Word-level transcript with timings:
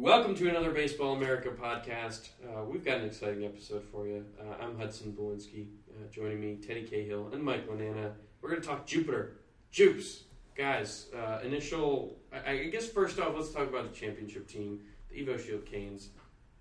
Welcome 0.00 0.34
to 0.36 0.48
another 0.48 0.70
Baseball 0.70 1.14
America 1.14 1.50
podcast. 1.50 2.30
Uh, 2.42 2.64
we've 2.64 2.82
got 2.82 2.98
an 3.00 3.04
exciting 3.04 3.44
episode 3.44 3.84
for 3.92 4.06
you. 4.06 4.24
Uh, 4.40 4.62
I'm 4.64 4.78
Hudson 4.78 5.12
Belinsky. 5.12 5.66
Uh, 5.90 6.10
joining 6.10 6.40
me, 6.40 6.56
Teddy 6.56 6.84
Cahill 6.84 7.28
and 7.34 7.42
Mike 7.42 7.68
Lananna. 7.68 8.12
We're 8.40 8.48
going 8.48 8.62
to 8.62 8.66
talk 8.66 8.86
Jupiter. 8.86 9.32
Jupes. 9.70 10.22
Guys, 10.56 11.08
uh, 11.14 11.40
initial. 11.44 12.16
I, 12.32 12.50
I 12.52 12.64
guess 12.68 12.88
first 12.88 13.20
off, 13.20 13.34
let's 13.36 13.50
talk 13.52 13.68
about 13.68 13.92
the 13.92 13.94
championship 13.98 14.48
team. 14.48 14.80
The 15.10 15.16
Evo 15.22 15.38
Shield 15.38 15.66
Canes 15.66 16.08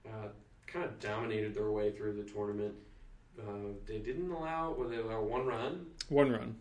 uh, 0.06 0.28
kind 0.68 0.84
of 0.84 1.00
dominated 1.00 1.56
their 1.56 1.72
way 1.72 1.92
through 1.92 2.22
the 2.22 2.30
tournament. 2.30 2.74
Uh, 3.40 3.70
they 3.88 4.00
didn't 4.00 4.30
allow, 4.32 4.76
well, 4.78 4.90
they 4.90 4.98
allow 4.98 5.22
one 5.24 5.46
run, 5.46 5.86
One 6.10 6.30
run. 6.30 6.56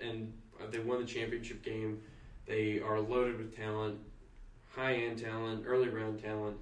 and, 0.00 0.32
and 0.62 0.72
they 0.72 0.78
won 0.78 1.00
the 1.00 1.06
championship 1.06 1.62
game. 1.62 2.00
They 2.46 2.80
are 2.80 2.98
loaded 2.98 3.36
with 3.36 3.54
talent, 3.54 3.98
high 4.76 4.94
end 4.94 5.18
talent, 5.18 5.64
early 5.66 5.88
round 5.88 6.22
talent. 6.22 6.56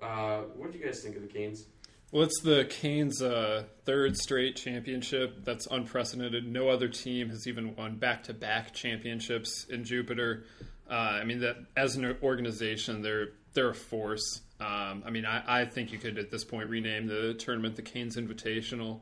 Uh, 0.00 0.42
what 0.54 0.72
do 0.72 0.78
you 0.78 0.84
guys 0.84 1.02
think 1.02 1.16
of 1.16 1.22
the 1.22 1.28
Canes? 1.28 1.66
Well, 2.12 2.22
it's 2.22 2.40
the 2.40 2.64
Canes' 2.66 3.20
uh, 3.20 3.64
third 3.84 4.16
straight 4.16 4.54
championship. 4.54 5.44
That's 5.44 5.66
unprecedented. 5.66 6.50
No 6.50 6.68
other 6.68 6.88
team 6.88 7.30
has 7.30 7.48
even 7.48 7.74
won 7.74 7.96
back-to-back 7.96 8.72
championships 8.72 9.66
in 9.68 9.82
Jupiter. 9.84 10.44
Uh, 10.88 10.94
I 10.94 11.24
mean, 11.24 11.40
that 11.40 11.56
as 11.76 11.96
an 11.96 12.16
organization, 12.22 13.02
they're 13.02 13.30
they're 13.54 13.70
a 13.70 13.74
force. 13.74 14.42
Um, 14.60 15.02
I 15.04 15.10
mean, 15.10 15.26
I, 15.26 15.62
I 15.62 15.64
think 15.64 15.90
you 15.90 15.98
could 15.98 16.18
at 16.18 16.30
this 16.30 16.44
point 16.44 16.70
rename 16.70 17.06
the 17.06 17.34
tournament 17.34 17.74
the 17.74 17.82
Canes 17.82 18.16
Invitational. 18.16 19.00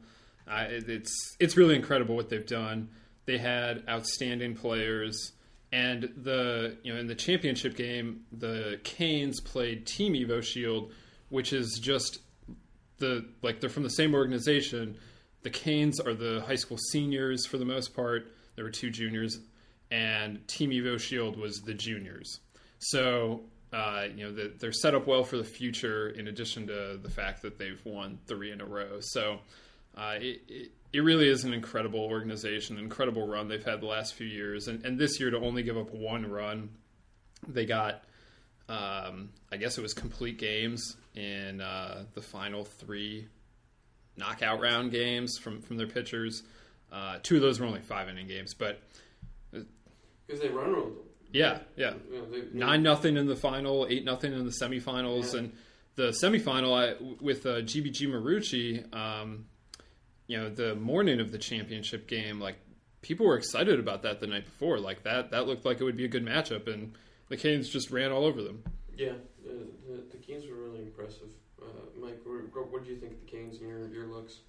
Uh, 0.49 0.65
it, 0.69 0.89
it's 0.89 1.37
it's 1.39 1.57
really 1.59 1.77
incredible 1.77 2.17
what 2.17 2.31
they've 2.31 2.47
done. 2.47 2.89
They 3.27 3.37
had 3.39 3.85
outstanding 3.89 4.55
players, 4.55 5.33
and 5.75 6.09
the 6.17 6.77
you 6.85 6.95
know 6.95 7.01
in 7.01 7.09
the 7.09 7.17
championship 7.17 7.75
game, 7.75 8.25
the 8.31 8.79
Canes 8.85 9.41
played 9.41 9.87
Team 9.87 10.13
Evo 10.13 10.41
Shield, 10.41 10.93
which 11.31 11.53
is 11.53 11.81
just 11.83 12.21
the 12.99 13.27
like 13.43 13.61
they're 13.61 13.69
from 13.69 13.83
the 13.83 13.91
same 13.91 14.15
organization. 14.15 14.97
The 15.43 15.51
Canes 15.51 15.99
are 15.99 16.15
the 16.15 16.45
high 16.47 16.55
school 16.55 16.79
seniors 16.79 17.45
for 17.45 17.59
the 17.59 17.65
most 17.65 17.93
part. 17.93 18.33
There 18.55 18.65
were 18.65 18.71
two 18.71 18.91
juniors, 18.91 19.41
and 19.91 20.47
Team 20.47 20.71
Evo 20.71 20.99
Shield 20.99 21.37
was 21.37 21.61
the 21.63 21.75
juniors. 21.75 22.39
So 22.79 23.41
uh, 23.73 24.05
you 24.15 24.27
know 24.27 24.33
the, 24.33 24.53
they're 24.57 24.73
set 24.73 24.95
up 24.95 25.09
well 25.09 25.25
for 25.25 25.39
the 25.39 25.45
future. 25.45 26.11
In 26.11 26.29
addition 26.29 26.69
to 26.69 27.01
the 27.03 27.11
fact 27.11 27.43
that 27.43 27.59
they've 27.59 27.85
won 27.85 28.21
three 28.29 28.53
in 28.53 28.61
a 28.61 28.65
row, 28.65 29.01
so 29.01 29.41
uh, 29.97 30.19
it, 30.21 30.43
it 30.47 30.73
it 30.95 31.01
really 31.01 31.29
is 31.29 31.45
an 31.45 31.53
incredible 31.53 32.01
organization, 32.01 32.79
incredible 32.79 33.27
run 33.27 33.49
they've 33.49 33.65
had 33.65 33.81
the 33.81 33.87
last 33.87 34.15
few 34.15 34.27
years, 34.27 34.69
and, 34.69 34.85
and 34.87 34.99
this 34.99 35.19
year 35.21 35.31
to 35.31 35.39
only 35.39 35.63
give 35.63 35.77
up 35.77 35.93
one 35.93 36.25
run, 36.31 36.71
they 37.49 37.67
got 37.67 38.05
um, 38.69 39.31
I 39.53 39.57
guess 39.59 39.77
it 39.77 39.83
was 39.83 39.93
complete 39.93 40.39
games 40.39 40.97
in 41.15 41.61
uh, 41.61 42.05
the 42.15 42.23
final 42.23 42.65
three 42.65 43.29
knockout 44.17 44.61
round 44.61 44.91
games 44.93 45.37
from 45.39 45.61
from 45.61 45.77
their 45.77 45.87
pitchers. 45.89 46.43
Uh, 46.93 47.19
two 47.23 47.37
of 47.37 47.43
those 47.43 47.59
were 47.61 47.67
only 47.67 47.81
five 47.81 48.09
inning 48.09 48.29
games, 48.29 48.55
but 48.55 48.81
Because 49.53 50.41
they 50.41 50.49
run 50.49 50.73
them. 50.73 50.93
yeah, 51.33 51.59
yeah, 51.77 51.95
You 52.11 52.19
know, 52.19 52.25
they, 52.31 52.41
they- 52.43 52.59
nine 52.59 52.83
nothing 52.83 53.17
in 53.17 53.27
the 53.27 53.37
final, 53.37 53.87
eight 53.91 54.05
nothing 54.05 54.33
in 54.33 54.45
the 54.45 54.53
semifinals, 54.53 55.33
Yeah. 55.35 55.41
and 55.41 55.53
the 55.97 56.09
semifinal 56.23 56.73
I, 56.73 56.95
with 57.23 57.45
uh, 57.47 57.61
GBG 57.63 58.09
Marucci. 58.09 58.95
Um, 58.95 59.47
you 60.27 60.39
know, 60.39 60.49
the 60.49 60.75
morning 60.75 61.21
of 61.21 61.33
the 61.33 61.39
championship 61.39 62.07
game, 62.07 62.41
like 62.41 62.57
people 63.03 63.27
were 63.27 63.37
excited 63.37 63.79
about 63.79 64.03
that 64.03 64.21
the 64.21 64.27
night 64.27 64.45
before. 64.45 64.79
Like 64.79 65.05
that, 65.05 65.31
that 65.31 65.47
looked 65.47 65.65
like 65.65 65.81
it 65.81 65.85
would 65.85 65.97
be 65.97 66.05
a 66.05 66.09
good 66.09 66.25
matchup, 66.25 66.73
and 66.73 66.95
the 67.29 67.37
Canes 67.37 67.69
just 67.69 67.91
ran 67.91 68.13
all 68.13 68.25
over 68.25 68.43
them. 68.43 68.63
Yeah, 68.97 69.11
uh, 69.47 69.65
the, 69.87 70.03
the 70.11 70.17
Canes 70.19 70.45
were 70.49 70.57
really 70.57 70.83
impressive. 70.83 71.29
Uh, 71.61 71.67
Mike, 72.01 72.21
what, 72.25 72.73
what 72.73 72.85
do 72.85 72.91
you 72.91 72.97
think 72.97 73.13
of 73.13 73.21
the 73.21 73.27
Canes 73.27 73.59
and 73.59 73.69
your, 73.69 73.89
your 73.89 74.07
looks? 74.07 74.41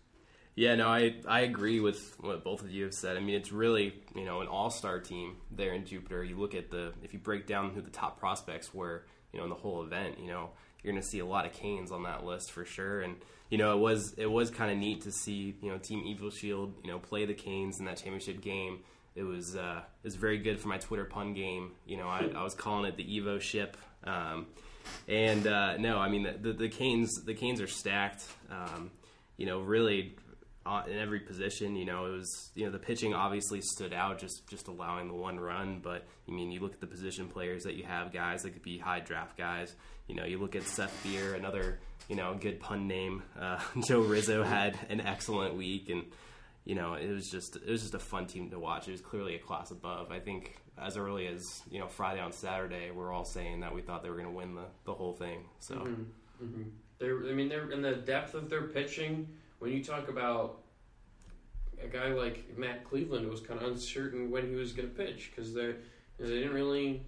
Yeah, 0.56 0.76
no, 0.76 0.88
I, 0.88 1.16
I 1.28 1.42
agree 1.42 1.82
with 1.82 2.16
what 2.22 2.46
both 2.46 2.62
of 2.62 2.72
you 2.72 2.86
have 2.86 2.94
said. 2.94 3.18
I 3.18 3.20
mean, 3.20 3.36
it's 3.36 3.52
really 3.52 3.94
you 4.16 4.24
know 4.24 4.40
an 4.40 4.48
all 4.48 4.70
star 4.70 5.02
team 5.02 5.36
there 5.52 5.74
in 5.74 5.86
Jupiter. 5.86 6.24
You 6.24 6.38
look 6.38 6.56
at 6.56 6.72
the 6.72 6.94
if 7.04 7.12
you 7.12 7.20
break 7.20 7.46
down 7.46 7.72
who 7.72 7.82
the 7.82 7.90
top 7.90 8.20
prospects 8.20 8.74
were, 8.74 9.06
you 9.34 9.40
know, 9.40 9.44
in 9.44 9.50
the 9.50 9.56
whole 9.56 9.84
event, 9.84 10.18
you 10.18 10.28
know, 10.28 10.52
you're 10.86 10.94
going 10.94 11.02
to 11.02 11.10
see 11.10 11.20
a 11.20 11.26
lot 11.26 11.48
of 11.48 11.54
Canes 11.54 11.92
on 11.92 12.04
that 12.04 12.24
list 12.24 12.52
for 12.52 12.64
sure. 12.64 13.02
And 13.02 13.16
you 13.50 13.58
know, 13.58 13.76
it 13.76 13.80
was 13.80 14.14
it 14.18 14.28
was 14.28 14.52
kind 14.52 14.72
of 14.72 14.78
neat 14.78 15.02
to 15.02 15.12
see 15.12 15.56
you 15.62 15.72
know 15.72 15.78
Team 15.80 16.04
Evil 16.06 16.30
Shield 16.30 16.76
you 16.84 16.92
know 16.92 17.00
play 17.00 17.26
the 17.26 17.34
Canes 17.34 17.80
in 17.80 17.86
that 17.86 17.98
championship 17.98 18.42
game. 18.42 18.80
It 19.16 19.24
was 19.24 19.56
uh, 19.56 19.82
it 20.04 20.08
was 20.08 20.16
very 20.16 20.38
good 20.38 20.60
for 20.60 20.68
my 20.68 20.78
Twitter 20.78 21.06
pun 21.06 21.34
game. 21.34 21.72
You 21.88 21.98
know, 21.98 22.08
I, 22.08 22.30
I 22.36 22.44
was 22.44 22.54
calling 22.54 22.86
it 22.86 22.98
the 22.98 23.04
Evo 23.04 23.42
ship. 23.42 23.78
Um, 24.04 24.48
and 25.08 25.48
uh, 25.48 25.78
no, 25.78 25.98
I 25.98 26.10
mean 26.10 26.24
the, 26.24 26.34
the, 26.34 26.54
the 26.54 26.70
Canes 26.70 27.24
the 27.26 27.34
Canes 27.34 27.62
are 27.62 27.68
stacked. 27.68 28.26
Um, 28.52 28.92
you 29.38 29.46
know, 29.46 29.60
really 29.62 30.16
uh, 30.66 30.84
in 30.88 30.98
every 30.98 31.20
position. 31.20 31.76
You 31.76 31.86
know, 31.86 32.06
it 32.06 32.18
was 32.18 32.52
you 32.56 32.66
know 32.66 32.72
the 32.72 32.80
pitching 32.80 33.14
obviously 33.14 33.62
stood 33.62 33.94
out, 33.94 34.20
just 34.20 34.48
just 34.48 34.68
allowing 34.68 35.08
the 35.08 35.14
one 35.14 35.40
run. 35.40 35.80
But 35.84 36.06
I 36.28 36.32
mean, 36.32 36.52
you 36.52 36.60
look 36.60 36.74
at 36.74 36.82
the 36.82 36.88
position 36.88 37.28
players 37.28 37.64
that 37.64 37.76
you 37.76 37.84
have, 37.86 38.14
guys 38.14 38.44
that 38.44 38.52
could 38.52 38.64
be 38.64 38.78
high 38.78 39.00
draft 39.00 39.38
guys. 39.38 39.76
You 40.08 40.16
know, 40.16 40.26
you 40.26 40.38
look 40.38 40.56
at 40.56 40.64
Seth 40.64 41.04
Beer, 41.04 41.34
another 41.34 41.80
you 42.08 42.16
know 42.16 42.36
good 42.40 42.60
pun 42.60 42.88
name. 42.88 43.24
Uh, 43.40 43.60
Joe 43.88 44.02
Rizzo 44.02 44.44
had 44.44 44.78
an 44.90 45.02
excellent 45.02 45.56
week, 45.56 45.90
and 45.90 46.04
you 46.64 46.76
know 46.76 46.94
it 46.94 47.10
was 47.10 47.30
just 47.30 47.56
it 47.56 47.70
was 47.70 47.82
just 47.82 47.94
a 47.94 48.00
fun 48.00 48.28
team 48.28 48.50
to 48.52 48.60
watch. 48.60 48.88
It 48.88 48.92
was 48.92 49.02
clearly 49.02 49.36
a 49.36 49.40
class 49.40 49.72
above. 49.72 50.12
I 50.12 50.20
think 50.20 50.58
as 50.78 50.98
early 50.98 51.28
as 51.28 51.44
you 51.70 51.80
know 51.80 51.88
Friday 51.88 52.22
on 52.22 52.32
Saturday, 52.32 52.92
we're 52.92 53.12
all 53.12 53.26
saying 53.26 53.62
that 53.62 53.74
we 53.74 53.82
thought 53.82 54.04
they 54.04 54.10
were 54.10 54.18
going 54.18 54.28
to 54.28 54.34
win 54.34 54.56
the 54.56 54.66
the 54.86 54.94
whole 54.94 55.14
thing. 55.14 55.46
So. 55.60 55.76
Mm-hmm. 55.76 56.64
They're, 56.98 57.28
I 57.28 57.34
mean, 57.34 57.50
they're 57.50 57.72
in 57.72 57.82
the 57.82 57.96
depth 57.96 58.36
of 58.36 58.50
their 58.50 58.64
pitching. 58.64 59.28
When 59.60 59.72
you 59.72 59.84
talk 59.84 60.08
about 60.08 60.62
a 61.84 61.88
guy 61.88 62.10
like 62.10 62.58
Matt 62.58 62.84
Cleveland, 62.84 63.26
it 63.26 63.32
was 63.32 63.42
kind 63.42 63.62
of 63.62 63.68
uncertain 63.68 64.32
when 64.32 64.48
he 64.48 64.56
was 64.56 64.72
going 64.72 64.90
to 64.90 64.96
pitch 64.96 65.32
because 65.34 65.54
they 65.54 65.76
they 66.20 66.28
didn't 66.28 66.54
really 66.54 67.06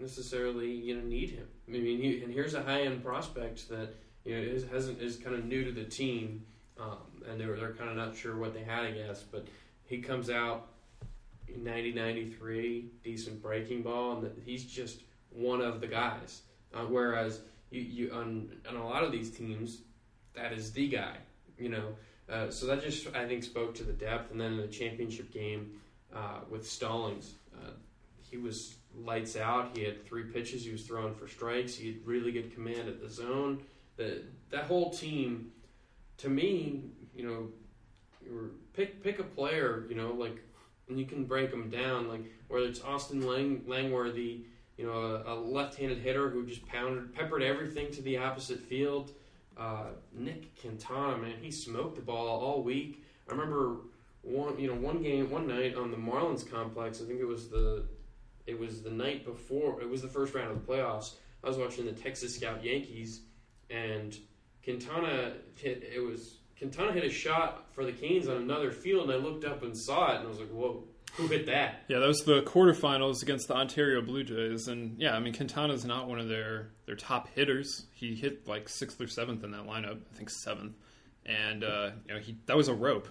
necessarily 0.00 0.70
you 0.70 0.96
know 0.96 1.06
need 1.06 1.30
him. 1.30 1.46
I 1.66 1.72
mean, 1.72 2.00
he, 2.00 2.22
and 2.22 2.32
here's 2.32 2.54
a 2.54 2.62
high 2.62 2.82
end 2.82 3.04
prospect 3.04 3.68
that 3.68 3.94
you 4.24 4.36
know 4.36 4.42
is 4.42 4.66
hasn't 4.68 5.00
is 5.00 5.16
kind 5.16 5.34
of 5.34 5.44
new 5.44 5.64
to 5.64 5.72
the 5.72 5.84
team, 5.84 6.44
um, 6.78 7.22
and 7.28 7.40
they're 7.40 7.56
they're 7.56 7.74
kind 7.74 7.90
of 7.90 7.96
not 7.96 8.16
sure 8.16 8.36
what 8.36 8.54
they 8.54 8.62
had, 8.62 8.84
I 8.84 8.92
guess. 8.92 9.22
But 9.22 9.46
he 9.84 9.98
comes 9.98 10.30
out. 10.30 10.68
90 11.56 11.94
93 11.94 12.90
decent 13.02 13.40
breaking 13.40 13.80
ball 13.80 14.18
and 14.18 14.30
he's 14.44 14.66
just 14.66 15.00
one 15.30 15.62
of 15.62 15.80
the 15.80 15.86
guys 15.86 16.42
uh, 16.74 16.80
whereas 16.80 17.40
you, 17.70 17.80
you 17.80 18.12
on, 18.12 18.50
on 18.68 18.76
a 18.76 18.84
lot 18.84 19.02
of 19.02 19.12
these 19.12 19.30
teams, 19.30 19.82
that 20.34 20.52
is 20.52 20.72
the 20.72 20.88
guy, 20.88 21.16
you 21.58 21.68
know. 21.68 21.94
Uh, 22.28 22.50
so 22.50 22.66
that 22.66 22.82
just 22.82 23.14
I 23.14 23.26
think 23.26 23.42
spoke 23.42 23.74
to 23.76 23.84
the 23.84 23.92
depth. 23.92 24.30
And 24.30 24.40
then 24.40 24.52
in 24.52 24.58
the 24.58 24.66
championship 24.66 25.32
game 25.32 25.80
uh, 26.14 26.40
with 26.50 26.68
Stallings, 26.68 27.32
uh, 27.54 27.70
he 28.20 28.36
was 28.36 28.74
lights 28.96 29.36
out. 29.36 29.76
He 29.76 29.84
had 29.84 30.06
three 30.06 30.24
pitches. 30.24 30.64
He 30.64 30.72
was 30.72 30.82
throwing 30.82 31.14
for 31.14 31.28
strikes. 31.28 31.74
He 31.74 31.88
had 31.88 32.06
really 32.06 32.32
good 32.32 32.54
command 32.54 32.88
at 32.88 33.00
the 33.00 33.08
zone. 33.08 33.62
The 33.96 34.22
that 34.50 34.64
whole 34.64 34.90
team, 34.90 35.52
to 36.18 36.28
me, 36.28 36.84
you 37.14 37.26
know, 37.26 38.48
pick 38.72 39.02
pick 39.02 39.18
a 39.18 39.24
player, 39.24 39.84
you 39.88 39.94
know, 39.94 40.12
like, 40.12 40.42
and 40.88 40.98
you 40.98 41.06
can 41.06 41.24
break 41.24 41.50
them 41.50 41.70
down, 41.70 42.08
like 42.08 42.24
whether 42.48 42.66
it's 42.66 42.82
Austin 42.82 43.26
Lang, 43.26 43.64
Langworthy 43.66 44.44
you 44.78 44.86
know, 44.86 45.22
a, 45.26 45.34
a 45.34 45.36
left-handed 45.36 45.98
hitter 45.98 46.30
who 46.30 46.46
just 46.46 46.64
pounded, 46.66 47.12
peppered 47.12 47.42
everything 47.42 47.90
to 47.90 48.00
the 48.00 48.16
opposite 48.16 48.60
field. 48.60 49.10
Uh, 49.58 49.88
Nick 50.12 50.58
Quintana, 50.58 51.18
man, 51.18 51.34
he 51.42 51.50
smoked 51.50 51.96
the 51.96 52.00
ball 52.00 52.28
all 52.28 52.62
week. 52.62 53.04
I 53.28 53.32
remember 53.32 53.78
one, 54.22 54.58
you 54.58 54.68
know, 54.68 54.74
one 54.74 55.02
game, 55.02 55.30
one 55.30 55.48
night 55.48 55.74
on 55.74 55.90
the 55.90 55.96
Marlins 55.96 56.48
complex. 56.48 57.02
I 57.02 57.06
think 57.06 57.20
it 57.20 57.26
was 57.26 57.48
the, 57.48 57.84
it 58.48 58.58
was 58.58 58.82
the 58.82 58.90
night 58.90 59.24
before. 59.24 59.80
It 59.80 59.88
was 59.88 60.02
the 60.02 60.08
first 60.08 60.34
round 60.34 60.50
of 60.50 60.66
the 60.66 60.72
playoffs. 60.72 61.12
I 61.44 61.48
was 61.48 61.58
watching 61.58 61.84
the 61.84 61.92
Texas 61.92 62.34
Scout 62.34 62.64
Yankees, 62.64 63.20
and 63.70 64.16
Quintana 64.64 65.34
hit. 65.56 65.84
It 65.94 66.00
was 66.00 66.38
Quintana 66.56 66.92
hit 66.92 67.04
a 67.04 67.10
shot 67.10 67.66
for 67.72 67.84
the 67.84 67.92
Canes 67.92 68.26
on 68.26 68.38
another 68.38 68.72
field, 68.72 69.10
and 69.10 69.12
I 69.12 69.24
looked 69.24 69.44
up 69.44 69.62
and 69.62 69.76
saw 69.76 70.12
it, 70.12 70.16
and 70.16 70.26
I 70.26 70.28
was 70.28 70.40
like, 70.40 70.50
whoa. 70.50 70.84
Who 71.14 71.26
hit 71.26 71.46
that? 71.46 71.84
Yeah, 71.88 72.00
that 72.00 72.06
was 72.06 72.20
the 72.20 72.42
quarterfinals 72.42 73.22
against 73.22 73.48
the 73.48 73.54
Ontario 73.54 74.02
Blue 74.02 74.24
Jays, 74.24 74.68
and 74.68 74.98
yeah, 74.98 75.16
I 75.16 75.20
mean 75.20 75.34
Quintana's 75.34 75.84
not 75.84 76.06
one 76.06 76.20
of 76.20 76.28
their 76.28 76.70
their 76.86 76.96
top 76.96 77.28
hitters. 77.34 77.86
He 77.94 78.14
hit 78.14 78.46
like 78.46 78.68
sixth 78.68 79.00
or 79.00 79.08
seventh 79.08 79.42
in 79.42 79.50
that 79.52 79.66
lineup, 79.66 80.00
I 80.12 80.16
think 80.16 80.28
seventh, 80.28 80.76
and 81.24 81.64
uh, 81.64 81.90
you 82.06 82.14
know 82.14 82.20
he 82.20 82.36
that 82.46 82.56
was 82.56 82.68
a 82.68 82.74
rope. 82.74 83.08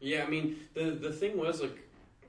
Yeah, 0.00 0.24
I 0.24 0.28
mean 0.28 0.56
the 0.74 0.90
the 0.90 1.12
thing 1.12 1.38
was 1.38 1.62
like 1.62 1.78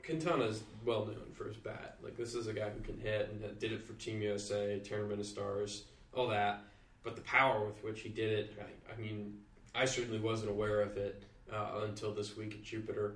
Quintana's 0.06 0.64
well 0.86 1.06
known 1.06 1.32
for 1.34 1.46
his 1.46 1.58
bat. 1.58 1.98
Like 2.04 2.16
this 2.16 2.36
is 2.36 2.48
a 2.48 2.54
guy 2.54 2.70
who 2.70 2.80
can 2.82 3.00
hit 3.00 3.30
and 3.32 3.60
did 3.60 3.72
it 3.72 3.82
for 3.82 3.94
Team 3.94 4.22
USA, 4.22 4.80
Tournament 4.80 5.20
of 5.20 5.26
Stars, 5.26 5.86
all 6.14 6.28
that. 6.28 6.64
But 7.04 7.16
the 7.16 7.22
power 7.22 7.66
with 7.66 7.84
which 7.84 8.02
he 8.02 8.10
did 8.10 8.32
it, 8.32 8.54
I, 8.60 8.94
I 8.94 9.02
mean, 9.02 9.38
I 9.74 9.86
certainly 9.86 10.20
wasn't 10.20 10.52
aware 10.52 10.82
of 10.82 10.98
it 10.98 11.24
uh, 11.52 11.82
until 11.84 12.14
this 12.14 12.38
week 12.38 12.54
at 12.54 12.64
Jupiter. 12.64 13.16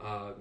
Um, 0.00 0.34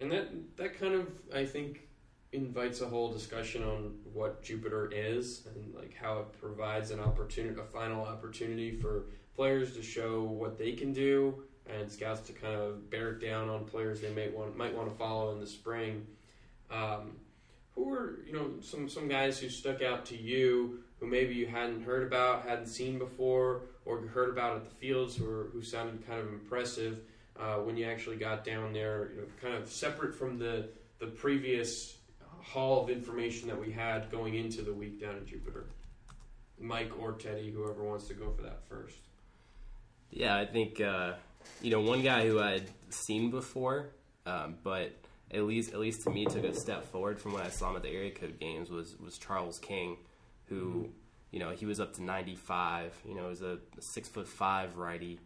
and 0.00 0.10
that 0.10 0.56
that 0.56 0.78
kind 0.78 0.94
of 0.94 1.08
I 1.34 1.44
think 1.44 1.88
invites 2.32 2.80
a 2.80 2.86
whole 2.86 3.12
discussion 3.12 3.62
on 3.62 3.94
what 4.12 4.42
Jupiter 4.42 4.90
is 4.92 5.46
and 5.46 5.74
like 5.74 5.94
how 5.94 6.20
it 6.20 6.40
provides 6.40 6.90
an 6.90 6.98
opportunity, 6.98 7.58
a 7.60 7.64
final 7.64 8.04
opportunity 8.04 8.72
for 8.72 9.04
players 9.36 9.74
to 9.76 9.82
show 9.82 10.22
what 10.22 10.58
they 10.58 10.72
can 10.72 10.92
do, 10.92 11.42
and 11.68 11.90
scouts 11.90 12.26
to 12.28 12.32
kind 12.32 12.54
of 12.54 12.90
bear 12.90 13.10
it 13.10 13.20
down 13.20 13.48
on 13.48 13.64
players 13.64 14.00
they 14.00 14.12
might 14.12 14.36
want 14.36 14.56
might 14.56 14.74
want 14.74 14.88
to 14.90 14.96
follow 14.96 15.32
in 15.32 15.40
the 15.40 15.46
spring. 15.46 16.06
Um, 16.70 17.16
who 17.74 17.84
were 17.84 18.20
you 18.26 18.32
know 18.32 18.50
some 18.60 18.88
some 18.88 19.08
guys 19.08 19.38
who 19.38 19.48
stuck 19.48 19.82
out 19.82 20.06
to 20.06 20.16
you 20.16 20.82
who 21.02 21.08
maybe 21.08 21.34
you 21.34 21.46
hadn't 21.46 21.82
heard 21.82 22.06
about, 22.06 22.46
hadn't 22.46 22.68
seen 22.68 22.96
before, 22.96 23.62
or 23.84 24.00
heard 24.06 24.30
about 24.30 24.54
at 24.54 24.64
the 24.64 24.70
fields, 24.70 25.16
who 25.16 25.24
were, 25.24 25.48
who 25.52 25.60
sounded 25.60 26.06
kind 26.06 26.20
of 26.20 26.28
impressive 26.28 27.00
uh, 27.40 27.56
when 27.56 27.76
you 27.76 27.84
actually 27.84 28.14
got 28.14 28.44
down 28.44 28.72
there, 28.72 29.10
you 29.12 29.20
know, 29.20 29.26
kind 29.42 29.54
of 29.54 29.68
separate 29.68 30.14
from 30.14 30.38
the 30.38 30.68
the 31.00 31.06
previous 31.06 31.96
haul 32.40 32.84
of 32.84 32.90
information 32.90 33.48
that 33.48 33.60
we 33.60 33.72
had 33.72 34.10
going 34.12 34.34
into 34.34 34.62
the 34.62 34.72
week 34.72 35.00
down 35.00 35.16
in 35.16 35.26
Jupiter. 35.26 35.66
Mike 36.60 36.92
or 37.00 37.12
Teddy, 37.12 37.50
whoever 37.50 37.82
wants 37.82 38.06
to 38.06 38.14
go 38.14 38.30
for 38.30 38.42
that 38.42 38.62
first. 38.68 38.98
Yeah, 40.10 40.36
I 40.36 40.46
think 40.46 40.80
uh, 40.80 41.14
you 41.60 41.70
know 41.70 41.80
one 41.80 42.02
guy 42.02 42.26
who 42.26 42.40
I'd 42.40 42.68
seen 42.90 43.30
before, 43.30 43.90
um, 44.26 44.56
but 44.62 44.92
at 45.32 45.42
least 45.44 45.72
at 45.72 45.80
least 45.80 46.02
to 46.02 46.10
me 46.10 46.26
took 46.26 46.44
a 46.44 46.54
step 46.54 46.84
forward 46.90 47.18
from 47.18 47.32
what 47.32 47.44
I 47.44 47.48
saw 47.48 47.70
him 47.70 47.76
at 47.76 47.82
the 47.82 47.90
area 47.90 48.10
code 48.10 48.38
games 48.38 48.70
was 48.70 48.96
was 48.98 49.18
Charles 49.18 49.58
King, 49.58 49.96
who 50.46 50.88
you 51.30 51.38
know 51.38 51.50
he 51.50 51.66
was 51.66 51.80
up 51.80 51.94
to 51.94 52.02
95. 52.02 52.92
You 53.08 53.14
know, 53.14 53.22
he 53.22 53.28
was 53.28 53.42
a 53.42 53.58
six 53.80 54.08
foot 54.08 54.28
five 54.28 54.76
righty. 54.76 55.18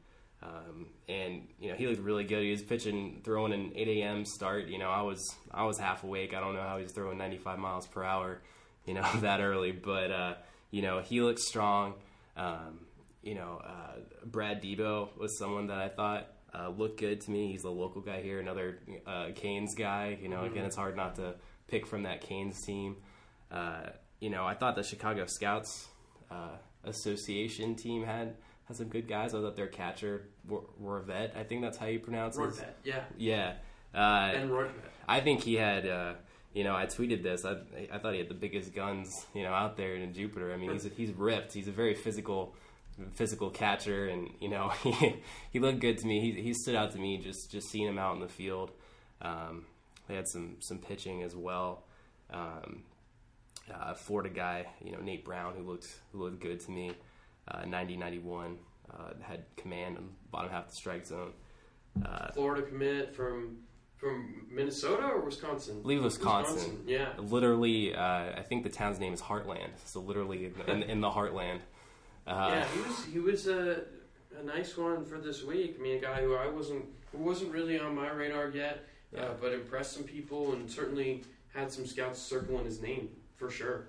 Um, 0.43 0.87
and 1.09 1.49
you 1.59 1.71
know 1.71 1.77
he 1.77 1.87
looked 1.87 2.03
really 2.03 2.25
good. 2.25 2.43
He 2.43 2.51
was 2.51 2.63
pitching, 2.63 3.21
throwing 3.25 3.53
an 3.53 3.73
8 3.75 3.89
a.m. 3.89 4.25
start. 4.25 4.67
You 4.67 4.79
know 4.79 4.91
I 4.91 5.03
was 5.03 5.35
I 5.51 5.65
was 5.65 5.79
half 5.79 6.05
awake. 6.05 6.35
I 6.35 6.41
don't 6.41 6.55
know 6.55 6.63
how 6.63 6.77
he 6.77 6.83
was 6.83 6.93
throwing 6.93 7.19
95 7.19 7.59
miles 7.59 7.87
per 7.87 8.05
hour, 8.05 8.43
you 8.85 8.95
know 8.95 9.07
that 9.21 9.41
early. 9.41 9.73
But 9.73 10.11
uh, 10.11 10.35
you 10.71 10.83
know 10.83 11.01
he 11.01 11.23
looked 11.23 11.41
strong. 11.41 11.95
Um, 12.37 12.86
you 13.27 13.35
know 13.35 13.61
uh, 13.65 13.97
Brad 14.25 14.63
Debo 14.63 15.17
was 15.19 15.37
someone 15.39 15.67
that 15.67 15.79
I 15.79 15.89
thought 15.89 16.29
uh, 16.55 16.69
looked 16.71 17.01
good 17.01 17.21
to 17.23 17.31
me. 17.31 17.53
He's 17.53 17.65
a 17.65 17.71
local 17.71 18.01
guy 18.01 18.23
here, 18.23 18.41
another 18.41 18.79
uh, 19.07 19.29
Canes 19.35 19.75
guy. 19.75 20.17
You 20.23 20.29
know 20.29 20.45
again 20.45 20.65
it's 20.65 20.77
hard 20.77 20.97
not 20.97 21.17
to 21.17 21.35
pick 21.69 21.87
from 21.87 22.05
that 22.05 22.21
Canes 22.23 22.63
team. 22.63 22.97
Uh, 23.51 23.91
you 24.21 24.31
know 24.31 24.45
I 24.47 24.55
thought 24.55 24.77
the 24.77 24.83
Chicago 24.83 25.27
Scouts 25.27 25.89
uh, 26.31 26.57
Association 26.85 27.75
team 27.75 28.05
had 28.05 28.37
had 28.69 28.77
some 28.77 28.89
good 28.89 29.07
guys. 29.09 29.35
I 29.35 29.41
thought 29.41 29.57
their 29.57 29.69
catcher, 29.69 30.29
Rorvet, 30.83 31.37
I 31.37 31.45
think 31.45 31.63
that's 31.63 31.77
how 31.79 31.87
you 31.87 32.01
pronounce 32.01 32.37
it. 32.37 32.41
Rorvet, 32.41 32.65
yeah. 32.85 33.05
Yeah. 33.17 33.53
Uh, 33.95 34.33
And 34.35 34.51
Rorvet. 34.51 34.71
I 35.09 35.21
think 35.21 35.43
he 35.43 35.55
had, 35.55 35.87
uh, 35.87 36.15
you 36.53 36.65
know, 36.65 36.75
I 36.75 36.87
tweeted 36.87 37.23
this. 37.23 37.45
I, 37.45 37.59
I 37.93 37.99
thought 37.99 38.15
he 38.15 38.19
had 38.19 38.29
the 38.29 38.35
biggest 38.35 38.75
guns, 38.75 39.25
you 39.35 39.45
know, 39.45 39.53
out 39.53 39.77
there 39.77 39.95
in 39.95 40.13
Jupiter. 40.13 40.53
I 40.53 40.57
mean, 40.57 40.73
he's 40.73 40.85
he's 40.97 41.13
ripped. 41.13 41.53
He's 41.53 41.69
a 41.69 41.73
very 41.73 41.95
physical, 41.95 42.55
physical 43.15 43.51
catcher, 43.51 44.07
and 44.07 44.31
you 44.41 44.49
know, 44.49 44.69
he 44.83 45.17
he 45.51 45.59
looked 45.59 45.81
good 45.81 45.99
to 45.99 46.07
me. 46.07 46.21
He 46.21 46.41
he 46.43 46.55
stood 46.55 46.75
out 46.75 46.93
to 46.93 46.99
me 46.99 47.19
just 47.19 47.51
just 47.51 47.69
seeing 47.69 47.87
him 47.87 47.99
out 47.99 48.15
in 48.15 48.21
the 48.21 48.29
field. 48.29 48.73
Um, 49.23 49.67
they 50.09 50.15
had 50.15 50.29
some 50.29 50.57
some 50.61 50.79
pitching 50.79 51.23
as 51.23 51.35
well. 51.35 51.85
Um, 52.31 52.83
uh, 53.73 53.95
Florida 53.95 54.31
guy, 54.31 54.67
you 54.85 54.93
know, 54.93 54.99
Nate 54.99 55.25
Brown, 55.25 55.55
who 55.57 55.63
looked 55.63 55.89
who 56.13 56.23
looked 56.23 56.41
good 56.41 56.61
to 56.61 56.71
me. 56.71 56.93
Uh, 57.49 57.65
90 57.65 57.97
91 57.97 58.59
uh, 58.91 59.13
had 59.23 59.45
command 59.57 59.97
on 59.97 60.09
bottom 60.33 60.51
half 60.51 60.65
of 60.65 60.71
the 60.71 60.77
strike 60.77 61.07
zone. 61.07 61.33
Uh, 62.05 62.33
Florida 62.33 62.63
commit 62.63 63.15
from 63.15 63.59
from 63.97 64.47
Minnesota 64.51 65.05
or 65.05 65.21
Wisconsin? 65.21 65.79
I 65.79 65.83
believe 65.83 66.05
Wisconsin. 66.05 66.83
Yeah. 66.87 67.09
Literally, 67.19 67.95
uh, 67.95 68.37
I 68.37 68.43
think 68.47 68.63
the 68.63 68.69
town's 68.69 69.01
name 69.01 69.15
is 69.15 69.23
Hartland. 69.23 69.71
So 69.87 70.01
literally 70.01 70.47
in, 70.47 70.71
in, 70.71 70.83
in 70.83 71.01
the 71.01 71.11
Heartland. 71.11 71.61
Uh, 72.27 72.49
yeah, 72.51 72.67
he 72.75 72.81
was 72.81 73.05
he 73.05 73.19
was 73.19 73.47
a, 73.47 73.83
a 74.39 74.43
nice 74.45 74.77
one 74.77 75.05
for 75.05 75.19
this 75.19 75.45
week. 75.45 75.77
I 75.79 75.83
mean, 75.83 75.99
a 75.99 76.01
guy 76.01 76.23
who 76.23 76.35
I 76.35 76.49
wasn't 76.49 76.85
who 77.13 77.19
wasn't 77.19 77.53
really 77.53 77.79
on 77.79 77.95
my 77.95 78.11
radar 78.11 78.49
yet, 78.49 78.85
uh, 79.17 79.29
but 79.41 79.53
impressed 79.53 79.93
some 79.93 80.05
people 80.05 80.53
and 80.53 80.71
certainly 80.71 81.23
had 81.55 81.73
some 81.73 81.87
scouts 81.87 82.21
circling 82.21 82.65
his 82.65 82.83
name 82.83 83.11
for 83.37 83.51
sure. 83.51 83.89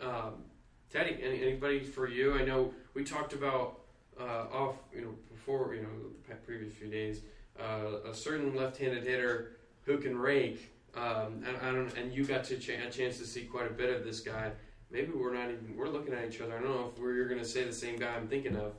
Um, 0.00 0.44
Teddy, 0.90 1.18
any, 1.22 1.42
anybody 1.42 1.80
for 1.80 2.08
you? 2.08 2.34
I 2.34 2.44
know 2.44 2.72
we 2.94 3.04
talked 3.04 3.32
about 3.32 3.80
uh, 4.18 4.46
off 4.52 4.76
you 4.94 5.02
know 5.02 5.14
before 5.30 5.74
you 5.74 5.82
know 5.82 5.88
the 6.28 6.34
previous 6.36 6.72
few 6.74 6.88
days 6.88 7.22
uh, 7.58 8.08
a 8.10 8.14
certain 8.14 8.54
left-handed 8.54 9.04
hitter 9.04 9.52
who 9.82 9.98
can 9.98 10.16
rake. 10.16 10.72
Um, 10.94 11.44
and 11.46 11.56
I 11.62 11.70
don't, 11.70 11.96
and 11.96 12.12
you 12.12 12.24
got 12.24 12.44
to 12.44 12.56
ch- 12.56 12.70
a 12.70 12.90
chance 12.90 13.18
to 13.18 13.26
see 13.26 13.42
quite 13.42 13.70
a 13.70 13.72
bit 13.72 13.94
of 13.94 14.04
this 14.04 14.20
guy. 14.20 14.50
Maybe 14.90 15.12
we're 15.12 15.34
not 15.34 15.50
even 15.50 15.76
we're 15.76 15.88
looking 15.88 16.14
at 16.14 16.28
each 16.28 16.40
other. 16.40 16.56
I 16.56 16.60
don't 16.60 16.70
know 16.70 16.92
if 16.92 17.00
we're, 17.00 17.14
you're 17.14 17.28
going 17.28 17.40
to 17.40 17.46
say 17.46 17.64
the 17.64 17.72
same 17.72 17.96
guy 17.96 18.14
I'm 18.14 18.28
thinking 18.28 18.56
of. 18.56 18.72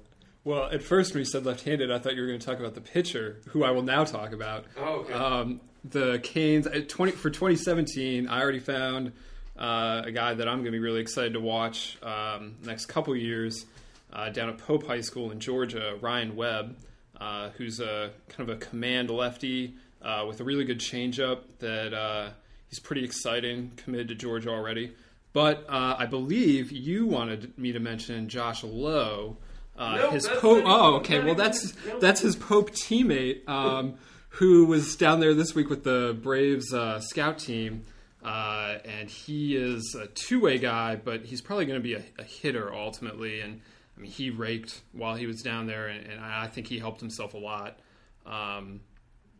Well, 0.43 0.65
at 0.71 0.81
first 0.81 1.13
when 1.13 1.19
you 1.19 1.25
said 1.25 1.45
left-handed, 1.45 1.91
I 1.91 1.99
thought 1.99 2.15
you 2.15 2.21
were 2.21 2.27
going 2.27 2.39
to 2.39 2.45
talk 2.45 2.59
about 2.59 2.73
the 2.73 2.81
pitcher, 2.81 3.41
who 3.49 3.63
I 3.63 3.71
will 3.71 3.83
now 3.83 4.03
talk 4.03 4.33
about. 4.33 4.65
Oh, 4.77 5.01
okay. 5.01 5.13
Um, 5.13 5.61
the 5.83 6.19
Canes 6.23 6.67
at 6.67 6.89
20 6.89 7.11
for 7.13 7.29
2017. 7.29 8.27
I 8.27 8.41
already 8.41 8.59
found 8.59 9.13
uh, 9.57 10.01
a 10.05 10.11
guy 10.11 10.33
that 10.33 10.47
I'm 10.47 10.57
going 10.57 10.65
to 10.65 10.71
be 10.71 10.79
really 10.79 11.01
excited 11.01 11.33
to 11.33 11.39
watch 11.39 11.97
um, 12.01 12.55
next 12.63 12.87
couple 12.87 13.15
years 13.15 13.65
uh, 14.11 14.29
down 14.29 14.49
at 14.49 14.57
Pope 14.57 14.87
High 14.87 15.01
School 15.01 15.31
in 15.31 15.39
Georgia. 15.39 15.97
Ryan 16.01 16.35
Webb, 16.35 16.75
uh, 17.19 17.49
who's 17.51 17.79
a 17.79 18.11
kind 18.29 18.49
of 18.49 18.55
a 18.55 18.59
command 18.59 19.09
lefty 19.09 19.75
uh, 20.01 20.25
with 20.27 20.41
a 20.41 20.43
really 20.43 20.65
good 20.65 20.79
changeup. 20.79 21.41
That 21.59 21.93
uh, 21.93 22.29
he's 22.69 22.79
pretty 22.79 23.03
exciting. 23.03 23.71
Committed 23.77 24.07
to 24.09 24.15
Georgia 24.15 24.49
already. 24.49 24.93
But 25.33 25.65
uh, 25.69 25.95
I 25.97 26.05
believe 26.07 26.71
you 26.71 27.07
wanted 27.07 27.57
me 27.57 27.71
to 27.71 27.79
mention 27.79 28.27
Josh 28.27 28.63
Lowe. 28.63 29.37
Uh, 29.77 29.95
Nope, 29.95 30.13
his 30.13 30.27
Pope. 30.27 30.63
Oh, 30.65 30.95
okay. 30.97 31.23
Well, 31.23 31.35
that's 31.35 31.73
that's 31.99 32.19
his 32.19 32.35
Pope 32.35 32.71
teammate, 32.71 33.47
um, 33.47 33.95
who 34.29 34.65
was 34.65 34.95
down 34.95 35.21
there 35.21 35.33
this 35.33 35.55
week 35.55 35.69
with 35.69 35.83
the 35.83 36.17
Braves 36.21 36.73
uh, 36.73 36.99
scout 36.99 37.39
team, 37.39 37.85
uh, 38.23 38.77
and 38.83 39.09
he 39.09 39.55
is 39.55 39.95
a 39.99 40.07
two-way 40.07 40.57
guy, 40.57 40.97
but 40.97 41.23
he's 41.23 41.41
probably 41.41 41.65
going 41.65 41.79
to 41.79 41.83
be 41.83 41.95
a, 41.95 42.03
a 42.19 42.23
hitter 42.23 42.73
ultimately. 42.73 43.39
And 43.39 43.61
I 43.97 44.01
mean, 44.01 44.11
he 44.11 44.29
raked 44.29 44.81
while 44.91 45.15
he 45.15 45.25
was 45.25 45.41
down 45.41 45.65
there, 45.65 45.87
and, 45.87 46.05
and 46.05 46.19
I 46.19 46.47
think 46.47 46.67
he 46.67 46.77
helped 46.77 46.99
himself 46.99 47.33
a 47.33 47.39
lot. 47.39 47.79
Um, 48.25 48.81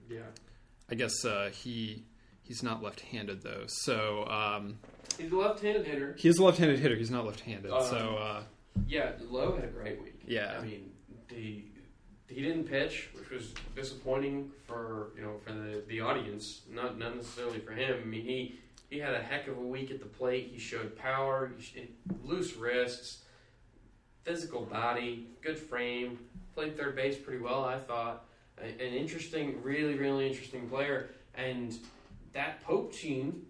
yeah. 0.10 0.22
I 0.90 0.96
guess 0.96 1.24
uh, 1.26 1.50
he 1.54 2.04
he's 2.44 2.64
not 2.64 2.82
left-handed 2.84 3.42
though, 3.44 3.64
so 3.68 4.26
um, 4.28 4.78
He's 5.18 5.32
a 5.32 5.36
left-handed 5.36 5.86
hitter. 5.86 6.16
he 6.18 6.30
is 6.30 6.38
a 6.38 6.44
left-handed 6.44 6.80
hitter. 6.80 6.96
He's 6.96 7.12
not 7.12 7.26
left-handed, 7.26 7.72
Um, 7.72 7.84
so. 7.86 8.16
Uh, 8.18 8.44
Yeah, 8.88 9.12
Lowe 9.30 9.54
had 9.56 9.66
a 9.66 9.68
great 9.68 10.02
week. 10.02 10.22
Yeah. 10.26 10.58
I 10.60 10.64
mean, 10.66 10.92
he 11.30 11.66
he 12.30 12.42
didn't 12.42 12.64
pitch, 12.64 13.10
which 13.14 13.30
was 13.30 13.54
disappointing 13.76 14.50
for 14.66 15.12
you 15.18 15.22
know 15.22 15.36
for 15.46 15.52
the, 15.52 15.84
the 15.90 16.00
audience, 16.00 16.62
not 16.72 16.98
not 16.98 17.16
necessarily 17.18 17.60
for 17.60 17.74
him. 17.74 18.00
I 18.02 18.06
mean, 18.06 18.24
he 18.24 18.56
he 18.90 19.00
had 19.00 19.14
a 19.14 19.22
heck 19.22 19.48
of 19.50 19.58
a 19.58 19.62
week 19.62 19.92
at 19.92 20.00
the 20.00 20.06
plate. 20.06 20.50
He 20.54 20.58
showed 20.60 20.96
power, 20.98 21.52
he 21.58 21.64
sh- 21.64 21.78
loose 22.24 22.56
wrists, 22.56 23.24
physical 24.24 24.62
body, 24.62 25.28
good 25.42 25.58
frame. 25.60 26.18
Played 26.56 26.78
third 26.78 26.96
base 26.96 27.18
pretty 27.18 27.42
well, 27.42 27.64
I 27.66 27.78
thought. 27.80 28.26
A- 28.58 28.66
An 28.66 28.94
interesting, 28.94 29.62
really, 29.64 29.96
really 29.96 30.28
interesting 30.28 30.68
player, 30.70 31.10
and 31.36 31.78
that 32.34 32.64
Pope 32.64 32.94
team 32.94 33.46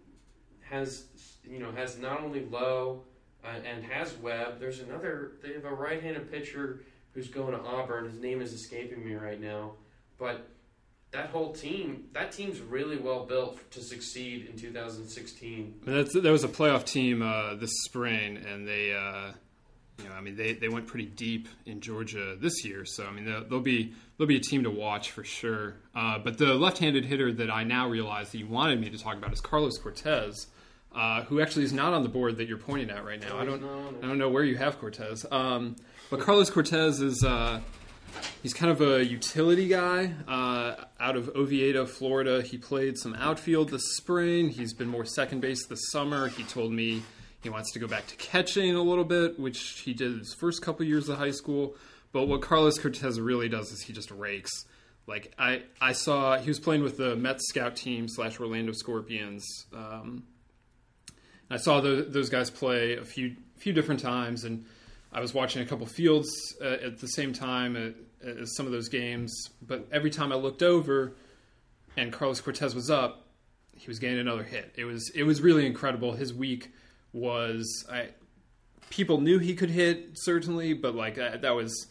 has 0.61 1.05
you 1.43 1.59
know 1.59 1.71
has 1.71 1.97
not 1.97 2.21
only 2.21 2.45
Lowe 2.45 3.03
uh, 3.43 3.47
and 3.65 3.83
has 3.83 4.15
Webb. 4.17 4.59
There's 4.59 4.79
another. 4.79 5.33
They 5.43 5.53
have 5.53 5.65
a 5.65 5.73
right-handed 5.73 6.31
pitcher 6.31 6.81
who's 7.13 7.27
going 7.27 7.53
to 7.53 7.61
Auburn. 7.61 8.09
His 8.09 8.19
name 8.19 8.41
is 8.41 8.53
escaping 8.53 9.05
me 9.05 9.15
right 9.15 9.39
now, 9.39 9.73
but 10.17 10.47
that 11.11 11.29
whole 11.29 11.51
team, 11.51 12.05
that 12.13 12.31
team's 12.31 12.61
really 12.61 12.97
well 12.97 13.25
built 13.25 13.69
to 13.71 13.81
succeed 13.81 14.47
in 14.49 14.57
2016. 14.57 15.81
That's, 15.85 16.13
that 16.13 16.31
was 16.31 16.45
a 16.45 16.47
playoff 16.47 16.85
team 16.85 17.21
uh, 17.21 17.55
this 17.55 17.71
spring, 17.83 18.37
and 18.37 18.67
they 18.67 18.93
uh, 18.93 19.33
know, 20.09 20.15
I 20.15 20.21
mean, 20.21 20.35
they, 20.35 20.53
they 20.53 20.69
went 20.69 20.87
pretty 20.87 21.05
deep 21.05 21.47
in 21.65 21.81
Georgia 21.81 22.35
this 22.39 22.65
year, 22.65 22.85
so 22.85 23.05
I 23.05 23.11
mean, 23.11 23.25
they'll, 23.25 23.43
they'll 23.43 23.59
be 23.59 23.93
they'll 24.17 24.27
be 24.27 24.37
a 24.37 24.41
team 24.41 24.63
to 24.63 24.71
watch 24.71 25.11
for 25.11 25.23
sure. 25.23 25.75
Uh, 25.95 26.19
but 26.19 26.37
the 26.37 26.53
left-handed 26.55 27.05
hitter 27.05 27.31
that 27.33 27.49
I 27.51 27.63
now 27.63 27.87
realize 27.87 28.31
that 28.31 28.37
you 28.37 28.47
wanted 28.47 28.79
me 28.79 28.89
to 28.89 28.97
talk 28.97 29.17
about 29.17 29.33
is 29.33 29.41
Carlos 29.41 29.77
Cortez, 29.77 30.47
uh, 30.95 31.23
who 31.23 31.41
actually 31.41 31.65
is 31.65 31.73
not 31.73 31.93
on 31.93 32.03
the 32.03 32.09
board 32.09 32.37
that 32.37 32.47
you're 32.47 32.57
pointing 32.57 32.89
at 32.89 33.05
right 33.05 33.19
now. 33.19 33.37
I 33.37 33.45
don't 33.45 33.63
I 34.03 34.07
don't 34.07 34.17
know 34.17 34.29
where 34.29 34.43
you 34.43 34.57
have 34.57 34.79
Cortez, 34.79 35.25
um, 35.31 35.75
but 36.09 36.19
Carlos 36.19 36.49
Cortez 36.49 37.01
is. 37.01 37.23
Uh, 37.23 37.61
He's 38.43 38.53
kind 38.53 38.69
of 38.69 38.81
a 38.81 39.05
utility 39.05 39.69
guy 39.69 40.13
uh, 40.27 40.83
out 40.99 41.15
of 41.15 41.29
Oviedo, 41.29 41.85
Florida. 41.85 42.41
He 42.41 42.57
played 42.57 42.97
some 42.97 43.13
outfield 43.15 43.69
this 43.69 43.95
spring. 43.95 44.49
He's 44.49 44.73
been 44.73 44.89
more 44.89 45.05
second 45.05 45.39
base 45.39 45.65
this 45.65 45.91
summer. 45.91 46.27
He 46.27 46.43
told 46.43 46.73
me 46.73 47.03
he 47.41 47.49
wants 47.49 47.71
to 47.73 47.79
go 47.79 47.87
back 47.87 48.07
to 48.07 48.15
catching 48.17 48.75
a 48.75 48.81
little 48.81 49.03
bit, 49.03 49.39
which 49.39 49.81
he 49.83 49.93
did 49.93 50.19
his 50.19 50.33
first 50.33 50.61
couple 50.61 50.85
years 50.85 51.09
of 51.09 51.17
high 51.17 51.31
school. 51.31 51.75
But 52.11 52.27
what 52.27 52.41
Carlos 52.41 52.77
Cortez 52.77 53.19
really 53.19 53.49
does 53.49 53.71
is 53.71 53.81
he 53.81 53.93
just 53.93 54.11
rakes. 54.11 54.51
Like 55.07 55.33
I, 55.37 55.63
I 55.79 55.93
saw 55.93 56.37
he 56.37 56.49
was 56.49 56.59
playing 56.59 56.83
with 56.83 56.97
the 56.97 57.15
Mets 57.15 57.47
scout 57.49 57.75
team 57.75 58.07
slash 58.07 58.39
Orlando 58.39 58.71
Scorpions. 58.71 59.45
Um, 59.73 60.23
I 61.49 61.57
saw 61.57 61.81
the, 61.81 62.05
those 62.07 62.29
guys 62.29 62.49
play 62.49 62.95
a 62.95 63.03
few 63.03 63.35
few 63.57 63.73
different 63.73 63.99
times, 63.99 64.43
and 64.43 64.65
I 65.11 65.19
was 65.19 65.33
watching 65.33 65.61
a 65.61 65.65
couple 65.65 65.85
fields 65.85 66.29
uh, 66.61 66.77
at 66.83 66.99
the 66.99 67.07
same 67.07 67.33
time 67.33 67.95
as 68.23 68.55
some 68.55 68.65
of 68.65 68.71
those 68.71 68.89
games. 68.89 69.49
But 69.61 69.87
every 69.91 70.11
time 70.11 70.31
I 70.31 70.35
looked 70.35 70.63
over, 70.63 71.13
and 71.97 72.13
Carlos 72.13 72.39
Cortez 72.39 72.73
was 72.75 72.89
up, 72.89 73.25
he 73.75 73.87
was 73.87 73.99
getting 73.99 74.19
another 74.19 74.43
hit. 74.43 74.73
It 74.77 74.85
was 74.85 75.11
it 75.15 75.23
was 75.23 75.41
really 75.41 75.65
incredible. 75.65 76.13
His 76.13 76.33
week 76.33 76.71
was 77.13 77.85
I 77.91 78.09
people 78.89 79.21
knew 79.21 79.39
he 79.39 79.55
could 79.55 79.69
hit 79.69 80.11
certainly, 80.13 80.73
but 80.73 80.95
like 80.95 81.15
that, 81.15 81.41
that 81.41 81.55
was 81.55 81.87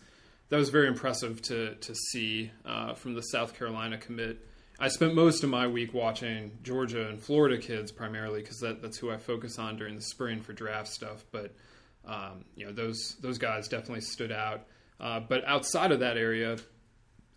that 0.51 0.57
was 0.57 0.71
very 0.71 0.89
impressive 0.89 1.43
to 1.43 1.75
to 1.75 1.95
see 1.95 2.51
uh, 2.65 2.95
from 2.95 3.15
the 3.15 3.23
South 3.23 3.57
Carolina 3.57 3.99
commit. 3.99 4.47
I 4.79 4.89
spent 4.89 5.15
most 5.15 5.45
of 5.45 5.51
my 5.51 5.67
week 5.67 5.93
watching 5.93 6.53
Georgia 6.63 7.07
and 7.09 7.21
Florida 7.21 7.59
kids 7.59 7.93
primarily 7.93 8.41
because 8.41 8.61
that, 8.61 8.81
that's 8.81 8.97
who 8.97 9.11
I 9.11 9.19
focus 9.19 9.59
on 9.59 9.77
during 9.77 9.95
the 9.95 10.01
spring 10.03 10.41
for 10.41 10.55
draft 10.55 10.89
stuff. 10.89 11.25
But 11.31 11.53
um, 12.07 12.45
you 12.55 12.67
know 12.67 12.73
those 12.73 13.17
those 13.21 13.39
guys 13.39 13.69
definitely 13.69 14.03
stood 14.03 14.33
out. 14.33 14.67
Uh, 14.99 15.21
but 15.21 15.45
outside 15.47 15.93
of 15.93 16.01
that 16.01 16.19
area, 16.19 16.59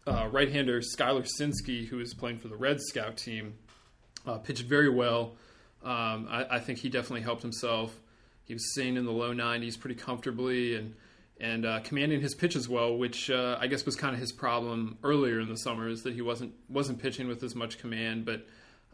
uh, 0.06 0.28
right-hander 0.30 0.82
Skylar 0.82 1.25
Szynski, 1.40 1.88
who 1.88 2.02
is 2.02 2.13
playing 2.13 2.40
for 2.40 2.50
the 2.50 2.58
Red 2.58 2.82
Scout 2.82 3.16
team, 3.16 3.54
uh, 4.25 4.38
pitched 4.38 4.66
very 4.66 4.90
well. 4.90 5.36
Um, 5.84 6.28
I, 6.30 6.46
I, 6.52 6.60
think 6.60 6.80
he 6.80 6.88
definitely 6.88 7.22
helped 7.22 7.42
himself. 7.42 7.94
He 8.46 8.54
was 8.54 8.74
sitting 8.74 8.96
in 8.96 9.06
the 9.06 9.12
low 9.12 9.34
90s 9.34 9.78
pretty 9.78 9.96
comfortably 9.96 10.75
and 10.75 10.94
and 11.40 11.66
uh, 11.66 11.80
commanding 11.82 12.22
his 12.22 12.36
pitches 12.36 12.70
well, 12.70 12.96
which 12.98 13.30
uh, 13.30 13.58
I 13.60 13.68
guess 13.68 13.86
was 13.86 13.96
kind 13.96 14.13
of 14.13 14.20
his 14.20 14.32
problem 14.32 14.98
earlier 15.04 15.40
in 15.40 15.50
the 15.50 15.58
summer, 15.58 15.90
is 15.90 16.04
that 16.04 16.13
he 16.13 16.22
wasn't 16.22 16.54
wasn't 16.70 17.02
pitching 17.02 17.28
with 17.28 17.44
as 17.44 17.56
much 17.56 17.80
command. 17.80 18.25
But 18.25 18.46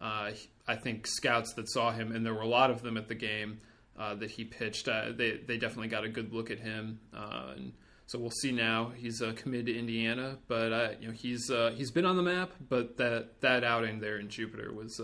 uh, 0.01 0.31
I 0.67 0.75
think 0.75 1.05
scouts 1.05 1.53
that 1.55 1.69
saw 1.69 1.91
him, 1.91 2.12
and 2.15 2.25
there 2.25 2.34
were 2.34 2.41
a 2.41 2.48
lot 2.48 2.72
of 2.72 2.81
them 2.81 2.98
at 2.98 3.08
the 3.08 3.15
game 3.15 3.60
uh, 4.00 4.15
that 4.15 4.31
he 4.31 4.46
pitched, 4.46 4.88
uh, 4.88 5.12
they 5.15 5.38
they 5.46 5.58
definitely 5.58 5.89
got 5.89 6.05
a 6.05 6.10
good 6.10 6.34
look 6.34 6.50
at 6.50 6.60
him. 6.60 7.00
Uh, 7.13 7.53
and 7.55 7.74
so 8.08 8.17
we'll 8.17 8.31
see 8.31 8.51
now. 8.51 8.93
He's 8.96 9.22
committed 9.36 9.67
to 9.67 9.77
Indiana, 9.77 10.38
but 10.48 11.00
you 11.01 11.10
know 11.10 11.13
he's 11.13 11.51
he's 11.75 11.91
been 11.91 12.05
on 12.05 12.15
the 12.15 12.24
map. 12.24 12.51
But 12.67 12.98
that 12.98 13.41
that 13.41 13.63
outing 13.63 14.00
there 14.00 14.17
in 14.17 14.29
Jupiter 14.29 14.74
was 14.74 15.00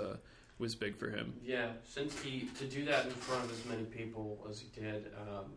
was 0.58 0.76
big 0.76 0.98
for 0.98 1.10
him. 1.10 1.34
Yeah, 1.44 1.68
since 1.84 2.20
he 2.22 2.50
to 2.58 2.66
do 2.66 2.86
that 2.86 3.06
in 3.06 3.12
front 3.12 3.44
of 3.46 3.52
as 3.52 3.66
many 3.66 3.84
people 3.84 4.46
as 4.50 4.60
he 4.60 4.68
did, 4.80 5.12
um, 5.20 5.52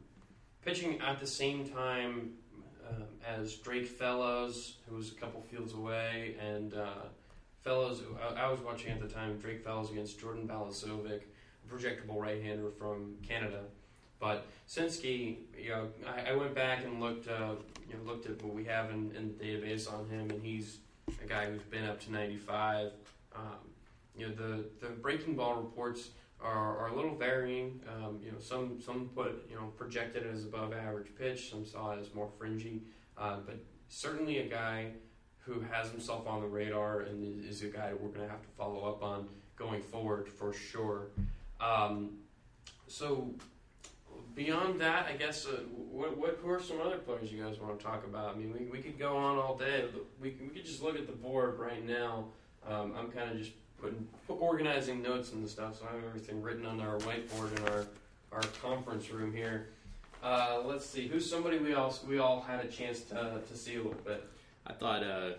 pitching 0.65 1.01
at 1.01 1.21
the 1.21 1.27
same 1.27 1.69
time 1.69 2.33
um, 2.89 3.05
as 3.27 3.55
Drake 3.55 3.87
Fellows, 3.87 4.77
who 4.89 4.97
was 4.97 5.13
a 5.13 5.15
couple 5.15 5.41
fields 5.43 5.73
away, 5.75 6.37
and 6.41 6.75
uh, 6.75 7.07
Fellows. 7.63 8.03
I, 8.23 8.43
I, 8.43 8.51
was 8.51 8.61
watching 8.61 8.91
at 8.91 9.01
the 9.01 9.09
time 9.09 9.37
Drake 9.39 9.65
Fellows 9.65 9.91
against 9.91 10.19
Jordan 10.19 10.49
Balazovic, 10.49 11.23
a 11.23 11.75
projectable 11.75 12.19
right-hander 12.19 12.71
from 12.71 13.17
Canada. 13.27 13.61
But 14.21 14.47
Szynski, 14.69 15.37
you 15.57 15.71
know, 15.71 15.89
I, 16.07 16.31
I 16.31 16.35
went 16.35 16.55
back 16.55 16.85
and 16.85 17.01
looked, 17.01 17.29
uh, 17.29 17.55
you 17.89 17.95
know, 17.95 18.11
looked 18.11 18.27
at 18.27 18.43
what 18.43 18.55
we 18.55 18.65
have 18.65 18.91
in, 18.91 19.13
in 19.17 19.37
the 19.37 19.45
database 19.45 19.93
on 19.93 20.09
him, 20.09 20.31
and 20.31 20.43
he's 20.43 20.79
a 21.23 21.27
guy 21.27 21.47
who's 21.47 21.63
been 21.63 21.85
up 21.85 22.01
to 22.01 22.13
95. 22.13 22.91
Um, 23.35 23.43
you 24.19 24.29
know 24.29 24.35
the 24.35 24.65
the 24.81 24.89
breaking 24.89 25.35
ball 25.37 25.57
reports 25.57 26.11
are, 26.41 26.79
are 26.79 26.89
a 26.89 26.95
little 26.95 27.15
varying. 27.15 27.81
Um, 27.89 28.21
you 28.25 28.31
know, 28.33 28.39
some 28.39 28.81
some 28.81 29.11
put 29.15 29.47
you 29.49 29.57
know 29.57 29.73
projected 29.77 30.27
as 30.27 30.45
above 30.45 30.73
average 30.73 31.09
pitch, 31.19 31.51
some 31.51 31.65
saw 31.65 31.93
it 31.93 32.01
as 32.01 32.15
more 32.15 32.29
fringy, 32.39 32.83
uh, 33.17 33.39
but 33.45 33.59
certainly 33.89 34.39
a 34.39 34.47
guy 34.47 34.93
who 35.39 35.61
has 35.61 35.91
himself 35.91 36.27
on 36.27 36.43
the 36.43 36.47
radar 36.47 37.01
and 37.01 37.45
is 37.45 37.63
a 37.63 37.67
guy 37.67 37.93
we're 37.99 38.09
going 38.09 38.27
to 38.27 38.31
have 38.31 38.43
to 38.43 38.49
follow 38.57 38.87
up 38.87 39.03
on 39.03 39.27
going 39.57 39.83
forward 39.83 40.29
for 40.29 40.53
sure. 40.53 41.09
Um, 41.61 42.19
so 42.87 43.35
beyond 44.35 44.81
that, 44.81 45.07
I 45.07 45.17
guess 45.17 45.47
uh, 45.47 45.63
what, 45.73 46.17
what 46.17 46.39
who 46.43 46.51
are 46.51 46.63
some 46.63 46.81
other 46.81 46.99
players 46.99 47.33
you 47.33 47.43
guys 47.43 47.59
want 47.59 47.79
to 47.79 47.85
talk 47.85 48.05
about? 48.05 48.35
I 48.35 48.39
mean, 48.39 48.53
we, 48.53 48.67
we 48.67 48.79
could 48.83 48.99
go 48.99 49.17
on 49.17 49.39
all 49.39 49.57
day. 49.57 49.85
We, 50.21 50.37
we 50.41 50.49
could 50.49 50.65
just 50.65 50.83
look 50.83 50.97
at 50.97 51.07
the 51.07 51.13
board 51.13 51.59
right 51.59 51.85
now. 51.85 52.27
Um, 52.67 52.95
I'm 52.97 53.11
kind 53.11 53.31
of 53.31 53.39
just 53.39 53.53
putting 53.81 54.07
organizing 54.29 55.03
notes 55.03 55.33
and 55.33 55.49
stuff. 55.49 55.79
So 55.79 55.87
I 55.91 55.95
have 55.95 56.05
everything 56.05 56.43
written 56.43 56.67
on 56.67 56.81
our 56.81 56.99
whiteboard 56.99 57.57
in 57.59 57.69
our 57.69 57.87
our 58.33 58.43
conference 58.63 59.11
room 59.11 59.33
here. 59.33 59.69
Uh, 60.23 60.61
let's 60.65 60.85
see, 60.85 61.07
who's 61.07 61.31
somebody 61.31 61.59
we 61.59 61.75
all 61.75 61.97
we 62.09 62.19
all 62.19 62.41
had 62.41 62.65
a 62.65 62.69
chance 62.69 63.03
to 63.03 63.41
to 63.49 63.57
see 63.57 63.75
a 63.75 63.79
little 63.79 63.93
bit. 64.05 64.25
I 64.67 64.73
thought 64.73 65.03
uh, 65.03 65.31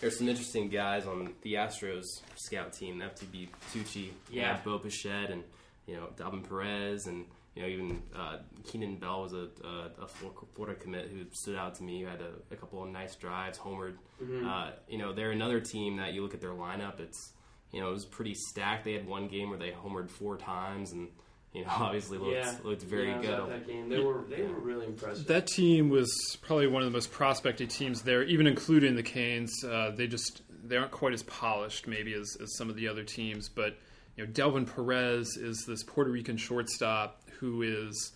there's 0.00 0.18
some 0.18 0.28
interesting 0.28 0.68
guys 0.68 1.06
on 1.06 1.34
the 1.42 1.54
Astros 1.54 2.04
scout 2.36 2.72
team. 2.72 3.02
FTB 3.02 3.48
Tucci, 3.72 4.08
yeah, 4.30 4.58
Bo 4.64 4.78
Bichette, 4.78 5.30
and 5.30 5.44
you 5.86 5.96
know 5.96 6.08
Delvin 6.16 6.42
Perez, 6.42 7.06
and 7.06 7.26
you 7.54 7.62
know 7.62 7.68
even 7.68 8.02
uh, 8.16 8.38
Keenan 8.64 8.96
Bell 8.96 9.22
was 9.22 9.34
a, 9.34 9.48
a, 9.62 10.02
a, 10.02 10.06
Florida 10.54 10.78
commit 10.80 11.10
who 11.10 11.24
stood 11.32 11.56
out 11.56 11.74
to 11.76 11.82
me. 11.82 12.00
Who 12.00 12.06
had 12.06 12.20
a, 12.20 12.54
a 12.54 12.56
couple 12.56 12.82
of 12.82 12.90
nice 12.90 13.14
drives, 13.16 13.58
homered. 13.58 13.94
Mm-hmm. 14.22 14.46
Uh, 14.46 14.70
you 14.88 14.98
know 14.98 15.12
they're 15.12 15.32
another 15.32 15.60
team 15.60 15.98
that 15.98 16.14
you 16.14 16.22
look 16.22 16.34
at 16.34 16.40
their 16.40 16.50
lineup. 16.50 16.98
It's 16.98 17.32
you 17.74 17.80
know, 17.80 17.88
it 17.88 17.92
was 17.92 18.04
pretty 18.04 18.34
stacked. 18.34 18.84
They 18.84 18.92
had 18.92 19.06
one 19.06 19.26
game 19.26 19.50
where 19.50 19.58
they 19.58 19.72
homered 19.72 20.08
four 20.08 20.36
times 20.36 20.92
and 20.92 21.08
you 21.52 21.62
know, 21.64 21.70
obviously 21.78 22.18
looked 22.18 22.36
yeah. 22.36 22.54
looked 22.62 22.82
very 22.82 23.08
yeah, 23.08 23.20
good. 23.20 23.50
That 23.50 23.66
game, 23.66 23.88
they 23.88 23.98
were 23.98 24.24
they 24.28 24.42
were 24.42 24.60
really 24.60 24.86
impressive. 24.86 25.26
That 25.26 25.46
team 25.46 25.88
was 25.88 26.12
probably 26.42 26.68
one 26.68 26.82
of 26.82 26.86
the 26.86 26.96
most 26.96 27.10
prospected 27.10 27.70
teams 27.70 28.02
there, 28.02 28.22
even 28.22 28.46
including 28.46 28.94
the 28.94 29.02
Canes. 29.02 29.64
Uh, 29.64 29.92
they 29.94 30.06
just 30.06 30.42
they 30.62 30.76
aren't 30.76 30.92
quite 30.92 31.12
as 31.12 31.22
polished, 31.24 31.86
maybe 31.86 32.14
as, 32.14 32.36
as 32.40 32.56
some 32.56 32.70
of 32.70 32.76
the 32.76 32.88
other 32.88 33.04
teams. 33.04 33.48
But 33.48 33.76
you 34.16 34.24
know, 34.24 34.32
Delvin 34.32 34.66
Perez 34.66 35.36
is 35.36 35.64
this 35.66 35.82
Puerto 35.82 36.10
Rican 36.10 36.36
shortstop 36.36 37.22
who 37.40 37.62
is 37.62 38.12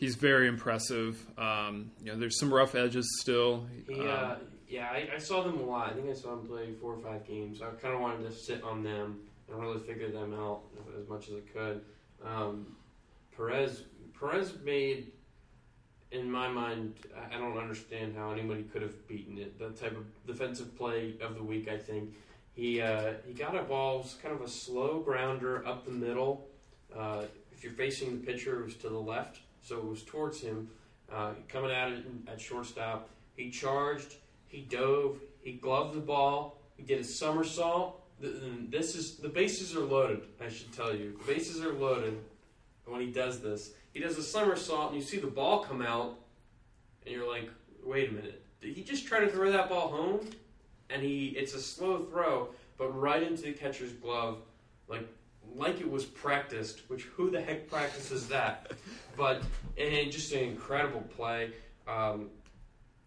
he's 0.00 0.16
very 0.16 0.48
impressive. 0.48 1.24
Um, 1.38 1.92
you 2.02 2.10
know, 2.10 2.18
there's 2.18 2.40
some 2.40 2.52
rough 2.52 2.74
edges 2.74 3.06
still. 3.20 3.66
He, 3.86 4.00
uh, 4.00 4.32
um, 4.32 4.36
yeah, 4.68 4.88
I, 4.90 5.08
I, 5.14 5.18
saw 5.18 5.42
them 5.42 5.58
a 5.58 5.62
lot. 5.62 5.90
I 5.90 5.92
think 5.94 6.08
I 6.08 6.14
saw 6.14 6.30
them 6.30 6.46
play 6.48 6.72
four 6.80 6.94
or 6.94 7.00
five 7.00 7.26
games. 7.26 7.60
I 7.60 7.66
kind 7.80 7.94
of 7.94 8.00
wanted 8.00 8.28
to 8.28 8.32
sit 8.32 8.62
on 8.64 8.82
them 8.82 9.20
and 9.48 9.60
really 9.60 9.78
figure 9.80 10.10
them 10.10 10.34
out 10.34 10.62
as 11.00 11.08
much 11.08 11.28
as 11.28 11.34
I 11.34 11.58
could. 11.58 11.82
Um, 12.24 12.66
Perez 13.36 13.82
Perez 14.18 14.54
made, 14.64 15.12
in 16.10 16.30
my 16.30 16.48
mind, 16.48 16.94
I 17.32 17.38
don't 17.38 17.56
understand 17.56 18.14
how 18.16 18.32
anybody 18.32 18.64
could 18.64 18.82
have 18.82 19.06
beaten 19.08 19.38
it. 19.38 19.58
The 19.58 19.70
type 19.70 19.96
of 19.96 20.04
defensive 20.26 20.76
play 20.76 21.14
of 21.20 21.34
the 21.36 21.42
week, 21.42 21.68
I 21.68 21.78
think. 21.78 22.14
He 22.54 22.80
uh, 22.80 23.14
he 23.26 23.32
got 23.32 23.56
a 23.56 23.62
ball, 23.62 24.06
kind 24.22 24.34
of 24.34 24.42
a 24.42 24.48
slow 24.48 25.00
grounder 25.00 25.66
up 25.66 25.84
the 25.84 25.92
middle. 25.92 26.48
Uh, 26.96 27.22
if 27.52 27.64
you're 27.64 27.72
facing 27.72 28.20
the 28.20 28.26
pitcher, 28.26 28.60
it 28.60 28.64
was 28.64 28.76
to 28.76 28.88
the 28.88 28.98
left, 28.98 29.40
so 29.62 29.78
it 29.78 29.84
was 29.84 30.02
towards 30.02 30.40
him. 30.40 30.70
Uh, 31.12 31.32
coming 31.48 31.70
at 31.70 31.92
it 31.92 32.04
at 32.28 32.40
shortstop, 32.40 33.08
he 33.36 33.50
charged 33.50 34.16
he 34.50 34.62
dove. 34.62 35.20
He 35.42 35.52
gloved 35.52 35.94
the 35.94 36.00
ball. 36.00 36.60
He 36.76 36.82
did 36.82 37.00
a 37.00 37.04
somersault. 37.04 38.02
This 38.20 38.94
is 38.96 39.16
the 39.16 39.28
bases 39.28 39.74
are 39.74 39.80
loaded. 39.80 40.22
I 40.44 40.48
should 40.48 40.72
tell 40.72 40.94
you, 40.94 41.16
the 41.18 41.32
bases 41.32 41.64
are 41.64 41.72
loaded. 41.72 42.18
When 42.84 43.00
he 43.00 43.06
does 43.06 43.40
this, 43.40 43.70
he 43.94 44.00
does 44.00 44.18
a 44.18 44.22
somersault, 44.22 44.92
and 44.92 45.00
you 45.00 45.06
see 45.06 45.18
the 45.18 45.28
ball 45.28 45.60
come 45.60 45.80
out, 45.80 46.18
and 47.06 47.14
you're 47.14 47.30
like, 47.30 47.48
"Wait 47.84 48.10
a 48.10 48.12
minute! 48.12 48.42
Did 48.60 48.74
he 48.74 48.82
just 48.82 49.06
try 49.06 49.20
to 49.20 49.28
throw 49.28 49.52
that 49.52 49.68
ball 49.68 49.88
home?" 49.88 50.28
And 50.90 51.00
he, 51.00 51.28
it's 51.28 51.54
a 51.54 51.62
slow 51.62 52.04
throw, 52.04 52.48
but 52.76 52.88
right 52.88 53.22
into 53.22 53.42
the 53.42 53.52
catcher's 53.52 53.92
glove, 53.92 54.38
like 54.88 55.06
like 55.56 55.80
it 55.80 55.90
was 55.90 56.04
practiced. 56.04 56.82
Which 56.88 57.04
who 57.04 57.30
the 57.30 57.40
heck 57.40 57.68
practices 57.68 58.28
that? 58.28 58.72
But 59.16 59.42
and 59.78 60.10
just 60.10 60.32
an 60.32 60.44
incredible 60.44 61.02
play. 61.02 61.52
Um, 61.86 62.30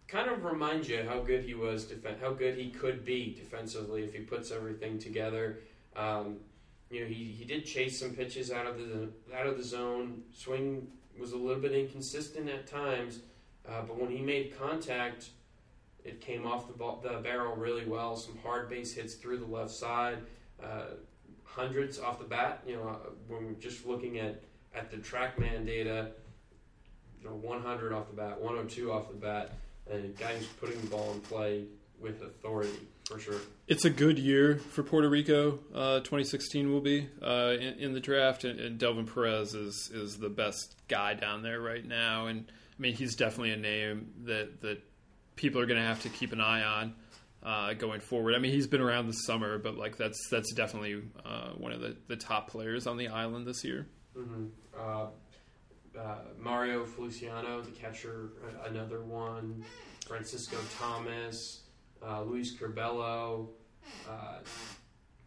kind 0.06 0.30
of 0.30 0.44
reminds 0.44 0.88
you 0.88 1.04
how 1.08 1.20
good 1.20 1.42
he 1.42 1.54
was, 1.54 1.92
how 2.20 2.32
good 2.32 2.56
he 2.56 2.70
could 2.70 3.04
be 3.04 3.34
defensively 3.34 4.04
if 4.04 4.14
he 4.14 4.20
puts 4.20 4.50
everything 4.50 4.98
together. 4.98 5.60
Um, 5.96 6.36
you 6.90 7.00
know, 7.00 7.06
he, 7.06 7.34
he 7.36 7.44
did 7.44 7.64
chase 7.64 7.98
some 7.98 8.10
pitches 8.10 8.50
out 8.52 8.66
of 8.66 8.78
the 8.78 9.08
out 9.36 9.46
of 9.46 9.56
the 9.56 9.64
zone. 9.64 10.22
Swing 10.32 10.86
was 11.18 11.32
a 11.32 11.36
little 11.36 11.60
bit 11.60 11.72
inconsistent 11.72 12.48
at 12.48 12.66
times, 12.66 13.20
uh, 13.68 13.82
but 13.82 13.98
when 13.98 14.10
he 14.10 14.20
made 14.20 14.56
contact, 14.58 15.30
it 16.04 16.20
came 16.20 16.46
off 16.46 16.66
the, 16.66 16.74
ball, 16.74 17.00
the 17.02 17.18
barrel 17.20 17.56
really 17.56 17.86
well. 17.86 18.16
Some 18.16 18.38
hard 18.38 18.68
base 18.68 18.92
hits 18.92 19.14
through 19.14 19.38
the 19.38 19.46
left 19.46 19.70
side, 19.70 20.18
uh, 20.62 20.94
hundreds 21.54 21.98
off 21.98 22.18
the 22.18 22.24
bat. 22.24 22.62
You 22.66 22.76
know, 22.76 22.98
when 23.28 23.46
we're 23.46 23.52
just 23.52 23.86
looking 23.86 24.18
at 24.18 24.42
at 24.74 24.90
the 24.90 24.96
TrackMan 24.96 25.66
data, 25.66 26.10
you 27.20 27.28
know, 27.28 27.36
100 27.36 27.92
off 27.92 28.08
the 28.08 28.16
bat, 28.16 28.40
102 28.40 28.90
off 28.90 29.08
the 29.08 29.14
bat, 29.14 29.52
and 29.90 30.04
a 30.04 30.08
guy 30.08 30.36
who's 30.36 30.46
putting 30.46 30.80
the 30.80 30.86
ball 30.88 31.12
in 31.12 31.20
play 31.20 31.64
with 32.00 32.22
authority 32.22 32.88
for 33.04 33.18
sure. 33.18 33.40
It's 33.68 33.84
a 33.84 33.90
good 33.90 34.18
year 34.18 34.56
for 34.56 34.82
Puerto 34.82 35.08
Rico. 35.08 35.60
Uh, 35.74 36.00
2016 36.00 36.72
will 36.72 36.80
be 36.80 37.08
uh, 37.22 37.54
in, 37.58 37.74
in, 37.78 37.92
the 37.94 38.00
draft, 38.00 38.44
and, 38.44 38.58
and, 38.58 38.78
Delvin 38.78 39.06
Perez 39.06 39.54
is 39.54 39.90
is 39.92 40.18
the 40.18 40.28
best 40.28 40.76
guy 40.88 41.14
down 41.14 41.42
there 41.42 41.60
right 41.60 41.84
now. 41.84 42.26
And 42.26 42.46
I 42.48 42.82
mean, 42.82 42.94
he's 42.94 43.14
definitely 43.14 43.52
a 43.52 43.56
name 43.56 44.12
that 44.24 44.60
that 44.62 44.82
people 45.36 45.60
are 45.60 45.66
going 45.66 45.80
to 45.80 45.86
have 45.86 46.02
to 46.02 46.08
keep 46.08 46.32
an 46.32 46.40
eye 46.40 46.62
on 46.62 46.94
uh, 47.44 47.74
going 47.74 48.00
forward. 48.00 48.34
I 48.34 48.38
mean, 48.38 48.52
he's 48.52 48.66
been 48.66 48.80
around 48.80 49.06
this 49.06 49.24
summer, 49.26 49.58
but 49.58 49.76
like 49.76 49.96
that's 49.96 50.28
that's 50.30 50.52
definitely 50.54 51.02
uh, 51.24 51.50
one 51.50 51.72
of 51.72 51.80
the, 51.80 51.96
the 52.08 52.16
top 52.16 52.50
players 52.50 52.86
on 52.86 52.96
the 52.96 53.08
island 53.08 53.46
this 53.46 53.64
year. 53.64 53.86
Mm-hmm. 54.16 54.46
Uh, 54.78 55.06
uh, 55.98 56.18
Mario 56.38 56.84
Feliciano, 56.84 57.60
the 57.62 57.70
catcher, 57.70 58.30
another 58.66 59.02
one. 59.02 59.64
Francisco 60.06 60.58
Thomas, 60.78 61.62
uh, 62.06 62.22
Luis 62.22 62.54
Curbelo, 62.54 63.48
uh, 64.08 64.38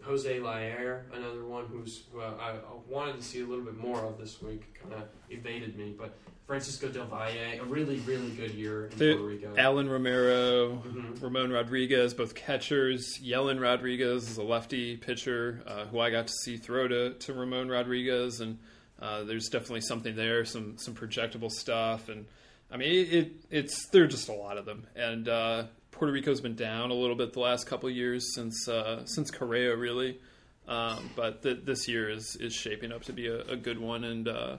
Jose 0.04 0.40
Laer, 0.40 1.08
another 1.14 1.46
one 1.46 1.66
who's 1.66 2.04
I 2.20 2.56
wanted 2.88 3.18
to 3.18 3.24
see 3.24 3.42
a 3.42 3.46
little 3.46 3.66
bit 3.66 3.76
more 3.76 4.06
of 4.06 4.20
this 4.20 4.42
week, 4.42 4.80
kind 4.80 4.94
of 4.94 5.10
evaded 5.30 5.78
me, 5.78 5.96
but 5.98 6.16
Francisco 6.48 6.88
Del 6.88 7.06
Valle, 7.08 7.60
a 7.60 7.64
really, 7.66 7.98
really 8.00 8.30
good 8.30 8.52
year 8.52 8.86
in 8.86 8.98
Puerto 8.98 9.22
Rico. 9.22 9.54
Alan 9.58 9.90
Romero, 9.90 10.76
mm-hmm. 10.78 11.22
Ramon 11.22 11.52
Rodriguez, 11.52 12.14
both 12.14 12.36
catchers. 12.36 13.20
Yellen 13.22 13.62
Rodriguez 13.62 14.30
is 14.32 14.38
a 14.38 14.44
lefty 14.44 14.96
pitcher 14.96 15.62
uh, 15.68 15.86
who 15.88 16.00
I 16.00 16.10
got 16.10 16.28
to 16.28 16.34
see 16.34 16.56
throw 16.56 16.88
to, 16.88 17.14
to 17.16 17.34
Ramon 17.34 17.68
Rodriguez, 17.68 18.40
and 18.40 18.60
uh, 19.02 19.24
there's 19.24 19.50
definitely 19.50 19.82
something 19.82 20.16
there, 20.16 20.46
some 20.46 20.78
some 20.78 20.96
projectable 20.96 21.52
stuff, 21.52 22.08
and 22.08 22.26
I 22.72 22.78
mean 22.78 22.92
it, 22.92 23.14
it 23.14 23.32
it's 23.52 23.88
there 23.90 24.06
are 24.06 24.08
just 24.08 24.30
a 24.30 24.34
lot 24.34 24.58
of 24.58 24.66
them, 24.66 24.88
and 24.96 25.28
uh, 25.28 25.64
Puerto 25.92 26.14
Rico's 26.14 26.40
been 26.40 26.56
down 26.56 26.92
a 26.92 26.96
little 26.96 27.18
bit 27.18 27.34
the 27.34 27.42
last 27.42 27.68
couple 27.68 27.90
years 27.90 28.34
since 28.34 28.70
uh, 28.70 29.06
since 29.06 29.32
Correa 29.32 29.76
really, 29.76 30.18
um, 30.66 31.10
but 31.14 31.44
th- 31.44 31.66
this 31.66 31.90
year 31.90 32.10
is 32.10 32.38
is 32.38 32.54
shaping 32.54 32.94
up 32.94 33.04
to 33.04 33.14
be 33.14 33.28
a, 33.28 33.42
a 33.42 33.58
good 33.58 33.80
one, 33.80 34.06
and 34.06 34.30
uh, 34.30 34.58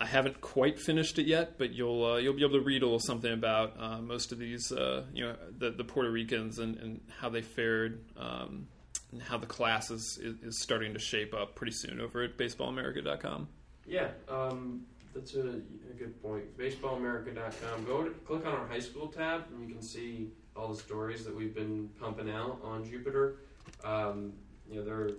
I 0.00 0.06
haven't 0.06 0.40
quite 0.40 0.80
finished 0.80 1.18
it 1.18 1.26
yet, 1.26 1.58
but 1.58 1.74
you'll 1.74 2.04
uh, 2.04 2.16
you'll 2.16 2.32
be 2.32 2.42
able 2.42 2.58
to 2.58 2.64
read 2.64 2.82
a 2.82 2.86
little 2.86 2.98
something 2.98 3.32
about 3.32 3.74
uh, 3.78 4.00
most 4.00 4.32
of 4.32 4.38
these, 4.38 4.72
uh, 4.72 5.04
you 5.12 5.24
know, 5.24 5.36
the, 5.58 5.72
the 5.72 5.84
Puerto 5.84 6.10
Ricans 6.10 6.58
and, 6.58 6.78
and 6.78 7.00
how 7.18 7.28
they 7.28 7.42
fared, 7.42 8.02
um, 8.16 8.66
and 9.12 9.20
how 9.20 9.36
the 9.36 9.46
class 9.46 9.90
is, 9.90 10.18
is 10.18 10.58
starting 10.58 10.94
to 10.94 10.98
shape 10.98 11.34
up 11.34 11.54
pretty 11.54 11.72
soon 11.72 12.00
over 12.00 12.22
at 12.22 12.38
BaseballAmerica.com. 12.38 13.48
Yeah, 13.86 14.08
um, 14.30 14.86
that's 15.14 15.34
a, 15.34 15.40
a, 15.40 15.94
good 15.98 16.22
point. 16.22 16.56
BaseballAmerica.com. 16.56 17.84
Go 17.84 18.04
to, 18.04 18.10
click 18.10 18.46
on 18.46 18.54
our 18.54 18.66
high 18.66 18.80
school 18.80 19.08
tab, 19.08 19.44
and 19.52 19.68
you 19.68 19.74
can 19.74 19.82
see 19.82 20.30
all 20.56 20.68
the 20.68 20.80
stories 20.80 21.24
that 21.26 21.36
we've 21.36 21.54
been 21.54 21.90
pumping 22.00 22.30
out 22.30 22.58
on 22.64 22.88
Jupiter. 22.88 23.40
Um, 23.84 24.32
you 24.70 24.76
know, 24.76 24.84
they're 24.84 25.10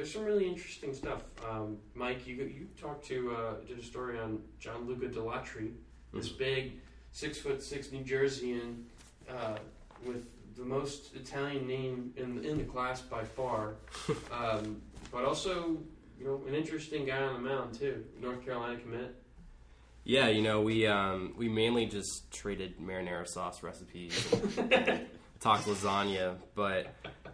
there's 0.00 0.14
some 0.14 0.24
really 0.24 0.48
interesting 0.48 0.94
stuff. 0.94 1.24
Um, 1.46 1.76
Mike, 1.94 2.26
you 2.26 2.36
you 2.36 2.68
talked 2.80 3.04
to 3.08 3.32
uh, 3.32 3.54
did 3.68 3.78
a 3.78 3.82
story 3.82 4.18
on 4.18 4.40
Gianluca 4.58 5.08
Dalatri, 5.08 5.72
this 6.14 6.30
mm-hmm. 6.30 6.38
big 6.38 6.72
six 7.12 7.36
foot 7.36 7.62
six 7.62 7.92
New 7.92 8.02
Jerseyan 8.02 8.84
uh, 9.28 9.58
with 10.06 10.24
the 10.56 10.64
most 10.64 11.14
Italian 11.14 11.66
name 11.68 12.14
in 12.16 12.42
in 12.42 12.56
the 12.56 12.64
class 12.64 13.02
by 13.02 13.24
far, 13.24 13.74
um, 14.32 14.80
but 15.12 15.26
also 15.26 15.76
you 16.18 16.24
know 16.24 16.40
an 16.48 16.54
interesting 16.54 17.04
guy 17.04 17.20
on 17.20 17.34
the 17.34 17.46
mound 17.50 17.78
too. 17.78 18.02
North 18.18 18.42
Carolina 18.42 18.80
commit. 18.80 19.14
Yeah, 20.04 20.28
you 20.28 20.40
know 20.40 20.62
we 20.62 20.86
um, 20.86 21.34
we 21.36 21.50
mainly 21.50 21.84
just 21.84 22.30
traded 22.30 22.80
marinara 22.80 23.28
sauce 23.28 23.62
recipes, 23.62 24.32
and, 24.56 24.72
and 24.72 25.06
talked 25.40 25.66
lasagna, 25.66 26.36
but 26.54 26.86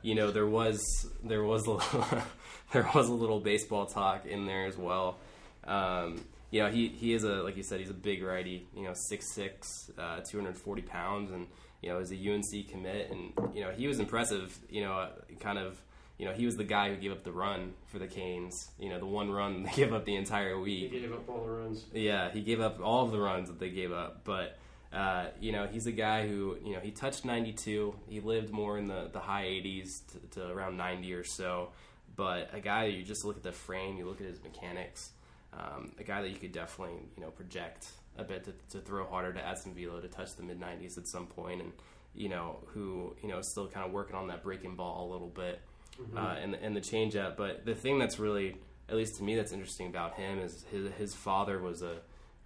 you 0.03 0.17
know 0.17 0.33
there 0.33 0.49
was 0.49 0.83
there 1.23 1.45
was 1.45 1.65
a 1.67 1.71
little, 1.71 2.23
there 2.73 2.89
was 2.95 3.09
a 3.09 3.15
little 3.15 3.41
baseball 3.41 3.87
talk 3.87 4.27
in 4.27 4.47
there 4.47 4.67
as 4.67 4.77
well. 4.77 5.19
Um, 5.65 6.25
you 6.51 6.63
know 6.63 6.71
he 6.71 6.89
he 6.89 7.13
is 7.13 7.25
a 7.25 7.43
like 7.43 7.57
you 7.57 7.63
said 7.63 7.81
he's 7.81 7.91
a 7.91 7.95
big 7.95 8.23
righty. 8.23 8.67
You 8.75 8.85
know 8.85 8.93
six 8.95 9.35
six, 9.35 9.91
uh, 9.99 10.21
two 10.21 10.39
hundred 10.39 10.57
forty 10.57 10.83
pounds, 10.83 11.33
and 11.33 11.47
you 11.83 11.91
know 11.91 11.99
is 11.99 12.13
a 12.13 12.15
UNC 12.15 12.69
commit, 12.71 13.11
and 13.11 13.33
you 13.55 13.63
know 13.63 13.71
he 13.71 13.87
was 13.87 13.99
impressive. 13.99 14.57
You 14.71 14.83
know 14.83 15.09
kind 15.41 15.59
of 15.59 15.81
you 16.19 16.25
know, 16.25 16.33
he 16.33 16.47
was 16.47 16.57
the 16.57 16.65
guy 16.65 16.89
who 16.89 16.97
gave 16.97 17.13
up 17.13 17.25
the 17.25 17.33
run 17.33 17.75
for 17.89 17.99
the 17.99 18.07
Canes. 18.07 18.71
You 18.79 18.89
know, 18.89 18.99
the 18.99 19.07
one 19.07 19.31
run 19.31 19.63
they 19.65 19.71
gave 19.73 19.93
up 19.93 20.05
the 20.05 20.17
entire 20.17 20.59
week. 20.59 20.93
He 20.93 21.01
gave 21.01 21.13
up 21.13 21.29
all 21.29 21.45
the 21.45 21.51
runs. 21.51 21.85
Yeah, 21.93 22.31
he 22.31 22.41
gave 22.41 22.61
up 22.61 22.81
all 22.83 23.05
of 23.05 23.13
the 23.13 23.21
runs 23.21 23.49
that 23.49 23.59
they 23.59 23.71
gave 23.71 23.93
up. 23.93 24.23
But 24.25 24.59
uh, 24.93 25.27
you 25.41 25.53
know, 25.53 25.67
he's 25.67 25.87
a 25.87 25.93
guy 25.93 26.27
who, 26.27 26.57
you 26.65 26.73
know, 26.73 26.81
he 26.81 26.91
touched 26.91 27.25
92. 27.25 27.95
He 28.09 28.21
lived 28.21 28.51
more 28.51 28.79
in 28.79 28.87
the, 28.87 29.11
the 29.13 29.19
high 29.19 29.45
80s 29.45 30.01
to, 30.13 30.41
to 30.41 30.49
around 30.49 30.77
90 30.77 31.13
or 31.13 31.25
so. 31.25 31.71
But 32.17 32.51
a 32.53 32.61
guy 32.61 32.87
that 32.87 32.97
you 32.97 33.03
just 33.03 33.25
look 33.25 33.37
at 33.37 33.43
the 33.43 33.53
frame, 33.53 33.97
you 33.99 34.07
look 34.07 34.21
at 34.21 34.27
his 34.27 34.43
mechanics, 34.43 35.11
um, 35.53 35.93
a 35.99 36.03
guy 36.03 36.23
that 36.23 36.31
you 36.31 36.37
could 36.37 36.53
definitely, 36.53 36.97
you 37.17 37.23
know, 37.23 37.31
project 37.31 37.89
a 38.19 38.25
bit 38.25 38.45
to, 38.45 38.53
to 38.71 38.85
throw 38.85 39.07
harder, 39.07 39.33
to 39.33 39.47
add 39.47 39.59
some 39.59 39.75
velo, 39.75 40.01
to 40.01 40.09
touch 40.09 40.35
the 40.37 40.43
mid 40.43 40.61
90s 40.61 40.97
at 40.99 41.07
some 41.07 41.27
point, 41.27 41.61
and 41.61 41.73
you 42.15 42.31
know, 42.31 42.59
who 42.69 43.15
you 43.23 43.29
know 43.29 43.39
is 43.39 43.49
still 43.49 43.69
kind 43.69 43.87
of 43.87 43.93
working 43.93 44.17
on 44.17 44.29
that 44.29 44.43
breaking 44.43 44.75
ball 44.75 45.09
a 45.09 45.13
little 45.13 45.29
bit, 45.29 45.61
mm-hmm. 46.01 46.17
uh, 46.17 46.35
and 46.35 46.55
and 46.55 46.75
the 46.75 46.81
changeup. 46.81 47.37
But 47.37 47.67
the 47.67 47.75
thing 47.75 47.99
that's 47.99 48.19
really, 48.19 48.57
at 48.89 48.97
least 48.97 49.17
to 49.17 49.23
me, 49.23 49.37
that's 49.37 49.53
interesting 49.53 49.89
about 49.89 50.15
him 50.15 50.39
is 50.39 50.65
his 50.71 50.91
his 50.95 51.15
father 51.15 51.61
was 51.61 51.83
a 51.83 51.97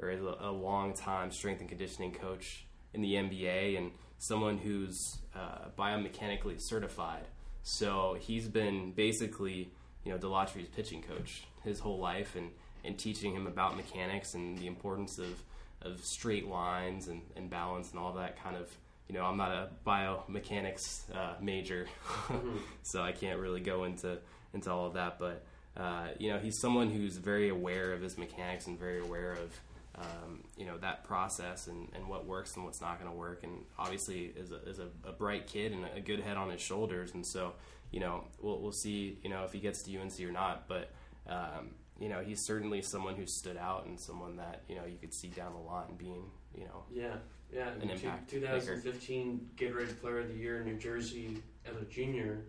or 0.01 0.11
a, 0.11 0.49
a 0.49 0.51
long 0.51 0.95
time 0.95 1.31
strength 1.31 1.61
and 1.61 1.69
conditioning 1.69 2.13
coach 2.13 2.65
in 2.95 3.03
the 3.03 3.15
NBA 3.15 3.79
and 3.79 3.93
someone 4.19 4.59
who's 4.59 5.19
uh, 5.35 5.69
biomechanically 5.79 6.61
certified. 6.61 7.25
So 7.63 8.17
he's 8.19 8.49
been 8.49 8.93
basically, 8.93 9.71
you 10.05 10.13
know, 10.13 10.19
Dalatri's 10.19 10.69
pitching 10.69 11.03
coach 11.03 11.45
his 11.63 11.81
whole 11.81 11.99
life 11.99 12.37
and, 12.37 12.51
and 12.85 12.99
teaching 12.99 13.35
him 13.35 13.47
about 13.47 13.77
mechanics 13.77 14.35
and 14.35 14.59
the 14.59 14.67
importance 14.67 15.19
of, 15.19 15.43
of 15.83 16.05
straight 16.05 16.49
lines 16.49 17.09
and, 17.09 17.23
and 17.37 17.51
balance 17.51 17.91
and 17.91 17.99
all 17.99 18.13
that 18.15 18.43
kind 18.43 18.57
of, 18.57 18.71
you 19.09 19.15
know, 19.15 19.25
I'm 19.25 19.37
not 19.37 19.51
a 19.51 19.69
biomechanics 19.87 21.15
uh, 21.15 21.35
major, 21.41 21.87
mm-hmm. 22.29 22.57
so 22.83 23.03
I 23.03 23.13
can't 23.13 23.41
really 23.41 23.61
go 23.61 23.85
into, 23.85 24.19
into 24.55 24.71
all 24.71 24.87
of 24.87 24.95
that. 24.95 25.19
But, 25.19 25.45
uh, 25.77 26.09
you 26.19 26.33
know, 26.33 26.39
he's 26.39 26.59
someone 26.59 26.91
who's 26.91 27.17
very 27.17 27.49
aware 27.49 27.93
of 27.93 28.01
his 28.01 28.17
mechanics 28.17 28.67
and 28.67 28.79
very 28.79 29.01
aware 29.01 29.33
of, 29.33 29.61
um, 30.01 30.45
you 30.57 30.67
know 30.67 30.79
that 30.79 31.05
process 31.05 31.67
and, 31.67 31.89
and 31.95 32.09
what 32.09 32.27
works 32.27 32.57
and 32.57 32.65
what's 32.65 32.81
not 32.81 32.99
going 32.99 33.11
to 33.11 33.17
work. 33.17 33.43
And 33.43 33.65
obviously 33.79 34.33
is 34.37 34.51
a, 34.51 34.69
is 34.69 34.79
a, 34.79 34.89
a, 35.07 35.13
bright 35.13 35.47
kid 35.47 35.73
and 35.73 35.85
a 35.95 36.01
good 36.01 36.21
head 36.21 36.37
on 36.37 36.51
his 36.51 36.61
shoulders. 36.61 37.13
And 37.15 37.27
so 37.27 37.55
you 37.91 38.01
know 38.01 38.25
we'll, 38.41 38.61
we'll 38.61 38.73
see 38.73 39.19
you 39.23 39.29
know 39.29 39.45
if 39.45 39.53
he 39.53 39.59
gets 39.59 39.83
to 39.83 39.99
UNC 39.99 40.19
or 40.21 40.33
not. 40.33 40.69
But 40.69 40.91
um, 41.29 41.75
you 41.99 42.09
know 42.09 42.21
he's 42.21 42.41
certainly 42.41 42.83
someone 42.83 43.15
who 43.15 43.27
stood 43.27 43.57
out 43.57 43.87
and 43.87 44.01
someone 44.01 44.37
that 44.37 44.63
you 44.69 44.77
know 44.77 44.85
you 44.87 44.97
could 44.99 45.13
see 45.13 45.29
down 45.29 45.53
the 45.53 45.61
line 45.61 45.97
being 45.99 46.25
you 46.55 46.65
know 46.65 46.85
yeah 46.91 47.17
yeah. 47.53 47.69
an 47.83 47.91
impact 47.91 48.31
2015 48.31 49.49
maker. 49.59 49.75
Gatorade 49.75 50.01
Player 50.01 50.21
of 50.21 50.29
the 50.29 50.35
Year 50.35 50.61
in 50.61 50.67
New 50.67 50.77
Jersey 50.77 51.43
as 51.67 51.77
a 51.81 51.85
junior 51.85 52.45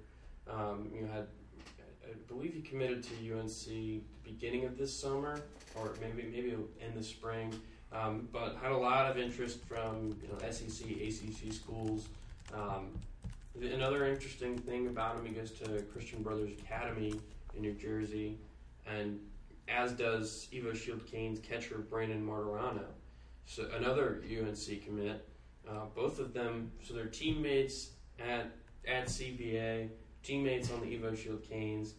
um, 0.49 0.89
you 0.93 1.05
had 1.05 1.27
I 2.11 2.13
believe 2.27 2.53
he 2.53 2.61
committed 2.61 3.03
to 3.03 3.39
UNC 3.39 4.03
beginning 4.23 4.65
of 4.65 4.77
this 4.77 4.97
summer 4.97 5.39
or 5.75 5.93
maybe 6.01 6.27
maybe 6.29 6.49
in 6.51 6.95
the 6.95 7.03
spring. 7.03 7.53
Um, 7.93 8.27
but 8.31 8.55
had 8.61 8.71
a 8.71 8.77
lot 8.77 9.09
of 9.09 9.17
interest 9.17 9.59
from 9.65 10.17
you 10.21 10.29
know, 10.29 10.51
SEC, 10.51 10.87
ACC 10.89 11.53
schools. 11.53 12.07
Um, 12.53 12.89
another 13.61 14.05
interesting 14.05 14.57
thing 14.57 14.87
about 14.87 15.17
him, 15.17 15.25
he 15.25 15.33
goes 15.33 15.51
to 15.51 15.81
Christian 15.93 16.23
Brothers 16.23 16.51
Academy 16.51 17.13
in 17.53 17.61
New 17.61 17.73
Jersey, 17.73 18.37
and 18.87 19.19
as 19.67 19.91
does 19.91 20.47
Evo 20.53 20.75
Shield 20.75 21.05
Canes 21.05 21.39
catcher 21.39 21.79
Brandon 21.79 22.25
Martorano. 22.25 22.85
So 23.45 23.67
another 23.75 24.23
UNC 24.25 24.85
commit. 24.85 25.27
Uh, 25.69 25.85
both 25.93 26.19
of 26.19 26.33
them, 26.33 26.71
so 26.81 26.93
they're 26.93 27.05
teammates 27.05 27.91
at 28.19 28.51
at 28.87 29.07
CBA, 29.07 29.89
teammates 30.23 30.71
on 30.71 30.81
the 30.81 30.87
Evo 30.87 31.15
Shield 31.15 31.43
Canes 31.47 31.95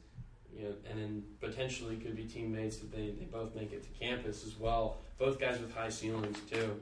you 0.56 0.64
know, 0.64 0.74
and 0.90 0.98
then 0.98 1.22
potentially 1.40 1.96
could 1.96 2.16
be 2.16 2.24
teammates 2.24 2.78
that 2.78 2.92
they, 2.92 3.10
they 3.10 3.24
both 3.24 3.54
make 3.54 3.72
it 3.72 3.82
to 3.82 3.88
campus 3.98 4.44
as 4.46 4.58
well. 4.58 4.98
Both 5.18 5.40
guys 5.40 5.60
with 5.60 5.74
high 5.74 5.88
ceilings 5.88 6.38
too. 6.50 6.80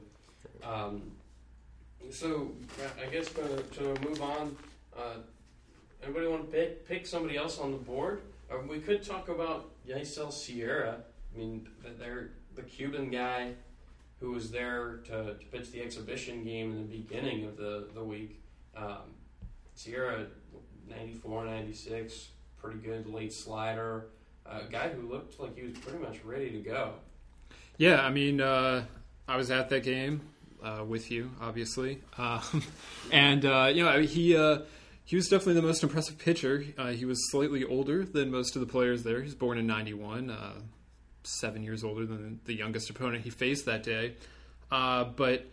Um, 0.65 1.03
so 2.11 2.53
I 3.01 3.11
guess 3.11 3.29
to, 3.33 3.63
to 3.79 3.83
move 4.07 4.23
on, 4.23 4.57
uh, 4.97 5.19
anybody 6.03 6.27
want 6.27 6.51
to 6.51 6.57
pick 6.57 6.89
pick 6.89 7.07
somebody 7.07 7.37
else 7.37 7.59
on 7.59 7.73
the 7.73 7.79
board? 7.79 8.23
Or 8.51 8.59
uh, 8.59 8.63
we 8.63 8.81
could 8.81 9.03
talk 9.03 9.29
about 9.29 9.71
Yaisel 9.89 10.33
Sierra. 10.33 10.97
I 11.35 11.39
mean, 11.39 11.69
they're 11.99 12.31
the 12.57 12.63
Cuban 12.63 13.11
guy 13.11 13.53
who 14.19 14.33
was 14.33 14.51
there 14.51 14.99
to, 15.07 15.35
to 15.35 15.45
pitch 15.51 15.71
the 15.71 15.83
exhibition 15.83 16.45
game 16.45 16.73
in 16.73 16.89
the 16.89 16.97
beginning 16.99 17.45
of 17.47 17.57
the, 17.57 17.89
the 17.95 18.03
week. 18.03 18.41
Um, 18.77 19.15
Sierra, 19.75 20.27
94, 20.89 21.47
96, 21.47 22.29
pretty 22.63 22.79
good 22.79 23.07
late 23.07 23.33
slider. 23.33 24.07
A 24.47 24.63
guy 24.71 24.89
who 24.89 25.09
looked 25.09 25.39
like 25.39 25.57
he 25.57 25.63
was 25.63 25.79
pretty 25.79 25.99
much 25.99 26.25
ready 26.25 26.51
to 26.51 26.59
go. 26.59 26.95
Yeah, 27.77 28.01
I 28.01 28.11
mean, 28.11 28.41
uh, 28.41 28.85
I 29.29 29.37
was 29.37 29.51
at 29.51 29.69
that 29.71 29.85
game 29.85 30.23
uh, 30.63 30.85
with 30.87 31.11
you, 31.11 31.31
obviously, 31.41 32.01
um, 32.19 32.63
and 33.13 33.45
uh, 33.45 33.71
you 33.73 33.85
know 33.85 34.01
he 34.01 34.37
uh, 34.37 34.61
he 35.05 35.17
was 35.17 35.29
definitely 35.29 35.55
the 35.55 35.63
most 35.63 35.83
impressive 35.83 36.19
pitcher. 36.19 36.65
Uh, 36.77 36.89
he 36.89 37.05
was 37.05 37.31
slightly 37.31 37.65
older 37.65 38.05
than 38.05 38.31
most 38.31 38.57
of 38.57 38.61
the 38.61 38.67
players 38.67 39.03
there. 39.03 39.19
He 39.19 39.25
was 39.25 39.35
born 39.35 39.57
in 39.57 39.67
'91, 39.67 40.31
uh, 40.31 40.53
seven 41.23 41.63
years 41.63 41.85
older 41.85 42.05
than 42.05 42.41
the 42.45 42.55
youngest 42.55 42.91
opponent 42.91 43.25
he 43.25 43.31
faced 43.31 43.67
that 43.67 43.83
day, 43.83 44.17
but 44.69 45.47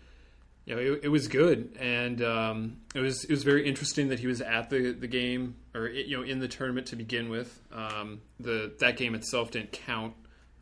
you 0.67 0.75
know, 0.75 0.81
it, 0.81 0.99
it 1.03 1.07
was 1.07 1.29
good, 1.29 1.77
and 1.79 2.21
um, 2.21 2.77
it 2.93 2.99
was 2.99 3.23
it 3.23 3.31
was 3.31 3.43
very 3.43 3.65
interesting 3.65 4.09
that 4.09 4.19
he 4.19 4.27
was 4.27 4.41
at 4.41 4.69
the, 4.69 4.91
the 4.91 5.07
game 5.07 5.55
or 5.73 5.87
you 5.87 6.17
know 6.17 6.23
in 6.23 6.39
the 6.39 6.49
tournament 6.49 6.87
to 6.87 6.97
begin 6.97 7.29
with. 7.29 7.57
Um, 7.71 8.19
the 8.37 8.73
that 8.81 8.97
game 8.97 9.15
itself 9.15 9.51
didn't 9.51 9.71
count 9.71 10.13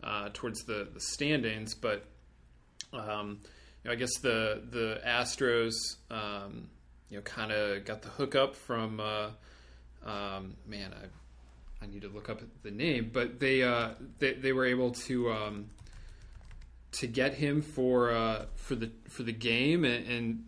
uh, 0.04 0.30
towards 0.32 0.64
the, 0.66 0.88
the 0.94 1.02
standings, 1.02 1.74
but 1.74 2.06
um, 2.94 3.40
you 3.84 3.90
know, 3.90 3.94
I 3.94 3.96
guess 3.96 4.16
the 4.22 4.62
the 4.70 5.02
Astros 5.04 5.74
um, 6.12 6.70
you 7.10 7.18
know 7.18 7.24
kind 7.24 7.52
of 7.52 7.84
got 7.84 8.04
the 8.04 8.10
hookup 8.10 8.56
from 8.56 9.00
uh, 9.00 9.30
um, 10.06 10.56
man 10.68 10.94
I 10.94 11.84
I 11.84 11.88
need 11.88 12.04
to 12.04 12.10
look 12.10 12.30
up 12.30 12.42
the 12.62 12.70
name, 12.70 13.10
but 13.12 13.40
they 13.40 13.64
uh, 13.64 13.96
they, 14.20 14.34
they 14.34 14.54
were 14.54 14.66
able 14.66 14.92
to 14.92 15.32
um, 15.32 15.66
to 17.00 17.08
get 17.08 17.34
him 17.34 17.62
for 17.62 18.12
uh, 18.12 18.46
for 18.56 18.76
the 18.76 18.92
for 19.10 19.24
the 19.24 19.34
game, 19.34 19.84
and, 19.86 20.08
and, 20.08 20.46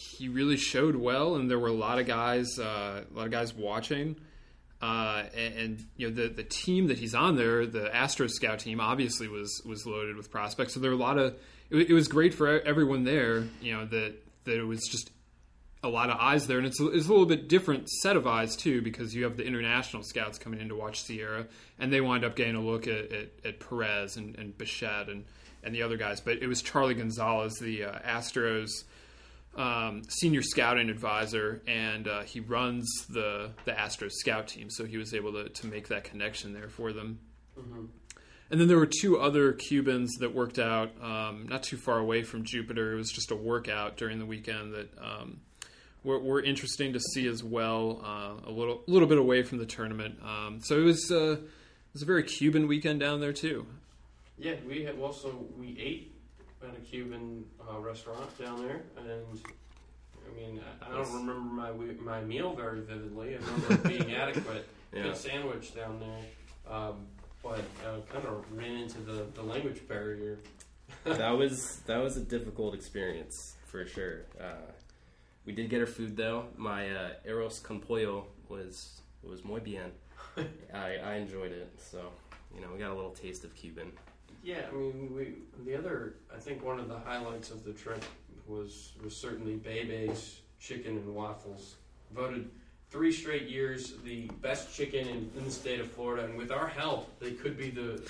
he 0.00 0.28
really 0.28 0.56
showed 0.56 0.94
well. 0.94 1.34
And 1.34 1.50
there 1.50 1.58
were 1.58 1.66
a 1.66 1.72
lot 1.72 1.98
of 1.98 2.06
guys, 2.06 2.56
uh, 2.56 3.02
a 3.02 3.16
lot 3.16 3.26
of 3.26 3.32
guys 3.32 3.52
watching. 3.52 4.14
Uh, 4.80 5.24
and, 5.36 5.54
and, 5.54 5.86
you 5.96 6.08
know 6.08 6.14
the 6.14 6.28
the 6.28 6.44
team 6.44 6.86
that 6.86 6.98
he's 6.98 7.16
on 7.16 7.34
there, 7.34 7.66
the 7.66 7.92
Astro 7.92 8.28
Scout 8.28 8.60
team, 8.60 8.78
obviously 8.78 9.26
was 9.26 9.60
was 9.66 9.84
loaded 9.86 10.16
with 10.16 10.30
prospects. 10.30 10.74
So 10.74 10.80
there 10.80 10.92
were 10.92 10.96
a 10.96 11.00
lot 11.00 11.18
of. 11.18 11.34
It, 11.68 11.90
it 11.90 11.94
was 11.94 12.06
great 12.06 12.32
for 12.32 12.60
everyone 12.60 13.02
there. 13.02 13.48
You 13.60 13.76
know 13.76 13.86
that 13.86 14.14
that 14.44 14.56
it 14.56 14.62
was 14.62 14.86
just 14.88 15.10
a 15.82 15.88
lot 15.88 16.10
of 16.10 16.18
eyes 16.18 16.46
there, 16.46 16.58
and 16.58 16.66
it's 16.66 16.80
a, 16.80 16.88
it's 16.88 17.06
a 17.06 17.10
little 17.10 17.26
bit 17.26 17.48
different 17.48 17.88
set 17.88 18.16
of 18.16 18.26
eyes 18.26 18.56
too 18.56 18.82
because 18.82 19.14
you 19.14 19.24
have 19.24 19.36
the 19.36 19.44
international 19.44 20.02
scouts 20.02 20.38
coming 20.38 20.60
in 20.60 20.68
to 20.68 20.74
watch 20.74 21.02
Sierra, 21.02 21.46
and 21.78 21.92
they 21.92 22.00
wind 22.00 22.24
up 22.24 22.34
getting 22.34 22.56
a 22.56 22.60
look 22.60 22.88
at, 22.88 23.12
at, 23.12 23.28
at 23.44 23.60
Perez 23.60 24.16
and, 24.16 24.36
and 24.36 24.56
Bichette 24.56 25.08
and 25.08 25.24
and 25.68 25.76
the 25.76 25.82
other 25.82 25.98
guys. 25.98 26.20
But 26.20 26.38
it 26.38 26.46
was 26.46 26.62
Charlie 26.62 26.94
Gonzalez, 26.94 27.58
the 27.58 27.84
uh, 27.84 27.98
Astros 28.00 28.70
um, 29.54 30.02
senior 30.08 30.40
scouting 30.40 30.88
advisor, 30.88 31.62
and 31.66 32.08
uh, 32.08 32.22
he 32.22 32.40
runs 32.40 32.90
the 33.10 33.50
the 33.66 33.72
Astros 33.72 34.12
scout 34.12 34.48
team. 34.48 34.70
So 34.70 34.86
he 34.86 34.96
was 34.96 35.12
able 35.12 35.32
to 35.34 35.48
to 35.48 35.66
make 35.66 35.88
that 35.88 36.04
connection 36.04 36.54
there 36.54 36.68
for 36.68 36.92
them. 36.92 37.20
Mm-hmm. 37.58 37.84
And 38.50 38.58
then 38.58 38.66
there 38.66 38.78
were 38.78 38.88
two 39.00 39.18
other 39.18 39.52
Cubans 39.52 40.16
that 40.20 40.34
worked 40.34 40.58
out 40.58 40.92
um, 41.02 41.46
not 41.50 41.62
too 41.62 41.76
far 41.76 41.98
away 41.98 42.22
from 42.22 42.44
Jupiter. 42.44 42.94
It 42.94 42.96
was 42.96 43.10
just 43.10 43.30
a 43.30 43.36
workout 43.36 43.98
during 43.98 44.18
the 44.18 44.24
weekend 44.24 44.72
that 44.72 44.88
um, 44.98 45.40
were, 46.02 46.18
were, 46.18 46.40
interesting 46.40 46.94
to 46.94 47.00
see 47.12 47.26
as 47.26 47.44
well. 47.44 48.00
Uh, 48.02 48.48
a 48.48 48.50
little 48.50 48.82
little 48.86 49.06
bit 49.06 49.18
away 49.18 49.42
from 49.42 49.58
the 49.58 49.66
tournament. 49.66 50.18
Um, 50.24 50.60
so 50.62 50.78
it 50.78 50.84
was 50.84 51.10
uh, 51.10 51.32
it 51.32 51.92
was 51.92 52.02
a 52.02 52.06
very 52.06 52.22
Cuban 52.22 52.68
weekend 52.68 53.00
down 53.00 53.20
there 53.20 53.34
too. 53.34 53.66
Yeah, 54.38 54.54
we 54.68 54.84
had 54.84 54.98
also 54.98 55.34
we 55.58 55.76
ate 55.78 56.14
at 56.62 56.76
a 56.76 56.80
Cuban 56.80 57.44
uh, 57.60 57.78
restaurant 57.78 58.38
down 58.38 58.64
there, 58.64 58.82
and 58.96 59.40
I 60.26 60.36
mean 60.36 60.60
I, 60.80 60.86
I 60.86 60.96
don't 60.96 61.12
remember 61.12 61.32
my 61.40 61.70
my 62.02 62.22
meal 62.22 62.54
very 62.54 62.80
vividly. 62.80 63.34
I 63.34 63.38
remember 63.38 63.74
it 63.74 63.84
being 63.84 64.14
adequate. 64.14 64.68
Yeah. 64.90 65.02
Good 65.02 65.18
sandwich 65.18 65.74
down 65.74 66.00
there, 66.00 66.74
um, 66.74 67.08
but 67.42 67.60
uh, 67.84 68.00
kind 68.10 68.24
of 68.24 68.42
ran 68.50 68.74
into 68.76 69.00
the, 69.00 69.26
the 69.34 69.42
language 69.42 69.86
barrier. 69.86 70.38
that 71.04 71.30
was 71.30 71.80
that 71.84 71.98
was 71.98 72.16
a 72.16 72.22
difficult 72.22 72.74
experience 72.74 73.56
for 73.66 73.84
sure. 73.84 74.22
Uh, 74.40 74.72
we 75.44 75.52
did 75.52 75.68
get 75.68 75.80
our 75.80 75.86
food 75.86 76.16
though. 76.16 76.46
My 76.56 76.88
uh, 76.90 77.10
arroz 77.28 77.62
con 77.62 77.80
pollo 77.80 78.28
was 78.48 79.02
was 79.22 79.44
muy 79.44 79.60
bien. 79.60 79.92
I, 80.72 80.96
I 81.04 81.14
enjoyed 81.16 81.52
it. 81.52 81.70
So 81.78 82.00
you 82.54 82.62
know 82.62 82.68
we 82.72 82.78
got 82.78 82.90
a 82.90 82.94
little 82.94 83.10
taste 83.10 83.44
of 83.44 83.54
Cuban. 83.54 83.92
Yeah, 84.42 84.62
I 84.70 84.74
mean, 84.74 85.14
we 85.14 85.34
the 85.64 85.76
other 85.76 86.14
I 86.34 86.38
think 86.38 86.64
one 86.64 86.78
of 86.78 86.88
the 86.88 86.98
highlights 86.98 87.50
of 87.50 87.64
the 87.64 87.72
trip 87.72 88.02
was 88.46 88.92
was 89.02 89.16
certainly 89.16 89.56
Bebe's 89.56 90.40
chicken 90.58 90.96
and 90.96 91.14
waffles. 91.14 91.76
Voted 92.14 92.50
three 92.90 93.12
straight 93.12 93.48
years 93.48 93.94
the 94.04 94.30
best 94.40 94.74
chicken 94.74 95.06
in, 95.06 95.30
in, 95.36 95.44
the 95.44 95.50
state 95.50 95.80
of 95.80 95.90
Florida, 95.92 96.24
and 96.24 96.38
with 96.38 96.50
our 96.50 96.66
help, 96.66 97.18
they 97.20 97.32
could 97.32 97.56
be 97.56 97.70
the 97.70 98.02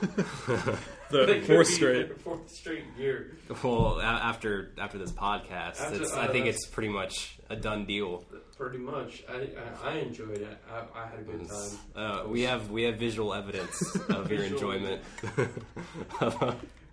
the 1.10 1.42
fourth 1.46 1.68
straight 1.68 2.20
fourth 2.20 2.50
straight 2.50 2.84
year. 2.98 3.36
Well, 3.62 4.00
after 4.00 4.72
after 4.78 4.98
this 4.98 5.12
podcast, 5.12 5.80
after, 5.80 6.04
uh, 6.04 6.20
I 6.20 6.28
think 6.28 6.46
it's 6.46 6.66
pretty 6.66 6.90
much 6.90 7.38
a 7.48 7.56
done 7.56 7.86
deal. 7.86 8.24
Pretty 8.56 8.78
much, 8.78 9.22
I, 9.28 9.48
I, 9.84 9.90
I 9.90 9.98
enjoyed 9.98 10.38
it. 10.40 10.56
I, 10.72 10.98
I, 10.98 11.06
had 11.06 11.18
a 11.18 11.22
good 11.22 11.46
time. 11.46 11.78
Uh, 11.94 12.24
we 12.26 12.40
have 12.42 12.70
we 12.70 12.84
have 12.84 12.96
visual 12.96 13.34
evidence 13.34 13.94
of 14.08 14.32
your 14.32 14.44
enjoyment. 14.44 15.02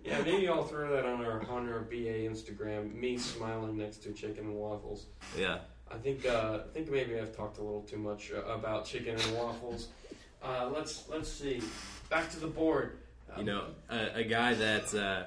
yeah, 0.04 0.20
maybe 0.22 0.46
I'll 0.46 0.64
throw 0.64 0.94
that 0.94 1.06
on 1.06 1.24
our 1.24 1.42
on 1.48 1.66
our 1.72 1.80
BA 1.80 2.28
Instagram. 2.28 2.94
Me 2.94 3.16
smiling 3.16 3.78
next 3.78 4.02
to 4.02 4.12
chicken 4.12 4.44
and 4.44 4.54
waffles. 4.54 5.06
Yeah. 5.38 5.60
I 5.90 5.96
think 5.96 6.26
uh, 6.26 6.58
I 6.64 6.72
think 6.74 6.90
maybe 6.90 7.18
I've 7.18 7.34
talked 7.34 7.56
a 7.56 7.62
little 7.62 7.82
too 7.82 7.98
much 7.98 8.30
uh, 8.30 8.42
about 8.52 8.84
chicken 8.84 9.18
and 9.18 9.34
waffles. 9.34 9.88
Uh, 10.42 10.70
let's 10.74 11.04
let's 11.08 11.30
see. 11.30 11.62
Back 12.10 12.30
to 12.32 12.40
the 12.40 12.46
board. 12.46 12.98
Um, 13.32 13.40
you 13.40 13.46
know, 13.46 13.66
a, 13.88 14.16
a 14.16 14.24
guy 14.24 14.52
that 14.52 14.94
uh, 14.94 15.24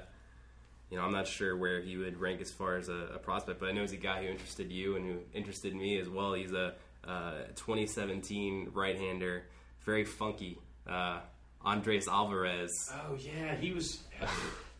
you 0.90 0.96
know 0.96 1.04
I'm 1.04 1.12
not 1.12 1.26
sure 1.26 1.56
where 1.56 1.80
he 1.80 1.96
would 1.96 2.18
rank 2.18 2.40
as 2.40 2.50
far 2.50 2.76
as 2.76 2.88
a, 2.88 3.10
a, 3.14 3.18
prospect, 3.18 3.60
but 3.60 3.68
I 3.68 3.72
know 3.72 3.82
he's 3.82 3.92
a 3.92 3.96
guy 3.96 4.22
who 4.22 4.28
interested 4.28 4.70
you 4.72 4.96
and 4.96 5.04
who 5.04 5.18
interested 5.34 5.74
me 5.74 5.98
as 5.98 6.08
well. 6.08 6.34
He's 6.34 6.52
a 6.52 6.74
uh, 7.06 7.44
2017 7.54 8.70
right-hander, 8.72 9.44
very 9.84 10.04
funky. 10.04 10.58
Uh, 10.86 11.20
Andres 11.64 12.08
Alvarez. 12.08 12.90
Oh 12.92 13.16
yeah, 13.18 13.54
he 13.56 13.72
was. 13.72 14.00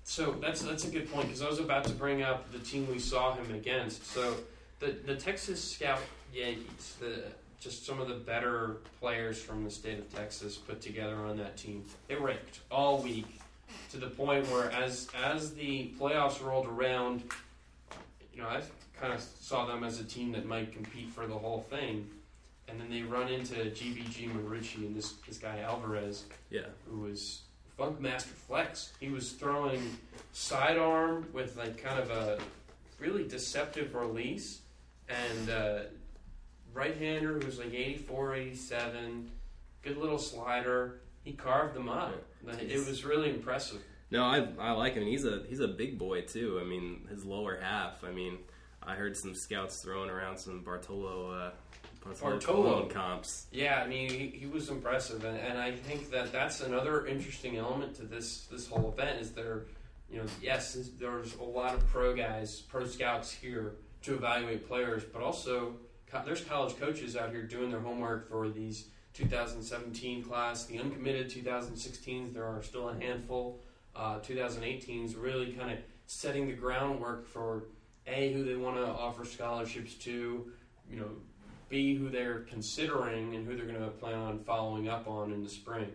So 0.04 0.34
that's 0.40 0.62
that's 0.62 0.86
a 0.86 0.90
good 0.90 1.12
point 1.12 1.26
because 1.26 1.42
I 1.42 1.48
was 1.48 1.58
about 1.58 1.84
to 1.84 1.92
bring 1.92 2.22
up 2.22 2.50
the 2.50 2.58
team 2.60 2.88
we 2.90 2.98
saw 2.98 3.34
him 3.34 3.54
against. 3.54 4.06
So 4.06 4.36
the 4.78 4.96
the 5.04 5.14
Texas 5.14 5.62
Scout 5.62 6.00
Yankees, 6.32 6.96
the 6.98 7.24
just 7.60 7.84
some 7.84 8.00
of 8.00 8.08
the 8.08 8.14
better 8.14 8.78
players 9.00 9.40
from 9.40 9.64
the 9.64 9.70
state 9.70 9.98
of 9.98 10.14
Texas 10.14 10.56
put 10.56 10.80
together 10.80 11.16
on 11.16 11.36
that 11.36 11.56
team. 11.58 11.84
They 12.06 12.14
raked 12.14 12.60
all 12.70 13.02
week 13.02 13.40
to 13.90 13.96
the 13.96 14.08
point 14.08 14.46
where 14.50 14.70
as 14.70 15.08
as 15.24 15.54
the 15.54 15.92
playoffs 15.98 16.44
rolled 16.44 16.66
around, 16.66 17.22
you 18.32 18.42
know, 18.42 18.48
I 18.48 18.62
kind 19.00 19.12
of 19.12 19.20
saw 19.20 19.66
them 19.66 19.84
as 19.84 20.00
a 20.00 20.04
team 20.04 20.32
that 20.32 20.46
might 20.46 20.72
compete 20.72 21.10
for 21.10 21.26
the 21.26 21.34
whole 21.34 21.60
thing. 21.60 22.08
And 22.68 22.78
then 22.78 22.90
they 22.90 23.00
run 23.02 23.28
into 23.28 23.54
GBG 23.54 24.30
Marucci 24.30 24.86
and 24.86 24.94
this 24.94 25.12
this 25.26 25.38
guy 25.38 25.60
Alvarez, 25.60 26.24
yeah, 26.50 26.66
who 26.88 27.00
was 27.00 27.42
Funk 27.78 28.00
Master 28.00 28.30
Flex. 28.30 28.92
He 29.00 29.08
was 29.08 29.32
throwing 29.32 29.96
sidearm 30.32 31.28
with 31.32 31.56
like 31.56 31.82
kind 31.82 31.98
of 31.98 32.10
a 32.10 32.38
really 32.98 33.26
deceptive 33.26 33.94
release 33.94 34.60
and 35.08 35.50
uh, 35.50 35.78
right-hander 36.74 37.38
who 37.38 37.46
was 37.46 37.58
like 37.58 37.72
84, 37.72 38.34
87, 38.34 39.30
good 39.82 39.96
little 39.96 40.18
slider. 40.18 41.00
He 41.24 41.32
carved 41.32 41.74
them 41.74 41.88
up. 41.88 42.14
It 42.60 42.86
was 42.86 43.04
really 43.04 43.30
impressive. 43.30 43.82
No, 44.10 44.24
I, 44.24 44.48
I 44.58 44.72
like 44.72 44.94
him. 44.94 45.04
He's 45.04 45.24
a 45.24 45.44
he's 45.48 45.60
a 45.60 45.68
big 45.68 45.98
boy 45.98 46.22
too. 46.22 46.58
I 46.60 46.64
mean, 46.64 47.06
his 47.10 47.24
lower 47.24 47.58
half. 47.60 48.04
I 48.04 48.10
mean, 48.10 48.38
I 48.82 48.94
heard 48.94 49.16
some 49.16 49.34
scouts 49.34 49.82
throwing 49.82 50.08
around 50.08 50.38
some 50.38 50.62
Bartolo 50.62 51.30
uh, 51.30 51.50
Bartolo 52.20 52.86
comps. 52.86 53.46
Yeah, 53.52 53.82
I 53.84 53.86
mean, 53.86 54.08
he, 54.08 54.28
he 54.28 54.46
was 54.46 54.70
impressive, 54.70 55.24
and, 55.24 55.36
and 55.38 55.58
I 55.58 55.72
think 55.72 56.10
that 56.10 56.32
that's 56.32 56.60
another 56.62 57.06
interesting 57.06 57.56
element 57.56 57.94
to 57.96 58.02
this 58.02 58.46
this 58.50 58.66
whole 58.66 58.90
event 58.96 59.20
is 59.20 59.32
there, 59.32 59.64
you 60.10 60.18
know, 60.18 60.26
yes, 60.40 60.74
there's 60.98 61.34
a 61.36 61.42
lot 61.42 61.74
of 61.74 61.86
pro 61.88 62.14
guys, 62.14 62.60
pro 62.60 62.86
scouts 62.86 63.30
here 63.30 63.74
to 64.02 64.14
evaluate 64.14 64.66
players, 64.66 65.04
but 65.04 65.22
also 65.22 65.74
there's 66.24 66.42
college 66.44 66.78
coaches 66.78 67.16
out 67.16 67.30
here 67.30 67.42
doing 67.42 67.70
their 67.70 67.80
homework 67.80 68.30
for 68.30 68.48
these 68.48 68.88
2017 69.18 70.22
class, 70.22 70.64
the 70.66 70.78
uncommitted 70.78 71.28
2016s. 71.28 72.32
There 72.32 72.44
are 72.44 72.62
still 72.62 72.88
a 72.88 72.94
handful. 72.94 73.60
Uh, 73.96 74.20
2018s 74.20 75.20
really 75.20 75.52
kind 75.52 75.72
of 75.72 75.78
setting 76.06 76.46
the 76.46 76.52
groundwork 76.52 77.26
for 77.26 77.64
a 78.06 78.32
who 78.32 78.44
they 78.44 78.54
want 78.54 78.76
to 78.76 78.86
offer 78.86 79.24
scholarships 79.24 79.94
to, 79.94 80.50
you 80.90 80.96
know, 80.96 81.10
b 81.68 81.96
who 81.96 82.08
they're 82.08 82.40
considering 82.40 83.34
and 83.34 83.46
who 83.46 83.56
they're 83.56 83.66
going 83.66 83.80
to 83.80 83.88
plan 83.88 84.14
on 84.14 84.38
following 84.44 84.88
up 84.88 85.08
on 85.08 85.32
in 85.32 85.42
the 85.42 85.50
spring. 85.50 85.90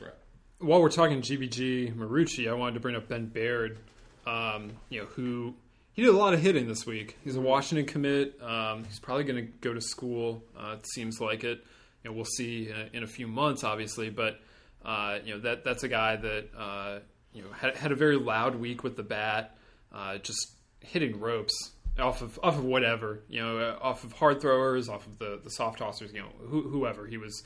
Right. 0.00 0.10
While 0.58 0.82
we're 0.82 0.90
talking 0.90 1.22
GBG 1.22 1.94
Marucci, 1.94 2.48
I 2.50 2.54
wanted 2.54 2.74
to 2.74 2.80
bring 2.80 2.96
up 2.96 3.08
Ben 3.08 3.26
Baird 3.26 3.78
um, 4.26 4.72
you 4.88 5.00
know, 5.00 5.06
who 5.06 5.54
he 5.92 6.02
did 6.02 6.12
a 6.12 6.16
lot 6.16 6.34
of 6.34 6.40
hitting 6.40 6.66
this 6.66 6.84
week. 6.84 7.16
He's 7.22 7.36
a 7.36 7.40
Washington 7.40 7.86
commit. 7.86 8.42
Um, 8.42 8.84
he's 8.84 8.98
probably 8.98 9.24
going 9.24 9.46
to 9.46 9.52
go 9.60 9.72
to 9.72 9.80
school. 9.80 10.42
Uh, 10.58 10.76
it 10.78 10.86
seems 10.88 11.20
like 11.20 11.44
it. 11.44 11.64
You 12.02 12.10
know, 12.10 12.16
we'll 12.16 12.24
see 12.24 12.72
in 12.92 13.02
a, 13.02 13.06
few 13.06 13.26
months, 13.26 13.64
obviously, 13.64 14.10
but 14.10 14.38
uh, 14.84 15.18
you 15.24 15.34
know 15.34 15.40
that 15.40 15.64
that's 15.64 15.82
a 15.82 15.88
guy 15.88 16.16
that 16.16 16.48
uh, 16.56 16.98
you 17.32 17.42
know 17.42 17.48
had, 17.50 17.76
had 17.76 17.92
a 17.92 17.96
very 17.96 18.16
loud 18.16 18.56
week 18.56 18.84
with 18.84 18.96
the 18.96 19.02
bat, 19.02 19.56
uh, 19.92 20.18
just 20.18 20.52
hitting 20.80 21.18
ropes 21.18 21.72
off 21.98 22.22
of 22.22 22.38
off 22.42 22.58
of 22.58 22.64
whatever 22.64 23.20
you 23.28 23.40
know, 23.40 23.58
uh, 23.58 23.78
off 23.80 24.04
of 24.04 24.12
hard 24.12 24.40
throwers, 24.40 24.88
off 24.88 25.06
of 25.06 25.18
the, 25.18 25.40
the 25.42 25.50
soft 25.50 25.80
tossers, 25.80 26.12
you 26.12 26.20
know, 26.20 26.28
who, 26.46 26.62
whoever 26.62 27.06
he 27.06 27.16
was, 27.16 27.42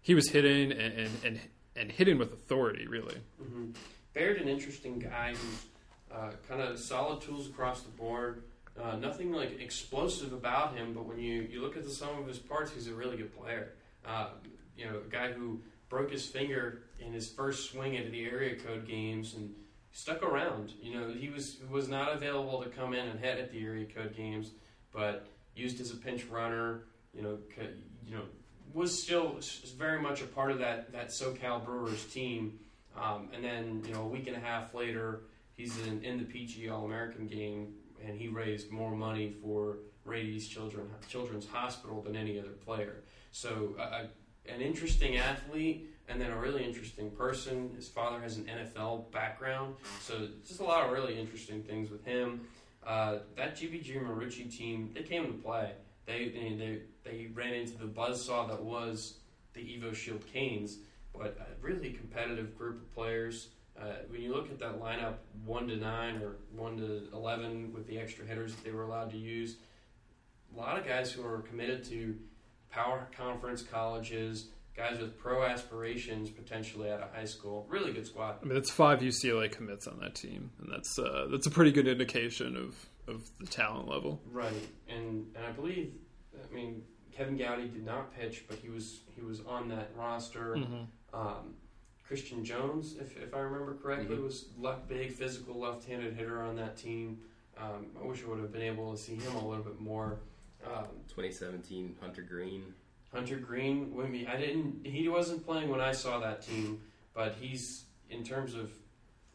he 0.00 0.14
was 0.14 0.28
hitting 0.28 0.72
and, 0.72 0.94
and 0.94 1.10
and, 1.24 1.40
and 1.76 1.92
hitting 1.92 2.18
with 2.18 2.32
authority, 2.32 2.86
really. 2.86 3.16
Mm-hmm. 3.42 3.70
Baird, 4.14 4.40
an 4.40 4.48
interesting 4.48 4.98
guy 4.98 5.30
who's 5.30 5.64
uh, 6.12 6.32
kind 6.48 6.60
of 6.60 6.78
solid 6.78 7.22
tools 7.22 7.48
across 7.48 7.82
the 7.82 7.90
board. 7.90 8.42
Uh, 8.80 8.96
nothing 8.96 9.32
like 9.32 9.60
explosive 9.60 10.32
about 10.32 10.74
him, 10.74 10.94
but 10.94 11.04
when 11.04 11.18
you, 11.18 11.42
you 11.42 11.60
look 11.60 11.76
at 11.76 11.84
the 11.84 11.90
sum 11.90 12.18
of 12.18 12.26
his 12.26 12.38
parts, 12.38 12.72
he's 12.72 12.88
a 12.88 12.94
really 12.94 13.16
good 13.16 13.36
player. 13.36 13.74
Uh, 14.06 14.28
you 14.76 14.86
know, 14.86 14.96
a 14.96 15.10
guy 15.10 15.30
who 15.30 15.60
broke 15.88 16.10
his 16.10 16.24
finger 16.24 16.82
in 16.98 17.12
his 17.12 17.28
first 17.28 17.70
swing 17.70 17.98
at 17.98 18.10
the 18.10 18.24
area 18.24 18.56
code 18.56 18.86
games 18.86 19.34
and 19.34 19.54
stuck 19.92 20.22
around. 20.22 20.72
You 20.80 20.98
know, 20.98 21.12
he 21.12 21.28
was 21.28 21.58
was 21.70 21.88
not 21.88 22.14
available 22.14 22.62
to 22.62 22.70
come 22.70 22.94
in 22.94 23.06
and 23.06 23.20
hit 23.20 23.38
at 23.38 23.52
the 23.52 23.62
area 23.62 23.84
code 23.84 24.16
games, 24.16 24.50
but 24.90 25.26
used 25.54 25.80
as 25.80 25.90
a 25.90 25.96
pinch 25.96 26.24
runner. 26.26 26.84
You 27.14 27.22
know, 27.22 27.38
you 28.06 28.16
know, 28.16 28.22
was 28.72 29.02
still 29.02 29.38
very 29.76 30.00
much 30.00 30.22
a 30.22 30.26
part 30.26 30.50
of 30.50 30.58
that 30.58 30.92
that 30.92 31.08
SoCal 31.08 31.64
Brewers 31.64 32.04
team. 32.06 32.58
Um, 32.96 33.28
and 33.34 33.42
then 33.42 33.82
you 33.86 33.94
know, 33.94 34.02
a 34.02 34.08
week 34.08 34.26
and 34.26 34.36
a 34.36 34.40
half 34.40 34.74
later, 34.74 35.22
he's 35.56 35.78
in, 35.86 36.02
in 36.04 36.18
the 36.18 36.24
PG 36.24 36.68
All 36.68 36.84
American 36.84 37.26
game, 37.26 37.74
and 38.06 38.18
he 38.18 38.28
raised 38.28 38.70
more 38.70 38.94
money 38.94 39.34
for 39.42 39.78
Rady's 40.04 40.48
Children 40.48 40.88
Children's 41.08 41.46
Hospital 41.46 42.02
than 42.02 42.16
any 42.16 42.38
other 42.38 42.50
player. 42.50 43.02
So, 43.30 43.74
uh, 43.78 44.04
an 44.48 44.60
interesting 44.60 45.16
athlete, 45.16 45.90
and 46.08 46.20
then 46.20 46.30
a 46.30 46.36
really 46.36 46.64
interesting 46.64 47.10
person. 47.10 47.70
His 47.76 47.88
father 47.88 48.20
has 48.20 48.36
an 48.36 48.44
NFL 48.44 49.10
background, 49.12 49.76
so 50.00 50.28
just 50.46 50.60
a 50.60 50.64
lot 50.64 50.84
of 50.84 50.92
really 50.92 51.18
interesting 51.18 51.62
things 51.62 51.90
with 51.90 52.04
him. 52.04 52.42
Uh, 52.84 53.18
that 53.36 53.56
GBG 53.56 54.04
Marucci 54.04 54.54
team, 54.54 54.90
they 54.92 55.02
came 55.02 55.26
to 55.26 55.32
play. 55.32 55.72
They, 56.06 56.28
they 56.30 56.56
they 56.56 56.78
they 57.04 57.28
ran 57.32 57.54
into 57.54 57.78
the 57.78 57.86
buzzsaw 57.86 58.48
that 58.48 58.60
was 58.60 59.18
the 59.54 59.60
Evo 59.60 59.94
Shield 59.94 60.24
Canes, 60.32 60.78
but 61.16 61.38
a 61.40 61.64
really 61.64 61.92
competitive 61.92 62.56
group 62.58 62.82
of 62.82 62.94
players. 62.94 63.48
Uh, 63.82 63.94
when 64.08 64.20
you 64.20 64.32
look 64.32 64.48
at 64.50 64.60
that 64.60 64.80
lineup, 64.80 65.14
one 65.44 65.66
to 65.66 65.76
nine 65.76 66.22
or 66.22 66.36
one 66.54 66.76
to 66.76 67.08
eleven 67.12 67.72
with 67.72 67.86
the 67.86 67.98
extra 67.98 68.24
hitters 68.24 68.54
that 68.54 68.62
they 68.62 68.70
were 68.70 68.84
allowed 68.84 69.10
to 69.10 69.16
use, 69.16 69.56
a 70.54 70.58
lot 70.58 70.78
of 70.78 70.86
guys 70.86 71.10
who 71.10 71.24
are 71.24 71.40
committed 71.40 71.82
to 71.84 72.16
power 72.70 73.08
conference 73.16 73.62
colleges, 73.62 74.48
guys 74.76 75.00
with 75.00 75.18
pro 75.18 75.44
aspirations 75.44 76.30
potentially 76.30 76.90
out 76.90 77.00
of 77.00 77.12
high 77.12 77.24
school. 77.24 77.66
Really 77.68 77.92
good 77.92 78.06
squad. 78.06 78.36
I 78.40 78.44
mean, 78.46 78.56
it's 78.56 78.70
five 78.70 79.00
UCLA 79.00 79.50
commits 79.50 79.88
on 79.88 79.98
that 80.00 80.14
team, 80.14 80.50
and 80.60 80.70
that's 80.72 80.98
uh, 80.98 81.26
that's 81.30 81.46
a 81.46 81.50
pretty 81.50 81.72
good 81.72 81.88
indication 81.88 82.56
of, 82.56 82.76
of 83.12 83.28
the 83.40 83.46
talent 83.46 83.88
level. 83.88 84.20
Right, 84.30 84.68
and 84.88 85.26
and 85.34 85.44
I 85.44 85.50
believe, 85.50 85.92
I 86.36 86.54
mean, 86.54 86.82
Kevin 87.10 87.36
Gowdy 87.36 87.68
did 87.68 87.84
not 87.84 88.14
pitch, 88.14 88.44
but 88.48 88.58
he 88.58 88.68
was 88.68 89.00
he 89.16 89.22
was 89.22 89.40
on 89.40 89.68
that 89.70 89.90
roster. 89.96 90.56
Mm-hmm. 90.56 90.82
Um, 91.14 91.54
Christian 92.06 92.44
Jones, 92.44 92.96
if, 93.00 93.16
if 93.16 93.34
I 93.34 93.38
remember 93.38 93.74
correctly, 93.74 94.16
Mhm. 94.16 94.22
was 94.24 94.46
left 94.58 94.88
big 94.88 95.12
physical 95.12 95.58
left-handed 95.58 96.14
hitter 96.14 96.42
on 96.42 96.56
that 96.56 96.76
team. 96.76 97.20
Um, 97.56 97.86
I 98.00 98.04
wish 98.06 98.22
I 98.24 98.28
would 98.28 98.40
have 98.40 98.52
been 98.52 98.62
able 98.62 98.92
to 98.92 98.98
see 98.98 99.14
him 99.14 99.34
a 99.36 99.48
little 99.48 99.64
bit 99.64 99.80
more. 99.80 100.18
Um, 100.64 100.86
2017 101.08 101.96
Hunter 102.00 102.22
Greene. 102.22 102.74
Hunter 103.12 103.36
Greene, 103.36 103.94
mean, 104.08 104.26
I 104.26 104.36
didn't. 104.36 104.86
He 104.86 105.08
wasn't 105.08 105.44
playing 105.44 105.68
when 105.68 105.80
I 105.80 105.92
saw 105.92 106.18
that 106.20 106.40
team, 106.42 106.80
but 107.14 107.34
he's 107.40 107.84
in 108.10 108.22
terms 108.24 108.54
of 108.54 108.70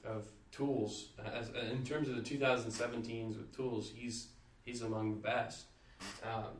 of 0.04 0.26
tools, 0.52 1.10
as, 1.24 1.50
in 1.50 1.84
terms 1.84 2.08
of 2.08 2.16
the 2.16 2.22
2017s 2.22 3.38
with 3.38 3.56
tools, 3.56 3.92
he's 3.94 4.30
he's 4.64 4.82
among 4.82 5.12
the 5.12 5.20
best. 5.22 5.66
Um, 6.24 6.54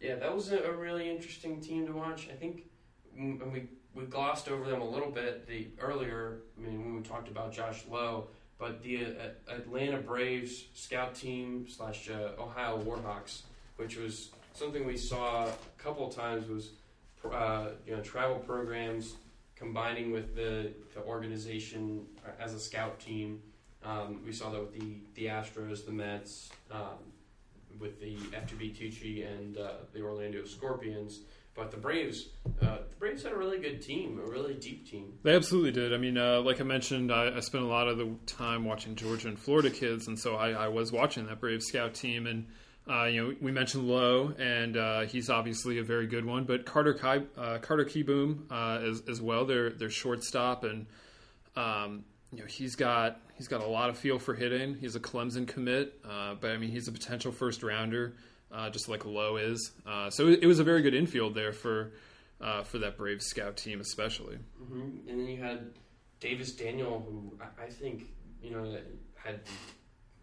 yeah, 0.00 0.16
that 0.16 0.34
was 0.34 0.52
a, 0.52 0.58
a 0.58 0.72
really 0.72 1.08
interesting 1.08 1.60
team 1.60 1.86
to 1.86 1.92
watch. 1.92 2.28
I 2.30 2.34
think, 2.34 2.64
and 3.16 3.52
we 3.52 3.68
we 3.94 4.04
glossed 4.04 4.48
over 4.48 4.68
them 4.68 4.80
a 4.80 4.88
little 4.88 5.10
bit 5.10 5.46
the 5.46 5.68
earlier. 5.80 6.38
I 6.58 6.66
mean, 6.66 6.84
when 6.84 6.96
we 6.96 7.02
talked 7.02 7.28
about 7.28 7.52
Josh 7.52 7.84
Lowe, 7.88 8.28
but 8.58 8.82
the 8.82 9.06
uh, 9.06 9.52
Atlanta 9.52 9.98
Braves 9.98 10.64
scout 10.74 11.14
team 11.14 11.66
slash 11.68 12.10
uh, 12.10 12.40
Ohio 12.40 12.78
Warhawks, 12.78 13.42
which 13.76 13.96
was 13.96 14.30
something 14.52 14.86
we 14.86 14.96
saw 14.96 15.46
a 15.46 15.52
couple 15.78 16.08
times, 16.08 16.48
was 16.48 16.70
uh, 17.32 17.68
you 17.86 17.96
know 17.96 18.02
travel 18.02 18.36
programs 18.36 19.14
combining 19.56 20.10
with 20.10 20.34
the, 20.34 20.72
the 20.94 21.00
organization 21.06 22.04
as 22.40 22.54
a 22.54 22.60
scout 22.60 22.98
team. 22.98 23.40
Um, 23.84 24.20
we 24.24 24.32
saw 24.32 24.50
that 24.50 24.60
with 24.60 24.72
the 24.72 24.96
the 25.14 25.26
Astros, 25.26 25.84
the 25.84 25.92
Mets, 25.92 26.50
um, 26.70 26.98
with 27.78 28.00
the 28.00 28.16
FTB 28.16 28.74
Tucci 28.74 29.26
and 29.26 29.56
uh, 29.56 29.72
the 29.92 30.02
Orlando 30.02 30.44
Scorpions. 30.44 31.20
But 31.54 31.70
the 31.70 31.76
Braves, 31.76 32.30
uh, 32.62 32.78
the 32.90 32.96
Braves 32.98 33.22
had 33.22 33.32
a 33.32 33.36
really 33.36 33.58
good 33.58 33.80
team, 33.80 34.18
a 34.18 34.28
really 34.28 34.54
deep 34.54 34.90
team. 34.90 35.12
They 35.22 35.36
absolutely 35.36 35.70
did. 35.70 35.94
I 35.94 35.98
mean, 35.98 36.18
uh, 36.18 36.40
like 36.40 36.60
I 36.60 36.64
mentioned, 36.64 37.12
I, 37.12 37.36
I 37.36 37.40
spent 37.40 37.62
a 37.62 37.68
lot 37.68 37.86
of 37.86 37.96
the 37.96 38.12
time 38.26 38.64
watching 38.64 38.96
Georgia 38.96 39.28
and 39.28 39.38
Florida 39.38 39.70
kids, 39.70 40.08
and 40.08 40.18
so 40.18 40.34
I, 40.34 40.50
I 40.50 40.68
was 40.68 40.90
watching 40.90 41.26
that 41.26 41.40
Brave 41.40 41.62
Scout 41.62 41.94
team. 41.94 42.26
And 42.26 42.46
uh, 42.90 43.04
you 43.04 43.22
know, 43.22 43.34
we 43.40 43.52
mentioned 43.52 43.86
Lowe, 43.88 44.34
and 44.36 44.76
uh, 44.76 45.02
he's 45.02 45.30
obviously 45.30 45.78
a 45.78 45.84
very 45.84 46.08
good 46.08 46.24
one. 46.24 46.42
But 46.42 46.66
Carter 46.66 46.98
uh, 47.04 47.58
Carter 47.58 47.84
Kieboom 47.84 48.50
uh, 48.50 48.84
as, 48.84 49.02
as 49.08 49.22
well. 49.22 49.44
They're 49.44 49.70
they're 49.70 49.90
shortstop, 49.90 50.64
and 50.64 50.86
um, 51.54 52.04
you 52.32 52.40
know 52.40 52.46
he's 52.46 52.74
got 52.74 53.20
he's 53.36 53.46
got 53.46 53.60
a 53.60 53.66
lot 53.66 53.90
of 53.90 53.96
feel 53.96 54.18
for 54.18 54.34
hitting. 54.34 54.74
He's 54.74 54.96
a 54.96 55.00
Clemson 55.00 55.46
commit, 55.46 56.02
but 56.02 56.50
I 56.50 56.56
mean 56.56 56.70
he's 56.70 56.88
a 56.88 56.92
potential 56.92 57.30
first 57.30 57.62
rounder, 57.62 58.16
uh, 58.54 58.70
just 58.70 58.88
like 58.88 59.04
Lowe 59.04 59.36
is. 59.36 59.72
Uh, 59.84 60.08
so 60.10 60.28
it, 60.28 60.40
it 60.42 60.46
was 60.46 60.60
a 60.60 60.64
very 60.64 60.80
good 60.82 60.94
infield 60.94 61.34
there 61.34 61.52
for 61.52 61.92
uh, 62.40 62.62
for 62.62 62.78
that 62.78 62.96
Brave 62.96 63.22
scout 63.22 63.56
team, 63.56 63.80
especially. 63.80 64.38
hmm 64.58 64.98
And 65.08 65.20
then 65.20 65.26
you 65.26 65.42
had 65.42 65.70
Davis 66.20 66.52
Daniel, 66.52 67.04
who 67.06 67.38
I, 67.42 67.64
I 67.64 67.68
think 67.68 68.04
you 68.42 68.50
know 68.50 68.78
had 69.14 69.40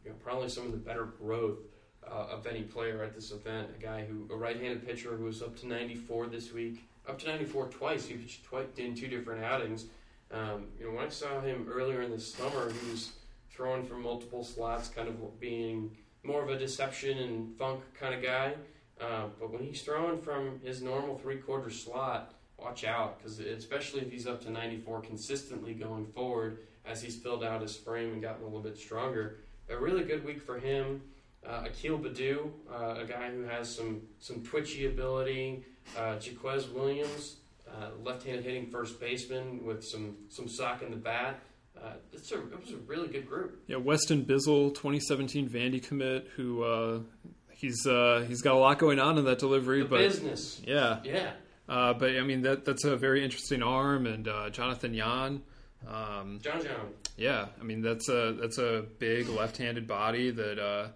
you 0.04 0.12
know, 0.12 0.15
probably 0.24 0.50
some 0.50 0.65
of 0.65 0.72
the 0.72 0.78
better 0.78 1.06
growth 1.06 1.60
uh, 2.08 2.28
of 2.32 2.48
any 2.48 2.63
player 2.63 3.04
at 3.04 3.13
this 3.13 3.32
event. 3.32 3.70
A 3.78 3.82
guy 3.82 4.06
who 4.06 4.28
a 4.34 4.38
right-handed 4.38 4.86
pitcher 4.86 5.15
who 5.15 5.26
was 5.26 5.41
up 5.41 5.56
to 5.58 5.67
94 5.67 6.28
this 6.28 6.54
week, 6.54 6.84
up 7.08 7.20
to 7.20 7.28
94 7.28 7.67
twice. 7.67 8.06
He 8.06 8.15
pitched 8.15 8.46
twice 8.46 8.67
in 8.78 8.96
two 8.96 9.08
different 9.08 9.44
outings. 9.44 9.86
Um, 10.32 10.67
you 10.80 10.86
know, 10.86 10.96
when 10.96 11.06
I 11.06 11.10
saw 11.10 11.41
him 11.41 11.67
earlier 11.70 12.02
in 12.02 12.12
the 12.12 12.20
summer, 12.20 12.72
he 12.72 12.91
was 12.91 13.12
throwing 13.50 13.86
from 13.86 14.04
multiple 14.04 14.44
slots, 14.44 14.88
kind 14.88 15.10
of 15.10 15.39
being 15.39 15.91
more 16.24 16.44
of 16.44 16.50
a 16.50 16.58
deception 16.58 17.18
and 17.18 17.58
funk 17.58 17.82
kind 18.00 18.14
of 18.14 18.22
guy. 18.22 18.54
Uh, 19.00 19.26
but 19.40 19.52
when 19.52 19.64
he's 19.64 19.82
throwing 19.82 20.22
from 20.22 20.60
his 20.64 20.82
normal 20.82 21.18
three-quarter 21.18 21.70
slot, 21.70 22.36
watch 22.58 22.84
out 22.84 23.18
because 23.18 23.40
especially 23.40 24.02
if 24.02 24.12
he's 24.12 24.28
up 24.28 24.42
to 24.44 24.52
94 24.52 25.02
consistently 25.02 25.74
going 25.74 26.06
forward 26.06 26.60
as 26.86 27.02
he's 27.02 27.16
filled 27.16 27.44
out 27.44 27.62
his 27.62 27.76
frame 27.76 28.14
and 28.14 28.22
gotten 28.22 28.44
a 28.44 28.46
little 28.46 28.62
bit 28.62 28.78
stronger. 28.78 29.40
A 29.70 29.78
really 29.78 30.04
good 30.04 30.24
week 30.24 30.42
for 30.42 30.60
him. 30.60 31.02
Uh, 31.46 31.64
Akil 31.66 31.98
Baddoo, 31.98 32.52
uh, 32.72 33.02
a 33.02 33.06
guy 33.06 33.32
who 33.32 33.42
has 33.44 33.74
some 33.74 34.02
some 34.20 34.44
twitchy 34.44 34.86
ability. 34.86 35.64
Uh, 35.98 36.16
Jaquez 36.20 36.70
Williams, 36.70 37.38
uh, 37.68 37.90
left-handed 38.04 38.44
hitting 38.44 38.68
first 38.68 39.00
baseman 39.00 39.66
with 39.66 39.84
some 39.84 40.18
some 40.30 40.48
sock 40.48 40.84
in 40.84 40.92
the 40.92 40.98
bat. 40.98 41.40
Uh, 41.84 41.94
it's 42.13 42.32
a, 42.32 42.36
it 42.36 42.60
was 42.62 42.72
a 42.72 42.78
really 42.78 43.08
good 43.08 43.28
group. 43.28 43.63
Yeah, 43.67 43.78
Weston 43.78 44.24
Bizzle, 44.26 44.70
2017 44.76 45.50
Vandy 45.50 45.82
commit, 45.82 46.28
who 46.36 46.63
uh, 46.63 47.00
he's 47.50 47.86
uh, 47.88 48.24
he's 48.28 48.41
got 48.41 48.54
a 48.54 48.60
lot 48.60 48.78
going 48.78 49.00
on 49.00 49.17
in 49.17 49.26
that 49.26 49.39
delivery, 49.39 49.82
The 49.82 49.89
but 49.89 49.98
business, 50.00 50.62
yeah, 50.65 51.00
yeah. 51.04 51.32
uh, 51.67 51.94
but 51.94 52.15
I 52.15 52.22
mean 52.22 52.44
that 52.44 52.65
that's 52.65 52.84
a 52.84 52.96
very 52.96 53.24
interesting 53.24 53.63
arm, 53.63 54.06
and 54.06 54.28
uh, 54.28 54.50
Jonathan 54.52 54.94
Yan. 54.94 55.41
Um, 55.88 56.39
John 56.44 56.62
John. 56.63 56.94
yeah, 57.17 57.48
I 57.60 57.63
mean 57.63 57.82
that's 57.82 58.08
a 58.10 58.36
that's 58.39 58.60
a 58.60 58.86
big 59.00 59.28
left-handed 59.30 59.88
body 59.88 60.30
that 60.30 60.60
uh, 60.60 60.89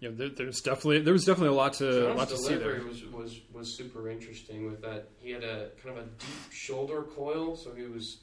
you 0.00 0.08
know 0.10 0.16
there, 0.16 0.30
there's 0.30 0.60
definitely 0.60 1.02
there 1.02 1.12
was 1.12 1.24
definitely 1.24 1.54
a 1.54 1.58
lot 1.58 1.74
to 1.74 1.88
John's 2.06 2.18
lot 2.18 2.28
to 2.30 2.36
see 2.36 2.56
there. 2.56 2.82
was, 2.82 3.04
was 3.04 3.40
was 3.52 3.76
super 3.76 4.10
interesting 4.10 4.66
with 4.68 4.82
that. 4.82 5.10
He 5.18 5.30
had 5.30 5.44
a 5.44 5.68
kind 5.80 5.96
of 5.96 6.04
a 6.04 6.08
deep 6.08 6.52
shoulder 6.52 7.02
coil, 7.02 7.54
so 7.54 7.72
he 7.74 7.84
was 7.84 8.18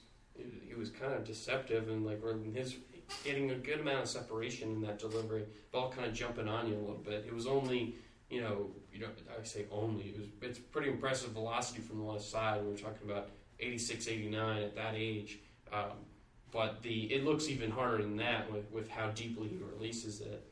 he 0.68 0.76
was 0.76 0.90
kind 0.90 1.14
of 1.14 1.24
deceptive 1.24 1.90
and 1.90 2.06
like 2.06 2.22
his 2.54 2.76
getting 3.24 3.52
a 3.52 3.56
good 3.56 3.80
amount 3.80 4.04
of 4.04 4.10
separation 4.10 4.72
in 4.72 4.82
that 4.82 5.00
delivery, 5.00 5.46
ball 5.72 5.90
kind 5.90 6.08
of 6.08 6.14
jumping 6.14 6.48
on 6.48 6.68
you 6.68 6.76
a 6.76 6.80
little 6.80 6.96
bit. 6.98 7.26
It 7.28 7.34
was 7.34 7.48
only 7.48 7.96
you 8.30 8.42
know 8.42 8.72
you 8.94 9.00
know 9.00 9.08
I 9.40 9.44
say 9.44 9.66
only 9.72 10.06
it 10.06 10.18
was 10.18 10.28
it's 10.42 10.60
pretty 10.60 10.90
impressive 10.90 11.32
velocity 11.32 11.82
from 11.82 12.00
the 12.00 12.04
left 12.04 12.26
side. 12.26 12.64
We 12.64 12.72
were 12.72 12.78
talking 12.78 13.10
about 13.10 13.30
86, 13.60 14.08
89 14.08 14.64
at 14.64 14.76
that 14.76 14.94
age. 14.96 15.40
Um, 15.74 16.06
but 16.52 16.82
the 16.82 17.14
it 17.14 17.24
looks 17.26 17.50
even 17.50 17.72
harder 17.72 18.02
than 18.02 18.18
that 18.18 18.52
with, 18.52 18.70
with 18.72 18.90
how 18.90 19.10
deeply 19.10 19.50
he 19.50 19.58
releases 19.58 20.22
it. 20.22 20.50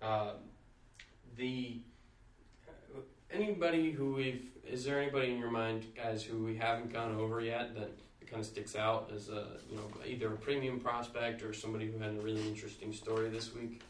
Uh, 0.00 0.32
the 1.36 1.80
anybody 3.30 3.90
who 3.90 4.14
we've 4.14 4.50
is 4.68 4.84
there 4.84 5.00
anybody 5.00 5.32
in 5.32 5.38
your 5.38 5.50
mind, 5.50 5.86
guys, 5.96 6.22
who 6.22 6.44
we 6.44 6.56
haven't 6.56 6.92
gone 6.92 7.14
over 7.16 7.40
yet 7.40 7.74
that 7.74 7.90
kind 8.32 8.40
of 8.40 8.46
sticks 8.46 8.74
out 8.74 9.10
as 9.14 9.28
a 9.28 9.46
you 9.70 9.76
know 9.76 9.84
either 10.06 10.28
a 10.28 10.36
premium 10.36 10.80
prospect 10.80 11.42
or 11.42 11.52
somebody 11.52 11.86
who 11.90 11.98
had 11.98 12.10
a 12.14 12.20
really 12.22 12.46
interesting 12.48 12.92
story 12.92 13.28
this 13.28 13.54
week? 13.54 13.80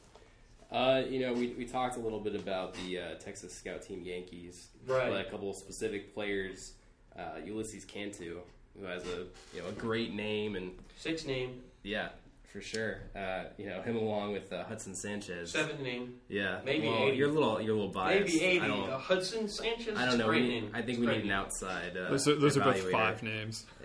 Uh, 0.70 1.02
you 1.09 1.20
know, 1.20 1.33
we, 1.35 1.48
we 1.59 1.66
talked 1.66 1.96
a 1.96 2.00
little 2.00 2.18
bit 2.20 2.35
about 2.35 2.72
the 2.74 2.98
uh, 2.98 3.14
Texas 3.16 3.52
Scout 3.55 3.83
Team 3.83 4.02
Yankees, 4.05 4.68
Right. 4.87 5.11
but 5.11 5.20
a 5.20 5.31
couple 5.31 5.50
of 5.50 5.57
specific 5.57 6.14
players. 6.14 6.72
Uh, 7.14 7.40
Ulysses 7.44 7.85
Cantu, 7.85 8.38
who 8.78 8.87
has 8.87 9.05
a 9.05 9.26
you 9.55 9.61
know 9.62 9.68
a 9.68 9.72
great 9.72 10.14
name 10.14 10.57
and 10.57 10.70
Six 10.96 11.26
name, 11.26 11.61
yeah, 11.83 12.09
for 12.50 12.62
sure. 12.62 13.00
Uh, 13.14 13.44
you 13.59 13.66
know 13.66 13.83
him 13.83 13.96
along 13.96 14.33
with 14.33 14.50
uh, 14.50 14.64
Hudson 14.64 14.94
Sanchez. 14.94 15.50
seven 15.50 15.83
name, 15.83 16.14
Yeah, 16.31 16.61
Maybe 16.64 16.88
well, 16.88 17.09
80. 17.09 17.16
You're 17.18 17.28
a 17.28 17.33
little 17.33 17.61
you're 17.61 17.74
a 17.74 17.78
little 17.78 17.92
biased. 17.92 18.33
maybe 18.33 18.42
eighty. 18.42 18.64
I 18.64 18.98
Hudson 18.98 19.46
Sanchez. 19.48 19.94
I 19.98 20.07
don't 20.07 20.16
know. 20.16 20.28
We. 20.28 20.70
I 20.72 20.81
think 20.81 20.88
It's 20.88 20.98
we 21.00 21.07
need 21.07 21.12
great 21.12 21.24
an 21.24 21.33
outside. 21.33 21.98
Uh, 21.98 22.09
Those 22.09 22.26
are, 22.28 22.35
those 22.37 22.57
are 22.57 22.64
both 22.64 22.90
five 22.90 23.22
names. 23.22 23.66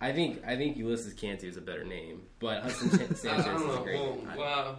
I 0.00 0.12
think 0.12 0.42
I 0.46 0.56
think 0.56 0.76
Ulysses 0.76 1.14
Cantu 1.14 1.46
is 1.48 1.56
a 1.56 1.60
better 1.60 1.84
name, 1.84 2.22
but 2.38 2.62
Hudson 2.62 2.88
I, 2.92 3.14
Sanchez 3.14 3.46
I 3.46 3.54
is 3.56 3.62
a 3.62 3.80
great 3.82 3.98
We'll, 4.00 4.14
name. 4.16 4.28
I- 4.30 4.36
well, 4.36 4.78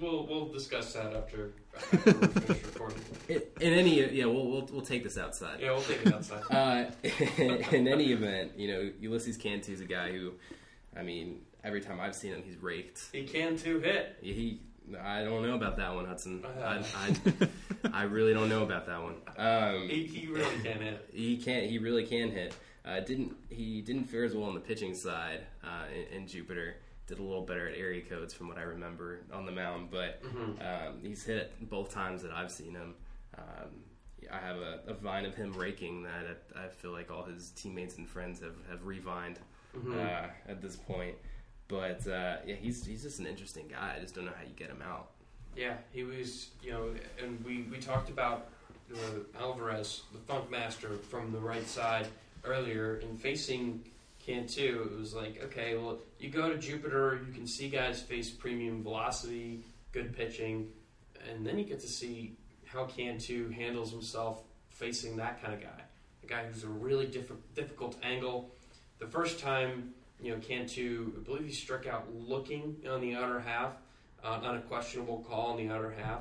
we'll 0.00 0.26
we'll 0.26 0.48
discuss 0.52 0.92
that 0.94 1.12
after, 1.14 1.50
after 1.76 2.12
recording. 2.64 3.00
in, 3.28 3.42
in 3.60 3.72
any 3.72 4.00
yeah, 4.12 4.26
we'll, 4.26 4.46
we'll 4.48 4.68
we'll 4.72 4.82
take 4.82 5.02
this 5.04 5.16
outside. 5.18 5.60
Yeah, 5.60 5.70
we'll 5.72 5.82
take 5.82 6.04
it 6.06 6.12
outside. 6.14 6.42
Uh, 6.50 6.90
in 7.74 7.88
any 7.88 8.12
event, 8.12 8.52
you 8.56 8.68
know 8.72 8.90
Ulysses 9.00 9.36
Cantu 9.36 9.72
is 9.72 9.80
a 9.80 9.84
guy 9.86 10.10
who, 10.12 10.32
I 10.96 11.02
mean, 11.02 11.40
every 11.64 11.80
time 11.80 12.00
I've 12.00 12.14
seen 12.14 12.32
him, 12.34 12.42
he's 12.44 12.56
raked. 12.56 13.00
He 13.12 13.24
can 13.24 13.56
too 13.56 13.78
hit. 13.80 14.16
He, 14.20 14.60
I 15.00 15.22
don't 15.24 15.42
know 15.46 15.54
about 15.54 15.76
that 15.76 15.94
one, 15.94 16.06
Hudson. 16.06 16.44
I, 16.44 16.78
Uh. 16.78 16.82
I, 16.96 17.48
I 17.92 18.02
really 18.04 18.34
don't 18.34 18.48
know 18.48 18.62
about 18.62 18.86
that 18.86 19.02
one. 19.02 19.16
Um, 19.36 19.88
He, 19.88 20.04
he 20.04 20.26
really 20.26 20.56
can 20.62 20.80
hit. 20.80 21.08
he 21.12 21.36
can't. 21.36 21.66
He 21.66 21.78
really 21.78 22.04
can 22.06 22.30
hit. 22.30 22.54
Uh, 22.88 23.00
didn't 23.00 23.36
he? 23.50 23.82
Didn't 23.82 24.04
fare 24.04 24.24
as 24.24 24.34
well 24.34 24.48
on 24.48 24.54
the 24.54 24.60
pitching 24.60 24.94
side 24.94 25.40
uh, 25.62 25.84
in, 25.94 26.22
in 26.22 26.26
Jupiter. 26.26 26.76
Did 27.06 27.18
a 27.18 27.22
little 27.22 27.42
better 27.42 27.68
at 27.68 27.76
area 27.76 28.02
codes 28.02 28.32
from 28.32 28.48
what 28.48 28.56
I 28.58 28.62
remember 28.62 29.20
on 29.32 29.44
the 29.46 29.52
mound, 29.52 29.90
but 29.90 30.22
um, 30.60 30.98
he's 31.02 31.24
hit 31.24 31.52
both 31.68 31.92
times 31.92 32.22
that 32.22 32.32
I've 32.32 32.50
seen 32.50 32.72
him. 32.72 32.94
Um, 33.36 33.68
I 34.32 34.38
have 34.38 34.56
a, 34.56 34.80
a 34.86 34.94
vine 34.94 35.24
of 35.24 35.34
him 35.34 35.52
raking 35.54 36.02
that 36.02 36.38
I, 36.56 36.64
I 36.64 36.68
feel 36.68 36.92
like 36.92 37.10
all 37.10 37.24
his 37.24 37.50
teammates 37.50 37.96
and 37.98 38.08
friends 38.08 38.40
have 38.40 38.56
have 38.70 38.84
revined 38.84 39.38
uh, 39.90 40.26
at 40.46 40.60
this 40.60 40.76
point. 40.76 41.14
But 41.68 42.06
uh, 42.06 42.36
yeah, 42.46 42.56
he's 42.56 42.84
he's 42.84 43.02
just 43.02 43.20
an 43.20 43.26
interesting 43.26 43.68
guy. 43.68 43.94
I 43.96 44.00
just 44.00 44.14
don't 44.14 44.24
know 44.24 44.32
how 44.36 44.44
you 44.44 44.54
get 44.56 44.68
him 44.70 44.82
out. 44.82 45.10
Yeah, 45.56 45.74
he 45.92 46.04
was, 46.04 46.50
you 46.62 46.72
know, 46.72 46.90
and 47.22 47.42
we, 47.44 47.62
we 47.70 47.78
talked 47.78 48.10
about 48.10 48.48
uh, 48.94 49.40
Alvarez, 49.40 50.02
the 50.12 50.18
Funk 50.20 50.50
Master, 50.50 50.90
from 51.10 51.32
the 51.32 51.40
right 51.40 51.66
side 51.66 52.06
earlier, 52.44 52.96
and 52.96 53.20
facing 53.20 53.84
Cantu, 54.24 54.90
it 54.92 54.98
was 54.98 55.14
like, 55.14 55.42
okay, 55.44 55.76
well, 55.76 55.98
you 56.18 56.28
go 56.28 56.50
to 56.50 56.58
Jupiter, 56.58 57.20
you 57.26 57.32
can 57.32 57.46
see 57.46 57.68
guys 57.68 58.02
face 58.02 58.30
premium 58.30 58.82
velocity, 58.82 59.60
good 59.92 60.16
pitching, 60.16 60.68
and 61.28 61.46
then 61.46 61.58
you 61.58 61.64
get 61.64 61.80
to 61.80 61.88
see 61.88 62.36
how 62.66 62.84
Cantu 62.84 63.50
handles 63.50 63.90
himself 63.90 64.42
facing 64.68 65.16
that 65.16 65.42
kind 65.42 65.54
of 65.54 65.60
guy. 65.60 65.82
A 66.22 66.26
guy 66.26 66.44
who's 66.44 66.64
a 66.64 66.68
really 66.68 67.06
diff- 67.06 67.32
difficult 67.54 67.96
angle. 68.02 68.50
The 68.98 69.06
first 69.06 69.40
time, 69.40 69.94
you 70.20 70.32
know, 70.32 70.38
Cantu, 70.40 71.12
I 71.16 71.20
believe 71.20 71.46
he 71.46 71.52
struck 71.52 71.86
out 71.86 72.06
looking 72.14 72.76
on 72.88 73.00
the 73.00 73.14
outer 73.14 73.40
half 73.40 73.72
uh, 74.22 74.40
on 74.42 74.56
a 74.56 74.60
questionable 74.60 75.24
call 75.28 75.52
on 75.52 75.56
the 75.56 75.72
outer 75.72 75.94
half. 75.98 76.20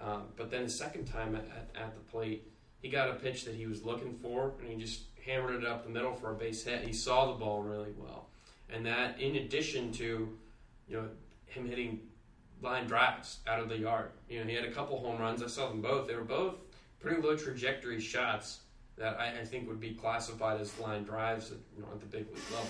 Um, 0.00 0.24
but 0.36 0.50
then 0.50 0.64
the 0.64 0.70
second 0.70 1.06
time 1.06 1.34
at, 1.34 1.44
at, 1.44 1.82
at 1.82 1.94
the 1.94 2.00
plate, 2.12 2.46
he 2.80 2.88
got 2.88 3.08
a 3.08 3.14
pitch 3.14 3.44
that 3.46 3.54
he 3.54 3.66
was 3.66 3.82
looking 3.82 4.16
for, 4.22 4.52
and 4.60 4.70
he 4.70 4.76
just 4.76 5.00
hammered 5.28 5.62
it 5.62 5.68
up 5.68 5.84
the 5.84 5.90
middle 5.90 6.14
for 6.14 6.30
a 6.32 6.34
base 6.34 6.64
hit. 6.64 6.82
He 6.82 6.92
saw 6.92 7.26
the 7.26 7.38
ball 7.38 7.62
really 7.62 7.92
well, 7.96 8.26
and 8.70 8.86
that 8.86 9.20
in 9.20 9.36
addition 9.36 9.92
to, 9.92 10.36
you 10.88 10.96
know, 10.96 11.08
him 11.46 11.68
hitting 11.68 12.00
line 12.62 12.86
drives 12.86 13.38
out 13.46 13.60
of 13.60 13.68
the 13.68 13.78
yard. 13.78 14.10
You 14.28 14.40
know, 14.40 14.46
he 14.46 14.54
had 14.54 14.64
a 14.64 14.72
couple 14.72 14.98
home 14.98 15.20
runs. 15.20 15.42
I 15.42 15.46
saw 15.46 15.68
them 15.68 15.80
both. 15.80 16.08
They 16.08 16.14
were 16.14 16.22
both 16.22 16.54
pretty 17.00 17.20
low 17.22 17.36
trajectory 17.36 18.00
shots 18.00 18.60
that 18.96 19.18
I, 19.20 19.40
I 19.40 19.44
think 19.44 19.68
would 19.68 19.80
be 19.80 19.90
classified 19.90 20.60
as 20.60 20.76
line 20.80 21.04
drives, 21.04 21.52
at, 21.52 21.58
you 21.76 21.82
know, 21.82 21.88
at 21.92 22.00
the 22.00 22.06
big 22.06 22.26
league 22.26 22.42
level. 22.52 22.66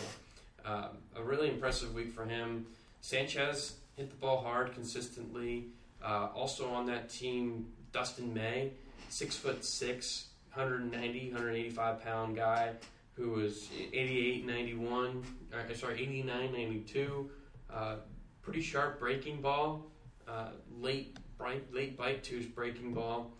Um, 0.66 0.98
a 1.16 1.22
really 1.22 1.48
impressive 1.48 1.94
week 1.94 2.12
for 2.12 2.26
him. 2.26 2.66
Sanchez 3.00 3.76
hit 3.96 4.10
the 4.10 4.16
ball 4.16 4.42
hard 4.42 4.74
consistently. 4.74 5.68
Uh, 6.04 6.28
also 6.34 6.68
on 6.68 6.84
that 6.86 7.08
team, 7.08 7.66
Dustin 7.92 8.34
May, 8.34 8.72
six 9.08 9.34
foot 9.36 9.64
six, 9.64 10.26
190, 10.58 11.30
185 11.30 12.02
pound 12.02 12.36
guy 12.36 12.72
who 13.14 13.30
was 13.30 13.68
88, 13.92 14.44
91, 14.44 15.22
uh, 15.52 15.74
sorry, 15.74 16.02
89, 16.02 16.52
92. 16.52 17.30
Uh, 17.72 17.96
pretty 18.42 18.60
sharp 18.60 18.98
breaking 18.98 19.40
ball. 19.40 19.86
Uh, 20.26 20.48
late, 20.80 21.16
bright, 21.38 21.62
late 21.72 21.96
bite 21.96 22.24
to 22.24 22.36
his 22.36 22.46
breaking 22.46 22.92
ball. 22.92 23.30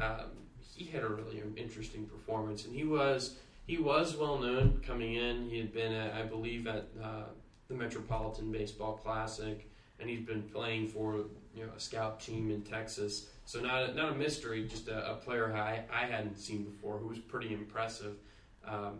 Um, 0.00 0.30
he 0.74 0.84
had 0.84 1.02
a 1.02 1.08
really 1.08 1.42
interesting 1.56 2.06
performance, 2.06 2.64
and 2.64 2.74
he 2.74 2.84
was 2.84 3.34
he 3.66 3.78
was 3.78 4.16
well 4.16 4.38
known 4.38 4.80
coming 4.86 5.14
in. 5.14 5.50
He 5.50 5.58
had 5.58 5.72
been, 5.72 5.92
at, 5.92 6.14
I 6.14 6.22
believe, 6.22 6.66
at 6.68 6.88
uh, 7.02 7.24
the 7.68 7.74
Metropolitan 7.74 8.52
Baseball 8.52 8.94
Classic, 9.02 9.68
and 9.98 10.08
he's 10.08 10.24
been 10.24 10.42
playing 10.42 10.86
for 10.86 11.24
you 11.54 11.66
know 11.66 11.72
a 11.76 11.80
scout 11.80 12.20
team 12.20 12.50
in 12.50 12.62
Texas. 12.62 13.26
So 13.48 13.60
not 13.60 13.88
a, 13.88 13.94
not 13.94 14.12
a 14.12 14.14
mystery, 14.14 14.68
just 14.68 14.88
a, 14.88 15.12
a 15.12 15.14
player 15.14 15.50
I, 15.56 15.80
I 15.90 16.04
hadn't 16.04 16.36
seen 16.36 16.64
before 16.64 16.98
who 16.98 17.08
was 17.08 17.18
pretty 17.18 17.54
impressive. 17.54 18.16
Um, 18.62 18.98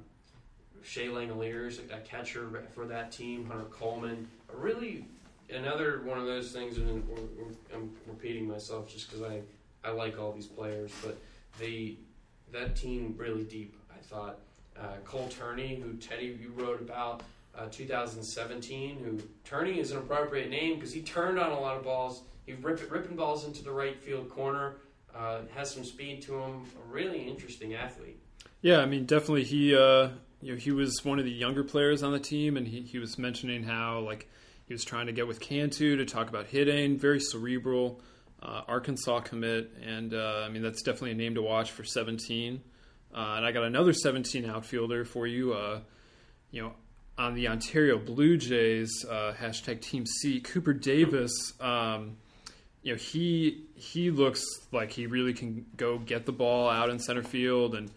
Shea 0.83 1.09
Langeliers, 1.09 1.81
a 1.93 2.01
catcher 2.01 2.65
for 2.75 2.87
that 2.87 3.13
team. 3.13 3.45
Hunter 3.45 3.67
Coleman, 3.67 4.27
really 4.51 5.05
another 5.51 6.01
one 6.03 6.17
of 6.17 6.25
those 6.25 6.51
things. 6.51 6.79
And 6.79 7.05
I'm 7.75 7.95
repeating 8.07 8.49
myself 8.49 8.91
just 8.91 9.11
because 9.11 9.31
I, 9.31 9.43
I 9.87 9.91
like 9.91 10.19
all 10.19 10.33
these 10.33 10.47
players, 10.47 10.93
but 11.05 11.19
the 11.59 11.99
that 12.51 12.75
team 12.75 13.17
really 13.19 13.45
deep. 13.45 13.77
I 13.93 14.03
thought 14.03 14.39
uh, 14.81 14.95
Cole 15.05 15.29
Turney, 15.29 15.75
who 15.75 15.93
Teddy 15.99 16.39
you 16.41 16.55
wrote 16.57 16.81
about 16.81 17.23
uh, 17.55 17.67
2017, 17.71 18.97
who 19.05 19.21
Turney 19.45 19.79
is 19.79 19.91
an 19.91 19.99
appropriate 19.99 20.49
name 20.49 20.77
because 20.77 20.95
he 20.95 21.03
turned 21.03 21.39
on 21.39 21.53
a 21.53 21.61
lot 21.61 21.77
of 21.77 21.85
balls. 21.85 22.23
He 22.49 22.55
rip, 22.55 22.91
ripping 22.91 23.15
balls 23.15 23.45
into 23.45 23.63
the 23.63 23.71
right 23.71 23.95
field 24.01 24.31
corner. 24.31 24.77
Uh, 25.15 25.41
has 25.55 25.71
some 25.71 25.85
speed 25.85 26.23
to 26.23 26.35
him. 26.35 26.63
A 26.83 26.91
really 26.91 27.29
interesting 27.29 27.75
athlete. 27.75 28.19
Yeah, 28.63 28.79
I 28.79 28.87
mean, 28.87 29.05
definitely 29.05 29.45
he 29.45 29.77
uh, 29.77 30.09
you 30.41 30.53
know 30.53 30.59
he 30.59 30.71
was 30.71 31.05
one 31.05 31.19
of 31.19 31.27
the 31.27 31.31
younger 31.31 31.63
players 31.63 32.03
on 32.03 32.13
the 32.13 32.19
team, 32.19 32.57
and 32.57 32.67
he, 32.67 32.81
he 32.81 32.99
was 32.99 33.19
mentioning 33.19 33.65
how 33.65 33.99
like 34.01 34.31
he 34.67 34.73
was 34.73 34.83
trying 34.83 35.09
to 35.09 35.13
get 35.13 35.29
with 35.29 35.41
Cantu 35.41 35.97
to 35.97 36.07
talk 36.07 36.31
about 36.31 36.47
hitting, 36.47 36.99
very 36.99 37.21
cerebral, 37.21 38.01
uh, 38.43 38.63
Arkansas 38.67 39.21
commit, 39.21 39.71
and 39.85 40.15
uh, 40.15 40.45
I 40.47 40.49
mean 40.49 40.63
that's 40.63 40.81
definitely 40.83 41.11
a 41.11 41.17
name 41.17 41.35
to 41.35 41.43
watch 41.43 41.71
for 41.71 41.85
17. 41.85 42.63
Uh, 43.15 43.19
and 43.37 43.45
I 43.45 43.53
got 43.53 43.65
another 43.65 43.93
17 43.93 44.47
outfielder 44.47 45.05
for 45.05 45.27
you. 45.27 45.53
Uh, 45.53 45.81
you 46.51 46.63
know, 46.63 46.73
on 47.19 47.35
the 47.35 47.49
Ontario 47.49 47.99
Blue 47.99 48.39
Jays 48.39 49.05
hashtag 49.07 49.83
Team 49.83 50.07
C, 50.07 50.41
Cooper 50.41 50.73
Davis. 50.73 51.53
Um, 51.61 52.17
you 52.83 52.93
know 52.93 52.99
he 52.99 53.65
he 53.75 54.11
looks 54.11 54.43
like 54.73 54.93
he 54.93 55.07
really 55.07 55.35
can 55.35 55.67
go 55.77 55.99
get 55.99 56.27
the 56.27 56.33
ball 56.33 56.69
out 56.69 56.91
in 56.91 56.99
center 56.99 57.23
field 57.23 57.75
and 57.75 57.91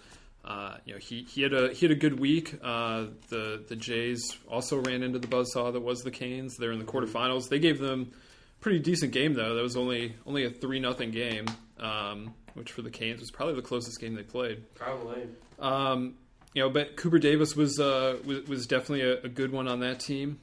uh, 0.44 0.78
you 0.86 0.94
know 0.94 1.00
he, 1.00 1.24
he 1.24 1.44
had 1.44 1.54
a 1.54 1.72
he 1.74 1.86
had 1.86 1.92
a 1.92 2.00
good 2.00 2.20
week. 2.20 2.58
Uh, 2.64 3.06
the 3.30 3.64
the 3.68 3.76
Jays 3.76 4.38
also 4.50 4.82
ran 4.82 5.04
into 5.04 5.20
the 5.20 5.28
buzzsaw 5.28 5.72
that 5.72 5.82
was 5.82 6.02
the 6.02 6.12
Canes. 6.12 6.58
They're 6.58 6.72
in 6.72 6.80
the 6.80 6.86
quarterfinals. 6.86 7.50
They 7.50 7.60
gave 7.60 7.80
them 7.80 8.12
a 8.12 8.62
pretty 8.62 8.80
decent 8.80 9.12
game 9.12 9.34
though. 9.34 9.56
That 9.56 9.62
was 9.62 9.78
only 9.78 10.16
only 10.26 10.46
a 10.46 10.50
three 10.50 10.80
nothing 10.80 11.12
game, 11.12 11.46
um, 11.80 12.34
which 12.56 12.72
for 12.72 12.82
the 12.82 12.90
Canes 12.90 13.20
was 13.20 13.30
probably 13.30 13.56
the 13.56 13.62
closest 13.62 14.00
game 14.02 14.16
they 14.16 14.24
played. 14.24 14.64
Probably. 14.74 15.28
Um, 15.60 16.16
you 16.54 16.64
know, 16.64 16.70
but 16.70 16.98
Cooper 16.98 17.20
Davis 17.20 17.56
was 17.56 17.80
uh, 17.80 18.18
was, 18.26 18.44
was 18.48 18.68
definitely 18.68 19.02
a, 19.02 19.22
a 19.22 19.30
good 19.30 19.52
one 19.52 19.68
on 19.68 19.82
that 19.82 20.00
team. 20.00 20.40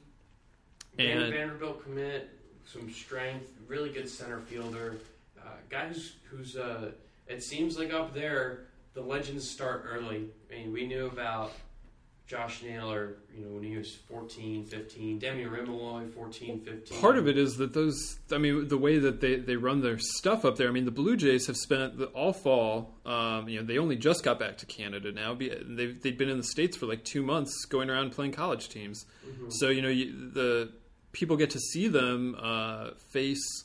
And 0.97 1.33
Vanderbilt 1.33 1.83
commit, 1.83 2.29
some 2.71 2.91
strength, 2.91 3.51
really 3.67 3.89
good 3.89 4.09
center 4.09 4.39
fielder. 4.39 4.95
Uh, 5.39 5.49
guy 5.69 5.87
who's, 5.87 6.13
who's 6.29 6.55
uh, 6.55 6.91
it 7.27 7.43
seems 7.43 7.77
like 7.77 7.93
up 7.93 8.13
there, 8.13 8.61
the 8.93 9.01
legends 9.01 9.49
start 9.49 9.85
early. 9.87 10.25
I 10.51 10.55
mean, 10.55 10.73
we 10.73 10.85
knew 10.85 11.07
about 11.07 11.53
Josh 12.27 12.61
Naylor, 12.61 13.15
you 13.35 13.43
know, 13.43 13.51
when 13.53 13.63
he 13.63 13.75
was 13.75 13.95
14, 13.95 14.65
15. 14.65 15.17
Demi 15.17 15.45
Orimoloye, 15.45 16.13
14, 16.13 16.59
15. 16.59 16.99
part 16.99 17.17
of 17.17 17.27
it 17.27 17.39
is 17.39 17.57
that 17.57 17.73
those 17.73 18.19
i 18.31 18.37
mean 18.37 18.67
the 18.67 18.77
way 18.77 18.99
that 18.99 19.19
they, 19.19 19.37
they 19.37 19.55
run 19.55 19.81
their 19.81 19.97
stuff 19.97 20.45
up 20.45 20.55
there 20.55 20.67
i 20.67 20.71
mean 20.71 20.85
the 20.85 20.91
blue 20.91 21.17
jays 21.17 21.47
have 21.47 21.57
spent 21.57 21.97
the, 21.97 22.05
all 22.07 22.31
fall 22.31 22.93
um, 23.03 23.49
you 23.49 23.59
know 23.59 23.65
they 23.65 23.79
only 23.79 23.95
just 23.95 24.23
got 24.23 24.37
back 24.37 24.57
to 24.57 24.67
canada 24.67 25.11
now 25.11 25.33
Be- 25.33 25.49
they've, 25.49 25.99
they've 26.03 26.17
been 26.17 26.29
in 26.29 26.37
the 26.37 26.43
states 26.43 26.77
for 26.77 26.85
like 26.85 27.03
two 27.03 27.23
months 27.23 27.65
going 27.65 27.89
around 27.89 28.11
playing 28.11 28.31
college 28.33 28.69
teams 28.69 29.05
so 29.49 29.69
you 29.69 29.81
know 29.81 29.89
you, 29.89 30.31
the 30.31 30.71
people 31.11 31.37
get 31.37 31.51
to 31.51 31.59
see 31.59 31.87
them 31.87 32.35
uh, 32.39 32.91
face 33.11 33.63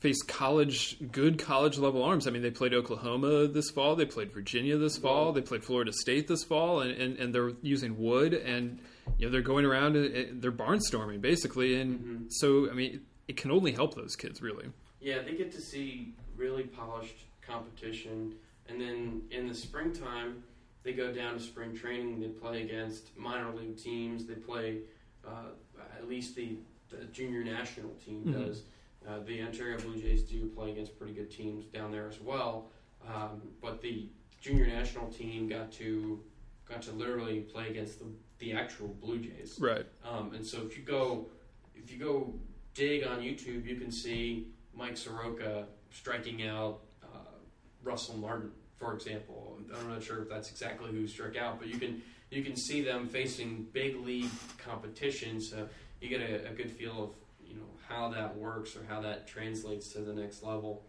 face 0.00 0.20
college 0.22 0.96
good 1.12 1.38
college 1.38 1.78
level 1.78 2.02
arms. 2.02 2.26
I 2.26 2.30
mean, 2.30 2.42
they 2.42 2.50
played 2.50 2.74
Oklahoma 2.74 3.46
this 3.46 3.70
fall, 3.70 3.94
they 3.94 4.04
played 4.04 4.32
Virginia 4.32 4.76
this 4.76 4.98
fall, 4.98 5.32
they 5.32 5.40
played 5.40 5.64
Florida 5.64 5.92
State 5.92 6.26
this 6.26 6.42
fall, 6.42 6.80
and, 6.80 6.90
and, 6.90 7.16
and 7.18 7.32
they're 7.32 7.52
using 7.62 7.96
wood 7.98 8.34
and 8.34 8.80
you 9.18 9.26
know 9.26 9.32
they're 9.32 9.42
going 9.42 9.64
around 9.64 9.96
and 9.96 10.42
they're 10.42 10.52
barnstorming 10.52 11.20
basically, 11.20 11.80
and 11.80 12.00
mm-hmm. 12.00 12.24
so 12.30 12.70
I 12.70 12.74
mean 12.74 13.02
it 13.28 13.36
can 13.36 13.50
only 13.50 13.72
help 13.72 13.94
those 13.94 14.16
kids 14.16 14.42
really. 14.42 14.66
Yeah, 15.00 15.22
they 15.22 15.34
get 15.34 15.52
to 15.52 15.60
see 15.60 16.14
really 16.36 16.64
polished 16.64 17.24
competition, 17.40 18.34
and 18.68 18.80
then 18.80 19.22
in 19.30 19.46
the 19.46 19.54
springtime 19.54 20.42
they 20.82 20.92
go 20.92 21.12
down 21.12 21.34
to 21.34 21.40
spring 21.40 21.76
training. 21.76 22.20
They 22.20 22.28
play 22.28 22.62
against 22.62 23.16
minor 23.16 23.54
league 23.54 23.78
teams. 23.78 24.26
They 24.26 24.34
play 24.34 24.78
uh, 25.26 25.50
at 25.96 26.08
least 26.08 26.36
the, 26.36 26.56
the 26.90 27.04
junior 27.06 27.44
national 27.44 27.90
team 28.04 28.22
mm-hmm. 28.24 28.44
does 28.44 28.62
uh, 29.08 29.18
the 29.26 29.42
Ontario 29.42 29.78
Blue 29.78 29.96
Jays 29.96 30.22
do 30.22 30.46
play 30.48 30.70
against 30.70 30.96
pretty 30.98 31.12
good 31.12 31.30
teams 31.30 31.64
down 31.66 31.90
there 31.90 32.06
as 32.08 32.20
well, 32.20 32.70
um, 33.06 33.42
but 33.60 33.82
the 33.82 34.08
junior 34.40 34.66
national 34.66 35.08
team 35.08 35.48
got 35.48 35.72
to 35.72 36.20
got 36.68 36.82
to 36.82 36.92
literally 36.92 37.40
play 37.40 37.68
against 37.68 37.98
the, 37.98 38.06
the 38.38 38.52
actual 38.52 38.88
Blue 39.00 39.18
Jays. 39.18 39.58
Right. 39.60 39.84
Um, 40.08 40.32
and 40.34 40.46
so 40.46 40.58
if 40.62 40.76
you 40.76 40.84
go 40.84 41.26
if 41.74 41.90
you 41.92 41.98
go 41.98 42.34
dig 42.74 43.04
on 43.04 43.20
YouTube, 43.20 43.66
you 43.66 43.76
can 43.76 43.90
see 43.90 44.48
Mike 44.74 44.96
Soroka 44.96 45.66
striking 45.90 46.46
out 46.46 46.80
uh, 47.02 47.38
Russell 47.82 48.16
Martin, 48.16 48.50
for 48.78 48.94
example. 48.94 49.58
I'm 49.78 49.88
not 49.88 50.02
sure 50.02 50.22
if 50.22 50.28
that's 50.28 50.50
exactly 50.50 50.90
who 50.90 51.06
struck 51.06 51.36
out, 51.36 51.58
but 51.58 51.68
you 51.68 51.78
can 51.78 52.02
you 52.32 52.42
can 52.42 52.56
see 52.56 52.82
them 52.82 53.08
facing 53.08 53.66
big 53.72 53.96
league 53.96 54.30
competition, 54.58 55.40
so 55.40 55.68
you 56.00 56.08
get 56.08 56.20
a, 56.20 56.48
a 56.48 56.52
good 56.52 56.70
feel 56.70 57.04
of 57.04 57.10
you 57.46 57.56
know 57.56 57.66
how 57.86 58.08
that 58.08 58.36
works 58.36 58.74
or 58.74 58.84
how 58.88 59.00
that 59.02 59.26
translates 59.26 59.92
to 59.92 60.00
the 60.00 60.12
next 60.12 60.42
level. 60.42 60.82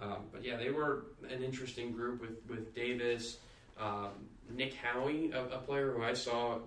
Um, 0.00 0.24
but 0.32 0.44
yeah, 0.44 0.56
they 0.56 0.70
were 0.70 1.06
an 1.30 1.42
interesting 1.42 1.92
group 1.92 2.20
with 2.20 2.38
with 2.48 2.74
Davis, 2.74 3.38
um, 3.78 4.10
Nick 4.50 4.74
Howie, 4.74 5.30
a, 5.32 5.44
a, 5.44 5.58
player 5.58 5.92
who 5.92 6.02
I 6.02 6.14
saw, 6.14 6.58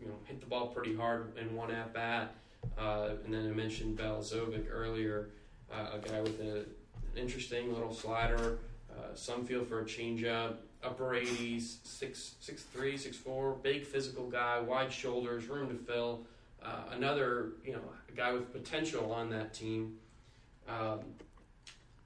you 0.00 0.06
know, 0.06 0.14
hit 0.24 0.40
the 0.40 0.46
ball 0.46 0.68
pretty 0.68 0.94
hard 0.94 1.36
in 1.36 1.54
one 1.54 1.70
at 1.70 1.92
bat, 1.92 2.34
uh, 2.78 3.10
and 3.24 3.34
then 3.34 3.46
I 3.48 3.54
mentioned 3.54 3.98
Balazovic 3.98 4.66
earlier, 4.70 5.30
uh, 5.72 5.96
a 5.96 6.08
guy 6.08 6.20
with 6.20 6.40
a, 6.40 6.58
an 6.58 6.66
interesting 7.16 7.72
little 7.72 7.92
slider, 7.92 8.58
uh, 8.90 9.14
some 9.14 9.44
feel 9.44 9.64
for 9.64 9.80
a 9.80 9.84
changeup, 9.84 10.56
upper 10.86 11.10
80s, 11.10 11.78
six 11.84 12.36
six 12.40 12.62
three, 12.62 12.96
six 12.96 13.16
four, 13.16 13.54
big 13.62 13.84
physical 13.84 14.28
guy, 14.30 14.60
wide 14.60 14.92
shoulders, 14.92 15.48
room 15.48 15.68
to 15.68 15.74
fill 15.74 16.26
uh, 16.62 16.82
another 16.92 17.52
you 17.64 17.72
know 17.72 17.82
a 18.08 18.12
guy 18.12 18.32
with 18.32 18.52
potential 18.52 19.12
on 19.12 19.30
that 19.30 19.54
team. 19.54 19.96
Um, 20.68 21.00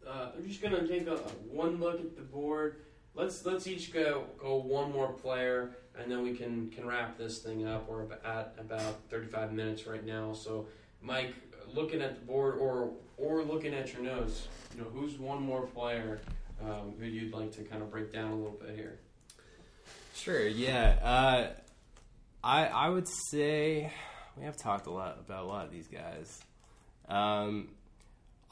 uh, 0.07 0.31
I'm 0.37 0.47
just 0.47 0.63
gonna 0.63 0.87
take 0.87 1.07
a, 1.07 1.15
a, 1.15 1.19
one 1.51 1.81
look 1.81 2.01
at 2.01 2.17
the 2.17 2.23
board. 2.23 2.77
Let's 3.15 3.45
let's 3.45 3.67
each 3.67 3.93
go 3.93 4.25
go 4.39 4.57
one 4.57 4.93
more 4.93 5.13
player, 5.13 5.77
and 5.99 6.11
then 6.11 6.23
we 6.23 6.35
can 6.35 6.71
can 6.71 6.87
wrap 6.87 7.17
this 7.17 7.39
thing 7.39 7.67
up. 7.67 7.89
We're 7.89 8.05
at 8.25 8.55
about 8.59 9.01
35 9.09 9.53
minutes 9.53 9.87
right 9.87 10.05
now. 10.05 10.33
So, 10.33 10.67
Mike, 11.03 11.35
looking 11.73 12.03
at 12.03 12.15
the 12.15 12.27
board 12.27 12.59
or 12.59 12.91
or 13.17 13.43
looking 13.43 13.75
at 13.75 13.93
your 13.93 14.03
notes, 14.03 14.49
you 14.75 14.83
know, 14.83 14.89
who's 14.91 15.19
one 15.19 15.43
more 15.43 15.63
player 15.63 16.21
um, 16.63 16.95
who 16.99 17.07
you'd 17.07 17.33
like 17.33 17.53
to 17.53 17.63
kind 17.63 17.83
of 17.83 17.91
break 17.91 18.13
down 18.13 18.33
a 18.33 18.37
little 18.37 18.59
bit 18.61 18.75
here? 18.75 18.99
Sure. 20.15 20.47
Yeah. 20.47 20.97
Uh, 21.03 21.47
I 22.43 22.67
I 22.67 22.89
would 22.89 23.09
say 23.31 23.93
we 24.37 24.45
have 24.45 24.57
talked 24.57 24.87
a 24.87 24.91
lot 24.91 25.19
about 25.25 25.45
a 25.45 25.47
lot 25.47 25.67
of 25.67 25.73
these 25.73 25.89
guys. 25.89 26.41
Um, 27.09 27.69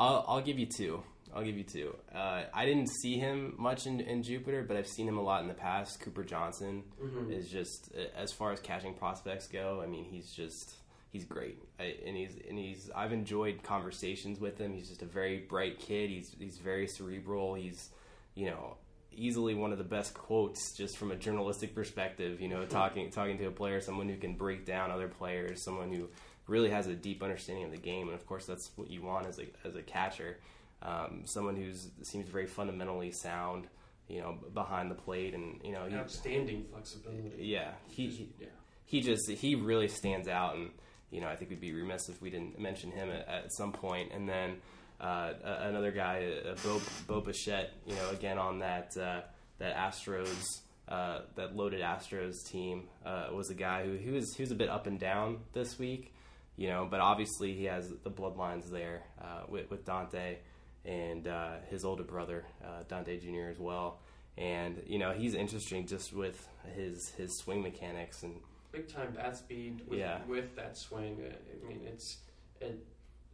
I'll, 0.01 0.25
I'll 0.27 0.41
give 0.41 0.59
you 0.59 0.67
two. 0.67 1.03
I'll 1.35 1.45
give 1.45 1.57
you 1.57 1.65
two. 1.65 1.95
Uh, 2.15 2.45
I 2.55 2.65
didn't 2.65 2.89
see 3.03 3.19
him 3.19 3.55
much 3.59 3.87
in, 3.87 4.01
in, 4.01 4.23
Jupiter, 4.23 4.65
but 4.67 4.77
I've 4.77 4.87
seen 4.87 5.07
him 5.07 5.19
a 5.19 5.23
lot 5.23 5.43
in 5.43 5.49
the 5.49 5.55
past. 5.55 6.01
Cooper 6.01 6.25
Johnson 6.25 6.85
mm-hmm. 7.03 7.31
is 7.31 7.51
just, 7.51 7.93
as 8.17 8.33
far 8.33 8.51
as 8.51 8.61
catching 8.61 8.95
prospects 8.95 9.47
go, 9.47 9.83
I 9.83 9.87
mean, 9.87 10.05
he's 10.05 10.33
just 10.33 10.75
he's 11.11 11.25
great, 11.25 11.59
I, 11.79 11.95
and 12.07 12.17
he's 12.17 12.37
and 12.49 12.59
he's. 12.59 12.91
I've 12.95 13.13
enjoyed 13.13 13.63
conversations 13.63 14.41
with 14.41 14.59
him. 14.59 14.73
He's 14.73 14.89
just 14.89 15.03
a 15.03 15.07
very 15.07 15.39
bright 15.39 15.79
kid. 15.79 16.11
He's 16.11 16.35
he's 16.39 16.59
very 16.59 16.87
cerebral. 16.87 17.55
He's 17.55 17.91
you 18.39 18.47
know 18.47 18.76
easily 19.18 19.53
one 19.53 19.72
of 19.72 19.78
the 19.78 19.84
best 19.84 20.14
quotes 20.14 20.72
just 20.76 20.97
from 20.97 21.11
a 21.11 21.16
journalistic 21.16 21.74
perspective. 21.74 22.41
You 22.41 22.49
know, 22.49 22.64
talking 22.64 23.11
talking 23.11 23.36
to 23.39 23.47
a 23.47 23.51
player, 23.51 23.80
someone 23.80 24.09
who 24.09 24.16
can 24.16 24.34
break 24.34 24.64
down 24.64 24.91
other 24.91 25.09
players, 25.09 25.64
someone 25.64 25.93
who 25.93 26.09
really 26.47 26.70
has 26.70 26.86
a 26.86 26.95
deep 26.95 27.22
understanding 27.22 27.64
of 27.64 27.72
the 27.72 27.78
game, 27.78 28.09
and 28.09 28.14
of 28.14 28.24
course, 28.26 28.47
that's 28.47 28.70
what 28.76 28.89
you 28.91 29.03
want 29.03 29.26
as 29.26 29.41
a 29.41 29.47
as 29.66 29.74
a 29.74 29.82
catcher. 29.82 30.39
Um, 30.80 31.22
someone 31.24 31.57
who 31.57 31.72
seems 32.05 32.28
very 32.28 32.47
fundamentally 32.47 33.11
sound, 33.11 33.66
you 34.07 34.20
know, 34.20 34.39
behind 34.55 34.89
the 34.89 34.95
plate, 34.95 35.34
and 35.34 35.61
you 35.64 35.72
know, 35.72 35.86
he, 35.86 35.97
outstanding 35.97 36.66
flexibility. 36.70 37.32
Yeah, 37.39 37.72
he, 37.89 38.07
he 38.07 38.32
yeah. 38.41 38.47
he 38.84 39.01
just 39.01 39.28
he 39.28 39.57
really 39.57 39.89
stands 39.89 40.28
out, 40.28 40.55
and 40.55 40.70
you 41.11 41.20
know, 41.20 41.26
I 41.26 41.34
think 41.34 41.51
we'd 41.51 41.61
be 41.61 41.72
remiss 41.72 42.09
if 42.09 42.22
we 42.22 42.30
didn't 42.30 42.59
mention 42.61 42.93
him 42.93 43.11
at, 43.11 43.26
at 43.26 43.53
some 43.53 43.72
point, 43.72 44.12
and 44.12 44.28
then 44.28 44.59
uh, 45.01 45.33
another 45.61 45.93
guy, 45.93 46.33
uh, 46.45 46.55
Bo, 46.63 46.81
Bo 47.07 47.21
Bichette, 47.21 47.73
you 47.87 47.95
know, 47.95 48.11
again 48.11 48.39
on 48.39 48.59
that 48.61 48.97
uh, 48.97 49.21
that 49.59 49.77
Astros, 49.77 50.61
uh, 50.89 51.21
that 51.37 51.55
loaded 51.55 51.81
Astros 51.81 52.35
team, 52.51 52.89
uh, 53.07 53.29
was 53.33 53.51
a 53.51 53.55
guy 53.55 53.85
who 53.85 53.95
he 53.95 54.11
was 54.11 54.35
he 54.35 54.43
was 54.43 54.51
a 54.51 54.57
bit 54.57 54.69
up 54.69 54.87
and 54.87 54.99
down 54.99 55.39
this 55.53 55.79
week, 55.79 56.13
you 56.57 56.69
know, 56.69 56.87
but 56.91 57.01
obviously 57.01 57.55
he 57.55 57.65
has 57.65 57.93
the 58.03 58.11
bloodlines 58.11 58.71
there 58.71 59.03
uh, 59.23 59.43
with, 59.49 59.71
with 59.71 59.85
Dante 59.85 60.39
and 60.85 61.29
his 61.69 61.85
older 61.85 62.05
brother 62.05 62.45
Dante 62.89 63.19
Jr. 63.19 63.51
as 63.51 63.59
well, 63.59 64.01
and 64.37 64.83
you 64.87 64.99
know 64.99 65.13
he's 65.13 65.35
interesting 65.35 65.87
just 65.87 66.13
with 66.13 66.49
his 66.75 67.11
his 67.11 67.37
swing 67.39 67.63
mechanics 67.63 68.23
and 68.23 68.35
big 68.73 68.89
time 68.89 69.13
bat 69.15 69.37
speed 69.37 69.83
with, 69.87 69.99
yeah. 69.99 70.19
with 70.27 70.57
that 70.57 70.77
swing. 70.77 71.19
I 71.23 71.69
mean, 71.69 71.83
it's 71.87 72.19
it 72.61 72.85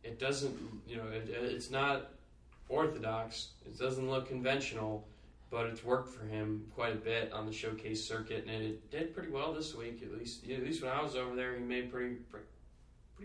it 0.05 0.19
doesn't, 0.19 0.55
you 0.87 0.97
know, 0.97 1.05
it, 1.09 1.29
it's 1.29 1.71
not 1.71 2.11
orthodox. 2.69 3.49
It 3.65 3.79
doesn't 3.79 4.09
look 4.09 4.29
conventional, 4.29 5.07
but 5.51 5.67
it's 5.67 5.83
worked 5.83 6.09
for 6.09 6.27
him 6.27 6.67
quite 6.75 6.93
a 6.93 6.97
bit 6.97 7.33
on 7.33 7.47
the 7.47 7.53
showcase 7.53 8.07
circuit, 8.07 8.47
and 8.49 8.63
it 8.63 8.91
did 8.91 9.15
pretty 9.15 9.31
well 9.31 9.53
this 9.53 9.75
week. 9.75 10.03
At 10.03 10.17
least, 10.17 10.49
at 10.49 10.63
least 10.63 10.83
when 10.83 10.93
I 10.93 11.03
was 11.03 11.17
over 11.17 11.35
there, 11.35 11.55
he 11.57 11.63
made 11.63 11.91
pretty, 11.91 12.17
pretty, 12.31 12.47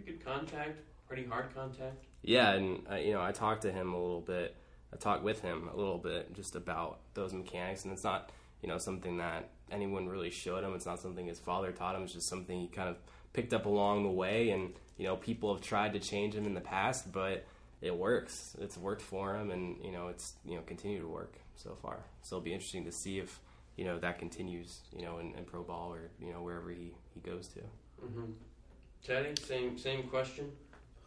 good 0.05 0.25
contact, 0.25 0.79
pretty 1.07 1.25
hard 1.25 1.53
contact. 1.53 2.05
Yeah, 2.21 2.51
and 2.51 2.81
uh, 2.89 2.95
you 2.95 3.13
know, 3.13 3.21
I 3.21 3.31
talked 3.31 3.63
to 3.63 3.71
him 3.71 3.93
a 3.93 4.01
little 4.01 4.21
bit. 4.21 4.55
I 4.93 4.97
talked 4.97 5.23
with 5.23 5.41
him 5.41 5.69
a 5.71 5.75
little 5.75 5.97
bit 5.97 6.33
just 6.33 6.55
about 6.55 6.99
those 7.13 7.33
mechanics, 7.33 7.83
and 7.83 7.93
it's 7.93 8.03
not, 8.03 8.31
you 8.61 8.69
know, 8.69 8.77
something 8.77 9.17
that 9.17 9.49
anyone 9.71 10.07
really 10.07 10.31
showed 10.31 10.63
him. 10.63 10.73
It's 10.73 10.85
not 10.85 10.99
something 10.99 11.27
his 11.27 11.39
father 11.39 11.71
taught 11.71 11.95
him. 11.95 12.03
It's 12.03 12.13
just 12.13 12.27
something 12.27 12.59
he 12.59 12.67
kind 12.67 12.89
of 12.89 12.97
picked 13.33 13.53
up 13.53 13.65
along 13.65 14.03
the 14.03 14.09
way, 14.09 14.49
and 14.49 14.73
you 14.97 15.05
know, 15.05 15.15
people 15.15 15.53
have 15.53 15.63
tried 15.63 15.93
to 15.93 15.99
change 15.99 16.35
him 16.35 16.45
in 16.45 16.53
the 16.53 16.61
past, 16.61 17.11
but 17.11 17.45
it 17.81 17.95
works. 17.95 18.55
It's 18.59 18.77
worked 18.77 19.01
for 19.01 19.35
him, 19.35 19.51
and 19.51 19.77
you 19.83 19.91
know, 19.91 20.07
it's 20.07 20.33
you 20.45 20.55
know, 20.55 20.61
continued 20.61 21.01
to 21.01 21.07
work 21.07 21.35
so 21.55 21.75
far. 21.81 21.99
So 22.21 22.35
it'll 22.35 22.43
be 22.43 22.53
interesting 22.53 22.85
to 22.85 22.91
see 22.91 23.19
if 23.19 23.39
you 23.77 23.85
know 23.85 23.97
that 23.99 24.19
continues, 24.19 24.81
you 24.95 25.03
know, 25.05 25.19
in, 25.19 25.33
in 25.35 25.45
pro 25.45 25.63
ball 25.63 25.93
or 25.93 26.11
you 26.21 26.31
know 26.33 26.41
wherever 26.41 26.69
he, 26.69 26.93
he 27.13 27.19
goes 27.21 27.47
to. 27.49 27.59
Mm-hmm. 28.03 28.31
Teddy, 29.03 29.33
same 29.41 29.77
same 29.77 30.03
question. 30.03 30.51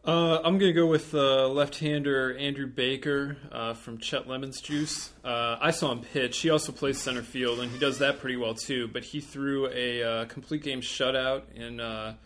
Uh, 0.05 0.39
I'm 0.39 0.59
going 0.59 0.71
to 0.71 0.73
go 0.73 0.89
with 0.89 1.15
uh, 1.15 1.47
left-hander 1.47 2.37
Andrew 2.37 2.67
Baker 2.67 3.37
uh, 3.53 3.75
from 3.75 3.99
Chet 3.99 4.27
Lemon's 4.27 4.61
Juice. 4.61 5.13
Uh, 5.25 5.59
I 5.61 5.71
saw 5.71 5.93
him 5.93 6.01
pitch. 6.01 6.41
He 6.41 6.51
also 6.51 6.73
plays 6.73 6.99
center 7.01 7.23
field, 7.23 7.61
and 7.61 7.71
he 7.71 7.79
does 7.79 8.01
that 8.01 8.19
pretty 8.19 8.35
well 8.37 8.55
too. 8.55 8.89
But 8.89 9.05
he 9.05 9.21
threw 9.21 9.69
a 9.69 10.03
uh, 10.03 10.25
complete 10.25 10.65
game 10.65 10.81
shutout 10.81 11.43
in 11.55 11.79
uh, 11.79 12.17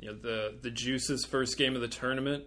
you 0.00 0.08
know 0.08 0.14
the 0.14 0.56
the 0.62 0.70
Juice's 0.72 1.24
first 1.24 1.56
game 1.56 1.76
of 1.76 1.80
the 1.80 1.86
tournament, 1.86 2.42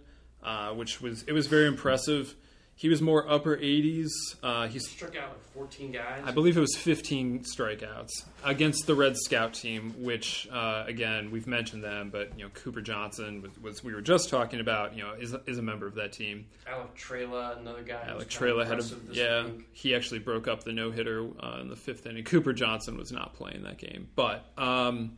which 0.73 0.99
was 0.99 1.23
it 1.23 1.31
was 1.31 1.47
very 1.47 1.67
impressive. 1.67 2.35
He 2.77 2.89
was 2.89 3.01
more 3.01 3.29
upper 3.29 3.55
80s. 3.55 4.09
Uh, 4.43 4.67
he 4.67 4.79
struck 4.79 5.15
out 5.15 5.29
like 5.29 5.53
14 5.53 5.93
guys. 5.93 6.21
I 6.25 6.31
believe 6.31 6.57
it 6.57 6.59
was 6.59 6.75
15 6.75 7.45
strikeouts 7.45 8.11
against 8.43 8.85
the 8.85 8.93
Red 8.93 9.15
Scout 9.15 9.53
team, 9.53 9.95
which 9.97 10.45
uh, 10.51 10.83
again 10.85 11.31
we've 11.31 11.47
mentioned 11.47 11.85
them, 11.85 12.09
but 12.09 12.37
you 12.37 12.43
know 12.43 12.49
Cooper 12.53 12.81
Johnson 12.81 13.41
was, 13.41 13.51
was, 13.61 13.83
we 13.83 13.93
were 13.93 14.01
just 14.01 14.29
talking 14.29 14.59
about. 14.59 14.95
You 14.95 15.03
know 15.03 15.13
is 15.13 15.33
is 15.45 15.57
a 15.57 15.61
member 15.61 15.87
of 15.87 15.95
that 15.95 16.11
team. 16.11 16.47
Alec 16.67 16.97
Trela, 16.97 17.57
another 17.57 17.81
guy. 17.81 18.03
Alec 18.09 18.27
Trela 18.27 18.67
had 18.67 18.79
a 18.79 18.83
yeah. 19.09 19.45
Week. 19.45 19.69
He 19.71 19.95
actually 19.95 20.19
broke 20.19 20.49
up 20.49 20.65
the 20.65 20.73
no 20.73 20.91
hitter 20.91 21.29
uh, 21.39 21.59
in 21.61 21.69
the 21.69 21.77
fifth 21.77 22.05
inning. 22.05 22.25
Cooper 22.25 22.51
Johnson 22.51 22.97
was 22.97 23.11
not 23.11 23.33
playing 23.35 23.63
that 23.63 23.77
game, 23.77 24.09
but. 24.15 24.45
Um, 24.57 25.17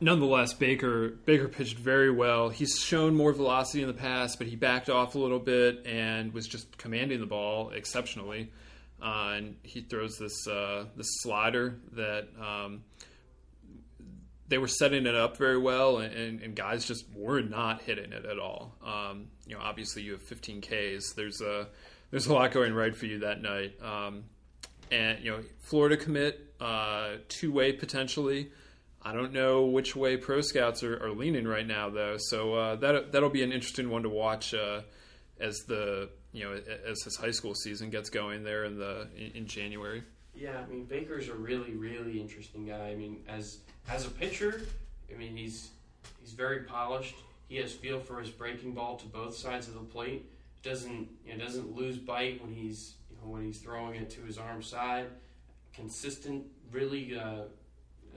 nonetheless, 0.00 0.52
Baker 0.54 1.08
Baker 1.08 1.48
pitched 1.48 1.78
very 1.78 2.10
well. 2.10 2.48
He's 2.48 2.78
shown 2.78 3.14
more 3.14 3.32
velocity 3.32 3.82
in 3.82 3.88
the 3.88 3.94
past, 3.94 4.38
but 4.38 4.46
he 4.46 4.56
backed 4.56 4.90
off 4.90 5.14
a 5.14 5.18
little 5.18 5.38
bit 5.38 5.86
and 5.86 6.32
was 6.32 6.46
just 6.46 6.78
commanding 6.78 7.20
the 7.20 7.26
ball 7.26 7.70
exceptionally. 7.70 8.50
Uh, 9.00 9.34
and 9.36 9.56
he 9.62 9.80
throws 9.80 10.18
this 10.18 10.46
uh, 10.48 10.84
this 10.96 11.06
slider 11.20 11.78
that 11.92 12.28
um, 12.40 12.82
they 14.48 14.58
were 14.58 14.68
setting 14.68 15.06
it 15.06 15.14
up 15.14 15.36
very 15.36 15.58
well, 15.58 15.98
and, 15.98 16.12
and, 16.12 16.42
and, 16.42 16.56
guys 16.56 16.84
just 16.84 17.04
were 17.14 17.40
not 17.40 17.82
hitting 17.82 18.12
it 18.12 18.24
at 18.24 18.38
all. 18.38 18.74
Um, 18.84 19.26
you 19.46 19.54
know, 19.54 19.60
obviously 19.60 20.02
you 20.02 20.12
have 20.12 20.22
15 20.22 20.62
Ks. 20.62 21.12
There's 21.12 21.40
a 21.40 21.68
there's 22.10 22.26
a 22.26 22.32
lot 22.32 22.50
going 22.50 22.74
right 22.74 22.96
for 22.96 23.06
you 23.06 23.20
that 23.20 23.40
night. 23.40 23.74
Um, 23.82 24.24
and 24.90 25.22
you 25.22 25.30
know, 25.30 25.40
Florida 25.60 25.96
commit 25.96 26.54
uh, 26.60 27.16
two 27.28 27.52
way 27.52 27.72
potentially. 27.72 28.50
I 29.02 29.12
don't 29.12 29.32
know 29.32 29.66
which 29.66 29.94
way 29.94 30.16
pro 30.16 30.40
scouts 30.40 30.82
are, 30.82 31.02
are 31.02 31.12
leaning 31.12 31.46
right 31.46 31.66
now, 31.66 31.88
though. 31.88 32.16
So 32.18 32.54
uh, 32.54 32.76
that 32.76 33.12
that'll 33.12 33.30
be 33.30 33.42
an 33.42 33.52
interesting 33.52 33.90
one 33.90 34.02
to 34.02 34.08
watch 34.08 34.54
uh, 34.54 34.82
as 35.40 35.58
the 35.66 36.10
you 36.32 36.44
know 36.44 36.60
as 36.86 37.02
his 37.02 37.16
high 37.16 37.30
school 37.30 37.54
season 37.54 37.90
gets 37.90 38.10
going 38.10 38.42
there 38.42 38.64
in 38.64 38.78
the 38.78 39.08
in, 39.16 39.32
in 39.36 39.46
January. 39.46 40.02
Yeah, 40.34 40.58
I 40.58 40.70
mean 40.70 40.84
Baker's 40.84 41.28
a 41.28 41.34
really 41.34 41.72
really 41.72 42.20
interesting 42.20 42.66
guy. 42.66 42.88
I 42.88 42.94
mean 42.94 43.22
as 43.28 43.58
as 43.88 44.06
a 44.06 44.10
pitcher, 44.10 44.62
I 45.12 45.16
mean 45.16 45.36
he's 45.36 45.70
he's 46.20 46.32
very 46.32 46.64
polished. 46.64 47.16
He 47.48 47.56
has 47.56 47.72
feel 47.72 48.00
for 48.00 48.20
his 48.20 48.30
breaking 48.30 48.72
ball 48.72 48.96
to 48.96 49.06
both 49.06 49.36
sides 49.36 49.68
of 49.68 49.74
the 49.74 49.80
plate. 49.80 50.30
Doesn't 50.62 51.08
you 51.24 51.36
know, 51.36 51.44
doesn't 51.44 51.74
lose 51.74 51.98
bite 51.98 52.42
when 52.42 52.52
he's 52.52 52.94
you 53.10 53.16
know, 53.16 53.32
when 53.32 53.44
he's 53.44 53.58
throwing 53.58 53.94
it 53.94 54.10
to 54.10 54.22
his 54.22 54.38
arm 54.38 54.62
side. 54.62 55.06
Consistent, 55.72 56.44
really, 56.72 57.16
uh, 57.16 57.42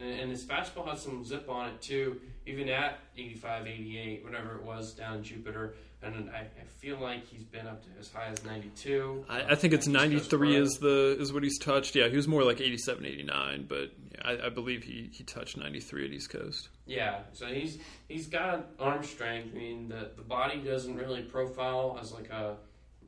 and 0.04 0.32
his 0.32 0.46
fastball 0.46 0.88
has 0.88 1.02
some 1.02 1.24
zip 1.24 1.50
on 1.50 1.70
it 1.70 1.82
too. 1.82 2.20
Even 2.46 2.70
at 2.70 3.00
85, 3.18 3.68
88, 3.68 4.24
whatever 4.24 4.56
it 4.56 4.64
was 4.64 4.94
down 4.94 5.18
in 5.18 5.24
Jupiter, 5.24 5.76
and 6.04 6.30
I, 6.32 6.40
I, 6.40 6.66
feel 6.80 6.98
like 6.98 7.28
he's 7.28 7.44
been 7.44 7.68
up 7.68 7.84
to 7.84 7.90
as 8.00 8.12
high 8.12 8.28
as 8.32 8.44
92. 8.44 9.26
I, 9.30 9.42
I 9.52 9.56
think 9.56 9.74
it's 9.74 9.88
93 9.88 10.56
is 10.56 10.80
the 10.80 11.16
is 11.20 11.32
what 11.32 11.44
he's 11.44 11.60
touched. 11.60 11.96
Yeah, 11.96 12.08
he 12.08 12.16
was 12.16 12.28
more 12.28 12.44
like 12.44 12.60
87, 12.60 13.06
89, 13.06 13.66
but 13.70 13.92
yeah, 14.12 14.22
I, 14.26 14.48
I, 14.48 14.50
believe 14.50 14.84
he, 14.84 15.10
he 15.12 15.24
touched 15.24 15.58
93 15.58 16.06
at 16.06 16.12
East 16.12 16.30
Coast. 16.32 16.70
Yeah, 16.88 17.20
so 17.34 17.46
he's 17.46 17.78
he's 18.08 18.28
got 18.28 18.66
arm 18.80 19.04
strength. 19.04 19.50
I 19.54 19.58
mean, 19.58 19.90
the 19.90 20.12
the 20.16 20.24
body 20.24 20.60
doesn't 20.60 20.96
really 20.96 21.22
profile 21.22 22.00
as 22.02 22.12
like 22.12 22.30
a 22.32 22.56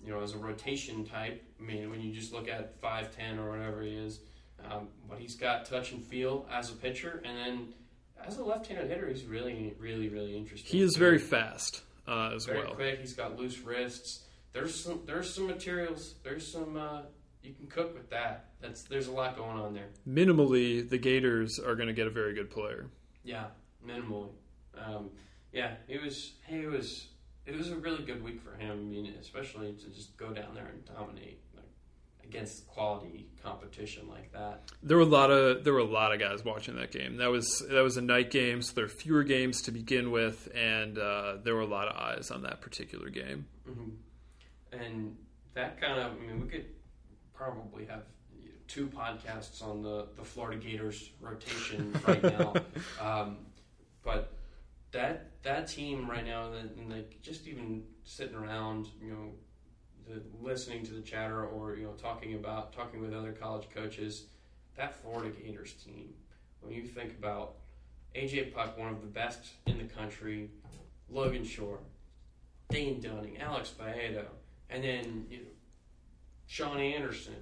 you 0.06 0.12
know 0.12 0.22
as 0.22 0.34
a 0.34 0.38
rotation 0.38 1.04
type. 1.04 1.44
I 1.60 1.64
mean, 1.64 1.90
when 1.90 2.02
you 2.02 2.14
just 2.14 2.32
look 2.34 2.48
at 2.48 2.80
5'10 2.82 3.40
or 3.40 3.50
whatever 3.50 3.82
he 3.82 3.96
is, 3.96 4.20
um, 4.70 4.88
but 5.10 5.20
he's 5.20 5.36
got 5.36 5.66
touch 5.66 5.92
and 5.92 6.04
feel 6.04 6.48
as 6.52 6.70
a 6.72 6.74
pitcher, 6.74 7.22
and 7.26 7.38
then 7.38 7.74
as 8.26 8.38
a 8.38 8.44
left-handed 8.44 8.90
hitter, 8.90 9.08
he's 9.10 9.26
really, 9.26 9.74
really, 9.80 10.10
really 10.10 10.38
interesting. 10.38 10.72
He 10.72 10.84
is 10.84 10.96
very 10.98 11.20
fast 11.20 11.82
uh, 12.08 12.32
as 12.36 12.46
Very 12.46 12.60
well. 12.64 12.74
quick. 12.76 13.00
He's 13.00 13.14
got 13.14 13.38
loose 13.38 13.60
wrists. 13.60 14.26
There's 14.54 14.76
some. 14.76 15.02
There's 15.06 15.34
some 15.34 15.48
materials. 15.48 16.16
There's 16.24 16.50
some. 16.50 16.78
Uh, 16.78 17.02
you 17.42 17.54
can 17.54 17.68
cook 17.68 17.94
with 17.94 18.10
that. 18.12 18.52
That's 18.62 18.84
there's 18.84 19.08
a 19.08 19.12
lot 19.12 19.36
going 19.36 19.58
on 19.58 19.74
there. 19.74 19.90
Minimally, 20.08 20.88
the 20.88 20.98
Gators 20.98 21.60
are 21.60 21.76
going 21.76 21.88
to 21.88 21.94
get 21.94 22.08
a 22.08 22.12
very 22.12 22.34
good 22.34 22.50
player. 22.50 22.88
Yeah, 23.24 23.46
minimally. 23.86 24.30
Um, 24.78 25.10
yeah, 25.52 25.74
it 25.88 26.02
was. 26.02 26.34
Hey, 26.46 26.62
it 26.62 26.70
was. 26.70 27.08
It 27.46 27.58
was 27.58 27.72
a 27.72 27.76
really 27.76 28.04
good 28.04 28.24
week 28.24 28.42
for 28.42 28.56
him. 28.56 28.72
I 28.72 28.76
mean, 28.76 29.14
especially 29.20 29.74
to 29.74 29.90
just 29.90 30.16
go 30.16 30.32
down 30.32 30.54
there 30.54 30.68
and 30.68 30.86
dominate 30.86 31.42
against 32.26 32.68
quality 32.68 33.28
competition 33.44 34.08
like 34.08 34.32
that. 34.34 34.72
There 34.82 34.98
were 34.98 35.04
a 35.04 35.08
lot 35.08 35.32
of 35.32 35.64
there 35.64 35.74
were 35.74 35.80
a 35.80 35.86
lot 35.86 36.14
of 36.14 36.20
guys 36.20 36.44
watching 36.44 36.76
that 36.78 36.92
game. 36.92 37.18
That 37.18 37.30
was 37.30 37.64
that 37.70 37.82
was 37.82 37.98
a 37.98 38.02
night 38.02 38.32
game, 38.32 38.62
so 38.62 38.74
there 38.74 38.86
were 38.86 38.90
fewer 38.90 39.24
games 39.24 39.62
to 39.64 39.72
begin 39.72 40.12
with, 40.12 40.50
and 40.56 40.98
uh, 40.98 41.38
there 41.44 41.56
were 41.56 41.62
a 41.62 41.68
lot 41.68 41.88
of 41.88 41.96
eyes 41.96 42.32
on 42.32 42.44
that 42.44 42.62
particular 42.62 43.10
game. 43.10 43.46
Mm-hmm. 43.70 43.90
And 44.80 45.16
that 45.54 45.80
kind 45.80 46.00
of, 46.00 46.14
I 46.14 46.26
mean, 46.26 46.42
we 46.42 46.48
could 46.48 46.66
probably 47.34 47.86
have 47.86 48.04
two 48.68 48.88
podcasts 48.88 49.64
on 49.64 49.84
the 49.84 50.08
the 50.16 50.24
Florida 50.24 50.60
Gators 50.60 51.10
rotation 51.20 52.00
right 52.08 52.24
now, 52.24 52.54
um, 53.02 53.38
but 54.04 54.34
that 54.92 55.32
that 55.44 55.68
team 55.68 56.10
right 56.10 56.26
now, 56.26 56.52
and 56.54 56.92
like 56.92 57.22
just 57.22 57.48
even 57.48 57.84
sitting 58.04 58.36
around, 58.36 58.88
you 59.02 59.12
know 59.12 59.30
the 60.08 60.22
listening 60.42 60.86
to 60.86 60.94
the 60.94 61.02
chatter 61.02 61.46
or 61.46 61.76
you 61.76 61.84
know 61.86 61.94
talking 61.94 62.36
about 62.36 62.74
talking 62.74 63.02
with 63.02 63.14
other 63.14 63.32
college 63.32 63.68
coaches, 63.74 64.26
that 64.78 64.96
Florida 65.02 65.30
Gators 65.30 65.74
team. 65.74 66.14
When 66.62 66.74
you 66.74 66.84
think 66.84 67.12
about 67.18 67.56
AJ 68.16 68.54
Puk, 68.54 68.78
one 68.78 68.90
of 68.90 69.02
the 69.02 69.08
best 69.08 69.54
in 69.66 69.78
the 69.78 69.84
country, 69.84 70.50
Logan 71.10 71.44
Shore, 71.44 71.80
Dane 72.70 73.02
Dunning, 73.02 73.38
Alex 73.40 73.72
Faedo, 73.78 74.26
and 74.70 74.84
then 74.84 75.26
you 75.30 75.38
know, 75.38 75.44
Shaun 76.48 76.80
Anderson, 76.80 77.36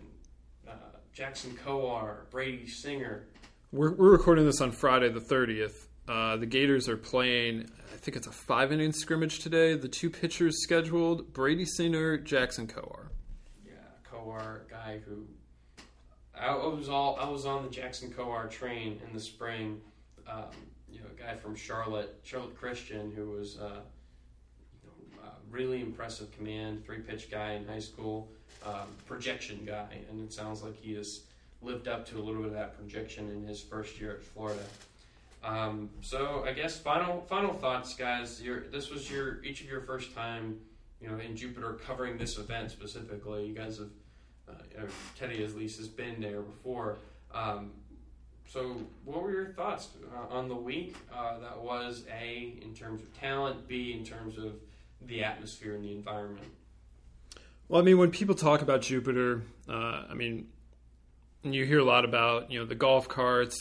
uh, 0.68 0.74
Jackson 1.14 1.57
Kowar, 1.64 2.30
Brady 2.30 2.68
Singer. 2.68 3.28
We're, 3.72 3.91
we're 3.91 4.12
recording 4.12 4.45
this 4.45 4.62
on 4.62 4.72
Friday 4.72 5.09
the 5.09 5.22
30th. 5.22 5.86
Uh, 6.08 6.38
the 6.38 6.45
Gators 6.45 6.89
are 6.89 6.97
playing 6.97 7.70
I 7.91 7.97
think 7.97 8.18
it's 8.18 8.28
a 8.28 8.32
five 8.32 8.72
inning 8.72 8.93
scrimmage 8.93 9.39
today. 9.39 9.76
The 9.76 9.88
two 9.88 10.10
pitchers 10.10 10.64
scheduled: 10.64 11.34
Brady 11.34 11.66
Singer, 11.66 12.18
Jackson 12.18 12.66
Kowar. 12.68 13.10
Yeah, 13.64 13.74
Kowar, 14.12 14.68
guy 14.70 15.02
who 15.06 15.28
I 16.38 16.56
was 16.56 16.89
all 16.89 17.18
I 17.20 17.30
was 17.30 17.45
on 17.45 17.64
the 17.64 17.70
Jackson 17.70 18.12
Kowar 18.12 18.49
train 18.49 18.99
in 19.06 19.14
the 19.14 19.20
spring. 19.20 19.82
Um, 20.28 20.45
you 20.89 20.99
know, 20.99 21.06
a 21.16 21.22
guy 21.22 21.36
from 21.36 21.56
Charlotte, 21.56 22.20
Charlotte 22.24 22.56
Christian, 22.56 23.12
who 23.12 23.32
was 23.32 23.60
uh, 23.60 23.82
you 24.84 25.18
know, 25.18 25.30
really 25.52 25.82
impressive 25.82 26.32
command, 26.32 26.84
three 26.84 26.99
pitch 26.99 27.30
guy 27.30 27.54
in 27.54 27.68
high 27.68 27.80
school, 27.80 28.32
um, 28.66 28.88
projection 29.06 29.64
guy, 29.66 29.99
and 30.10 30.20
it 30.20 30.34
sounds 30.34 30.64
like 30.64 30.76
he 30.76 30.95
has 30.95 31.22
lived 31.62 31.88
up 31.88 32.08
to 32.08 32.18
a 32.18 32.22
little 32.22 32.41
bit 32.41 32.47
of 32.47 32.54
that 32.54 32.76
projection 32.80 33.30
in 33.30 33.43
his 33.43 33.62
first 33.62 33.99
year 33.99 34.14
at 34.14 34.24
Florida. 34.24 34.64
Um, 35.44 35.89
so 36.02 36.44
I 36.46 36.54
guess 36.54 36.78
final 36.80 37.22
final 37.22 37.54
thoughts, 37.54 37.96
guys. 37.96 38.42
Your 38.42 38.62
this 38.70 38.89
was 38.89 39.10
your 39.10 39.44
each 39.44 39.62
of 39.62 39.68
your 39.68 39.82
first 39.82 40.14
time, 40.14 40.60
you 41.02 41.10
know, 41.10 41.18
in 41.18 41.36
Jupiter 41.36 41.74
covering 41.86 42.18
this 42.18 42.38
event 42.38 42.72
specifically. 42.72 43.48
You 43.48 43.56
guys 43.56 43.80
have 43.80 43.89
uh, 44.50 44.86
Teddy 45.18 45.44
at 45.44 45.56
least 45.56 45.78
has 45.80 45.88
been 45.88 46.22
there 46.22 46.42
before. 46.42 46.98
Um, 47.34 47.72
so 48.48 48.76
what 49.06 49.24
were 49.24 49.32
your 49.32 49.54
thoughts 49.54 49.89
uh, 50.14 50.34
on 50.34 50.48
the 50.50 50.56
week? 50.56 50.96
Uh, 51.16 51.39
that 51.39 51.60
was 51.60 52.04
a 52.12 52.60
in 52.62 52.74
terms 52.76 53.02
of 53.02 53.18
talent, 53.18 53.68
b 53.68 53.94
in 53.94 54.06
terms 54.06 54.38
of 54.38 54.54
the 55.08 55.24
atmosphere 55.24 55.76
and 55.76 55.84
the 55.84 55.92
environment. 55.92 56.46
Well, 57.68 57.82
I 57.82 57.86
mean, 57.86 57.98
when 57.98 58.12
people 58.12 58.36
talk 58.36 58.62
about 58.62 58.82
Jupiter, 58.82 59.44
uh, 59.70 60.04
I 60.10 60.14
mean, 60.14 60.50
you 61.44 61.66
hear 61.66 61.80
a 61.80 61.86
lot 61.86 62.04
about 62.06 62.52
you 62.52 62.60
know 62.60 62.66
the 62.66 62.76
golf 62.76 63.08
carts 63.08 63.58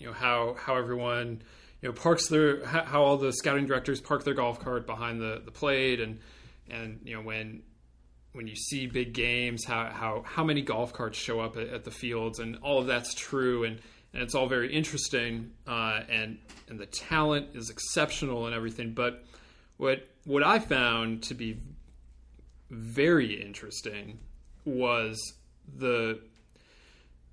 you 0.00 0.06
know 0.06 0.12
how 0.12 0.56
how 0.58 0.74
everyone 0.74 1.40
you 1.80 1.88
know 1.88 1.92
parks 1.92 2.26
their 2.26 2.66
how, 2.66 3.02
all 3.04 3.16
the 3.16 3.32
scouting 3.32 3.66
directors 3.66 4.00
park 4.00 4.24
their 4.24 4.34
golf 4.34 4.58
cart 4.58 4.86
behind 4.86 5.20
the 5.20 5.40
the 5.44 5.52
plate 5.52 6.00
and 6.00 6.18
and 6.68 6.98
you 7.04 7.14
know 7.14 7.22
when 7.22 7.62
when 8.32 8.48
you 8.48 8.56
see 8.56 8.88
big 8.88 9.12
games 9.12 9.64
how 9.64 9.88
how 9.92 10.24
how 10.26 10.42
many 10.42 10.62
golf 10.62 10.92
carts 10.92 11.16
show 11.16 11.38
up 11.38 11.56
at, 11.56 11.68
at 11.68 11.84
the 11.84 11.90
fields 11.92 12.40
and 12.40 12.56
all 12.62 12.80
of 12.80 12.88
that's 12.88 13.14
true 13.14 13.62
and 13.62 13.78
and 14.12 14.22
it's 14.22 14.34
all 14.34 14.48
very 14.48 14.72
interesting 14.72 15.52
uh, 15.66 16.00
and 16.08 16.38
and 16.68 16.78
the 16.78 16.86
talent 16.86 17.48
is 17.54 17.70
exceptional 17.70 18.46
and 18.46 18.54
everything. 18.54 18.92
But 18.92 19.24
what 19.76 20.08
what 20.24 20.42
I 20.42 20.58
found 20.58 21.22
to 21.24 21.34
be 21.34 21.60
very 22.70 23.40
interesting 23.40 24.18
was 24.64 25.18
the 25.76 26.20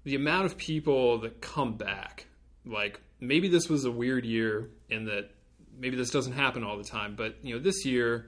the 0.03 0.15
amount 0.15 0.45
of 0.45 0.57
people 0.57 1.19
that 1.19 1.41
come 1.41 1.75
back 1.75 2.27
like 2.69 2.99
maybe 3.19 3.47
this 3.47 3.69
was 3.69 3.85
a 3.85 3.91
weird 3.91 4.25
year 4.25 4.69
in 4.89 5.05
that 5.05 5.31
maybe 5.77 5.95
this 5.95 6.09
doesn't 6.09 6.33
happen 6.33 6.63
all 6.63 6.77
the 6.77 6.83
time, 6.83 7.15
but 7.15 7.35
you 7.41 7.53
know, 7.53 7.59
this 7.59 7.85
year 7.85 8.27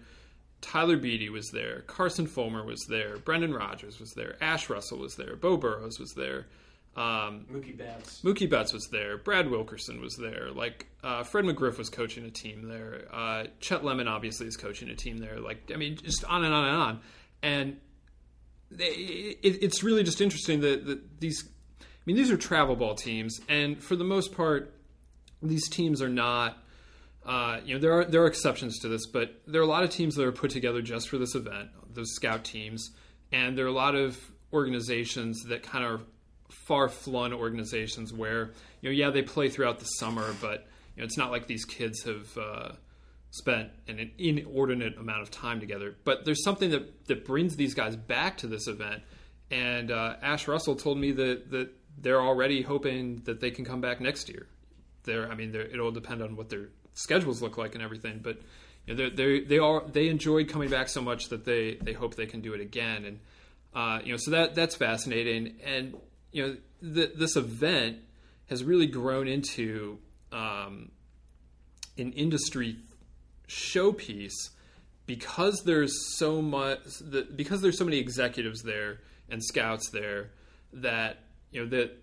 Tyler 0.62 0.98
Beede 0.98 1.30
was 1.32 1.50
there, 1.52 1.82
Carson 1.82 2.28
Fulmer 2.28 2.66
was 2.66 2.86
there, 2.90 3.18
Brendan 3.18 3.54
Rodgers 3.54 4.00
was 4.00 4.12
there, 4.14 4.36
Ash 4.42 4.70
Russell 4.70 5.00
was 5.00 5.16
there, 5.16 5.36
Beau 5.36 5.58
Burrows 5.58 6.00
was 6.00 6.14
there. 6.16 6.48
Um, 6.96 7.46
Mookie 7.50 7.78
Betts. 7.78 8.22
Mookie 8.24 8.50
Betts 8.50 8.74
was 8.74 8.90
there. 8.92 9.18
Brad 9.18 9.50
Wilkerson 9.50 10.02
was 10.02 10.18
there. 10.18 10.50
Like 10.52 10.88
uh, 11.04 11.24
Fred 11.24 11.46
McGriff 11.46 11.78
was 11.78 11.90
coaching 11.90 12.26
a 12.26 12.32
team 12.32 12.68
there. 12.68 13.04
Uh, 13.14 13.46
Chet 13.62 13.86
Lemon 13.86 14.08
obviously 14.08 14.48
is 14.48 14.58
coaching 14.58 14.90
a 14.90 14.96
team 14.96 15.20
there. 15.20 15.40
Like 15.40 15.72
I 15.74 15.78
mean, 15.78 15.96
just 15.96 16.26
on 16.26 16.44
and 16.44 16.54
on 16.54 16.66
and 16.66 16.76
on. 16.76 17.00
And 17.42 17.78
they, 18.72 18.88
it, 18.88 19.64
it's 19.64 19.84
really 19.84 20.04
just 20.04 20.20
interesting 20.20 20.60
that, 20.62 20.86
that 20.88 21.20
these 21.20 21.48
mean, 22.10 22.16
these 22.16 22.32
are 22.32 22.38
travel 22.38 22.76
ball 22.76 22.96
teams, 22.96 23.40
and 23.48 23.82
for 23.82 23.96
the 23.96 24.04
most 24.04 24.36
part, 24.36 24.74
these 25.44 25.70
teams 25.70 26.02
are 26.02 26.10
not. 26.10 26.58
Uh, 27.26 27.60
you 27.64 27.76
know, 27.76 27.80
there 27.80 28.00
are 28.00 28.06
there 28.06 28.24
are 28.24 28.28
exceptions 28.28 28.80
to 28.80 28.88
this, 28.88 29.06
but 29.06 29.42
there 29.46 29.62
are 29.62 29.64
a 29.64 29.68
lot 29.68 29.84
of 29.84 29.92
teams 29.92 30.16
that 30.16 30.26
are 30.26 30.32
put 30.32 30.50
together 30.50 30.82
just 30.82 31.10
for 31.10 31.20
this 31.20 31.36
event, 31.36 31.70
those 31.94 32.12
scout 32.16 32.44
teams, 32.44 32.92
and 33.32 33.58
there 33.58 33.66
are 33.66 33.70
a 33.70 33.74
lot 33.74 33.94
of 33.94 34.18
organizations 34.52 35.44
that 35.44 35.62
kind 35.62 35.86
of 35.86 36.04
far 36.50 36.90
flung 36.90 37.32
organizations 37.32 38.12
where 38.12 38.54
you 38.82 38.90
know, 38.90 38.92
yeah, 38.92 39.12
they 39.12 39.22
play 39.22 39.50
throughout 39.50 39.78
the 39.78 39.86
summer, 39.86 40.34
but 40.42 40.66
you 40.96 41.02
know, 41.02 41.06
it's 41.06 41.18
not 41.18 41.30
like 41.30 41.46
these 41.46 41.66
kids 41.66 42.02
have 42.04 42.38
uh, 42.38 42.72
spent 43.30 43.70
an 43.88 44.12
inordinate 44.18 44.98
amount 44.98 45.22
of 45.22 45.30
time 45.30 45.60
together. 45.60 45.96
But 46.04 46.26
there's 46.26 46.44
something 46.44 46.72
that 46.72 47.06
that 47.06 47.26
brings 47.26 47.56
these 47.56 47.76
guys 47.76 47.96
back 47.96 48.38
to 48.38 48.48
this 48.48 48.68
event, 48.68 49.04
and 49.52 49.92
uh, 49.92 50.16
Ash 50.22 50.48
Russell 50.48 50.76
told 50.76 50.98
me 50.98 51.12
that 51.12 51.52
that 51.52 51.70
they're 52.02 52.22
already 52.22 52.62
hoping 52.62 53.22
that 53.26 53.40
they 53.40 53.52
can 53.52 53.66
come 53.66 53.82
back 53.82 54.02
next 54.02 54.30
year. 54.30 54.48
there. 55.04 55.30
I 55.32 55.36
mean, 55.36 55.54
it'll 55.56 55.92
depend 55.92 56.22
on 56.22 56.36
what 56.36 56.50
their 56.50 56.70
schedules 56.94 57.42
look 57.42 57.58
like 57.58 57.76
and 57.76 57.84
everything. 57.84 58.20
But 58.22 58.42
you 58.86 58.96
know, 58.96 59.10
they 59.10 59.42
they 59.42 59.60
are 59.60 59.84
they 59.88 60.08
enjoyed 60.10 60.50
coming 60.50 60.70
back 60.70 60.90
so 60.90 61.02
much 61.02 61.30
that 61.30 61.46
they 61.46 61.76
they 61.76 61.94
hope 61.94 62.16
they 62.16 62.26
can 62.26 62.42
do 62.42 62.54
it 62.54 62.62
again. 62.62 63.06
And 63.06 63.20
uh, 63.74 64.00
you 64.04 64.12
know, 64.12 64.18
so 64.18 64.32
that 64.32 64.56
that's 64.56 64.76
fascinating. 64.76 65.56
And 65.64 65.96
you 66.32 66.44
know, 66.44 66.58
the, 66.82 67.12
this 67.16 67.36
event 67.36 67.98
has 68.48 68.64
really 68.64 68.88
grown 68.88 69.28
into 69.28 70.00
um, 70.32 70.92
an 71.98 72.14
industry 72.14 72.78
showpiece 73.48 74.50
because 75.06 75.64
there's 75.64 76.18
so 76.18 76.42
much 76.42 76.80
because 77.36 77.62
there's 77.62 77.78
so 77.78 77.86
many 77.86 77.98
executives 77.98 78.62
there 78.62 79.00
and 79.30 79.44
scouts 79.44 79.90
there 79.90 80.32
that 80.74 81.18
you 81.52 81.64
know 81.64 81.70
that 81.70 81.98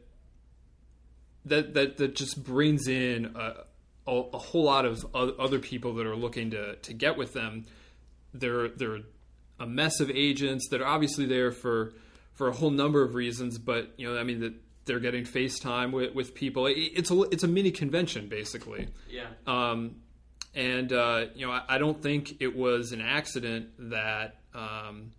that 1.47 1.75
that 1.75 1.97
that 1.97 2.15
just 2.15 2.43
brings 2.43 2.89
in 2.89 3.35
a, 3.37 3.65
a, 4.07 4.13
a 4.13 4.39
whole 4.39 4.65
lot 4.65 4.85
of 4.85 5.07
other 5.15 5.59
people 5.59 5.95
that 5.95 6.07
are 6.07 6.17
looking 6.17 6.51
to 6.51 6.77
to 6.77 6.93
get 6.93 7.17
with 7.17 7.33
them. 7.33 7.65
They're 8.35 8.69
they're 8.69 9.01
a 9.59 9.67
mess 9.67 10.01
of 10.01 10.11
agents 10.11 10.69
that 10.71 10.81
are 10.81 10.87
obviously 10.87 11.27
there 11.27 11.53
for 11.53 11.93
for 12.35 12.49
a 12.49 12.53
whole 12.53 12.71
number 12.71 13.03
of 13.03 13.15
reasons, 13.15 13.59
but 13.59 13.95
you 13.97 14.07
know, 14.13 14.19
I 14.19 14.25
mean 14.25 14.41
that 14.41 14.55
they're 14.85 15.01
getting 15.01 15.25
FaceTime 15.25 15.93
with, 15.93 16.15
with 16.15 16.35
people. 16.35 16.67
It, 16.67 16.75
it's 16.75 17.11
a 17.11 17.23
it's 17.23 17.43
a 17.43 17.49
mini 17.49 17.71
convention 17.71 18.29
basically. 18.29 18.89
Yeah. 19.09 19.27
Um, 19.47 19.97
and 20.55 20.93
uh, 20.93 21.27
you 21.35 21.47
know, 21.47 21.53
I, 21.53 21.63
I, 21.69 21.79
don't 21.79 22.03
think 22.03 22.37
it 22.41 22.57
was 22.57 22.93
an 22.93 23.03
accident 23.03 23.69
that 23.91 24.39
um, 24.55 25.13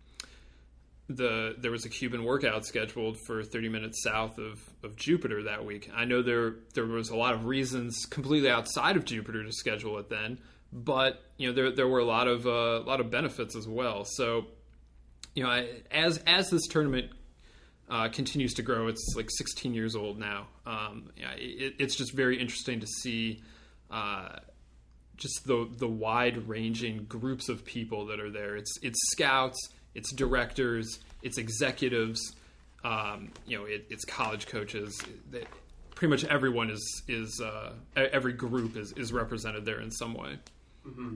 the 1.10 1.56
there 1.58 1.72
was 1.72 1.86
a 1.86 1.90
Cuban 1.90 2.24
workout 2.24 2.66
scheduled 2.66 3.18
for 3.26 3.44
30 3.44 3.70
minutes 3.70 4.04
south 4.04 4.38
of, 4.38 4.62
of 4.84 4.96
Jupiter 4.96 5.44
that 5.44 5.66
week. 5.66 5.90
I 5.96 6.06
know 6.06 6.22
there 6.22 6.56
there 6.74 6.86
was 6.86 7.10
a 7.10 7.16
lot 7.16 7.34
of 7.34 7.46
reasons 7.46 8.06
completely 8.06 8.50
outside 8.50 8.98
of 8.98 9.06
Jupiter 9.06 9.44
to 9.44 9.52
schedule 9.52 9.98
it 10.00 10.10
then, 10.10 10.40
but 10.74 11.24
you 11.38 11.48
know 11.48 11.54
there 11.54 11.72
there 11.72 11.88
were 11.88 12.00
a 12.00 12.06
lot 12.06 12.28
of 12.28 12.46
uh, 12.46 12.50
a 12.50 12.86
lot 12.86 13.00
of 13.00 13.10
benefits 13.10 13.56
as 13.56 13.68
well. 13.68 14.04
So 14.06 14.48
you 15.38 15.44
know, 15.44 15.50
I, 15.50 15.70
as 15.92 16.18
as 16.26 16.50
this 16.50 16.66
tournament 16.68 17.12
uh, 17.90 18.10
continues 18.10 18.56
to 18.56 18.64
grow, 18.64 18.88
it's 18.88 19.14
like 19.16 19.30
16 19.30 19.74
years 19.74 19.96
old 19.96 20.18
now. 20.18 20.48
Um, 20.66 21.12
it, 21.16 21.76
it's 21.80 21.96
just 21.96 22.14
very 22.14 22.40
interesting 22.42 22.80
to 22.80 22.88
see. 22.88 23.44
Uh, 23.92 24.40
just 25.16 25.46
the 25.46 25.70
the 25.78 25.88
wide 25.88 26.48
ranging 26.48 27.06
groups 27.06 27.50
of 27.50 27.64
people 27.64 28.08
that 28.08 28.20
are 28.20 28.32
there. 28.32 28.56
It's 28.56 28.74
it's 28.82 29.00
scouts, 29.12 29.58
it's 29.98 30.14
directors, 30.14 31.00
it's 31.24 31.38
executives, 31.38 32.36
um, 32.84 33.32
you 33.48 33.58
know, 33.58 33.66
it, 33.66 33.88
it's 33.90 34.06
college 34.06 34.46
coaches. 34.46 35.02
It, 35.34 35.48
pretty 35.96 36.12
much 36.12 36.24
everyone 36.26 36.70
is 36.70 37.04
is 37.08 37.42
uh, 37.42 37.74
every 37.96 38.34
group 38.34 38.78
is 38.78 38.94
is 38.94 39.12
represented 39.12 39.66
there 39.66 39.82
in 39.82 39.90
some 39.90 40.14
way. 40.14 40.38
Mm-hmm. 40.88 41.16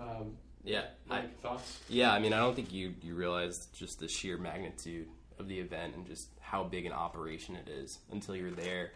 Um, 0.00 0.36
yeah, 0.64 0.86
I, 1.08 1.22
thoughts. 1.40 1.78
Yeah, 1.88 2.12
I 2.12 2.18
mean, 2.18 2.32
I 2.32 2.38
don't 2.38 2.56
think 2.56 2.72
you 2.72 2.94
you 3.00 3.14
realize 3.14 3.68
just 3.72 4.00
the 4.00 4.08
sheer 4.08 4.36
magnitude 4.36 5.06
of 5.38 5.46
the 5.48 5.58
event 5.60 5.94
and 5.94 6.04
just 6.06 6.28
how 6.40 6.64
big 6.64 6.84
an 6.84 6.92
operation 6.92 7.54
it 7.56 7.68
is 7.68 7.98
until 8.10 8.34
you're 8.34 8.50
there 8.50 8.92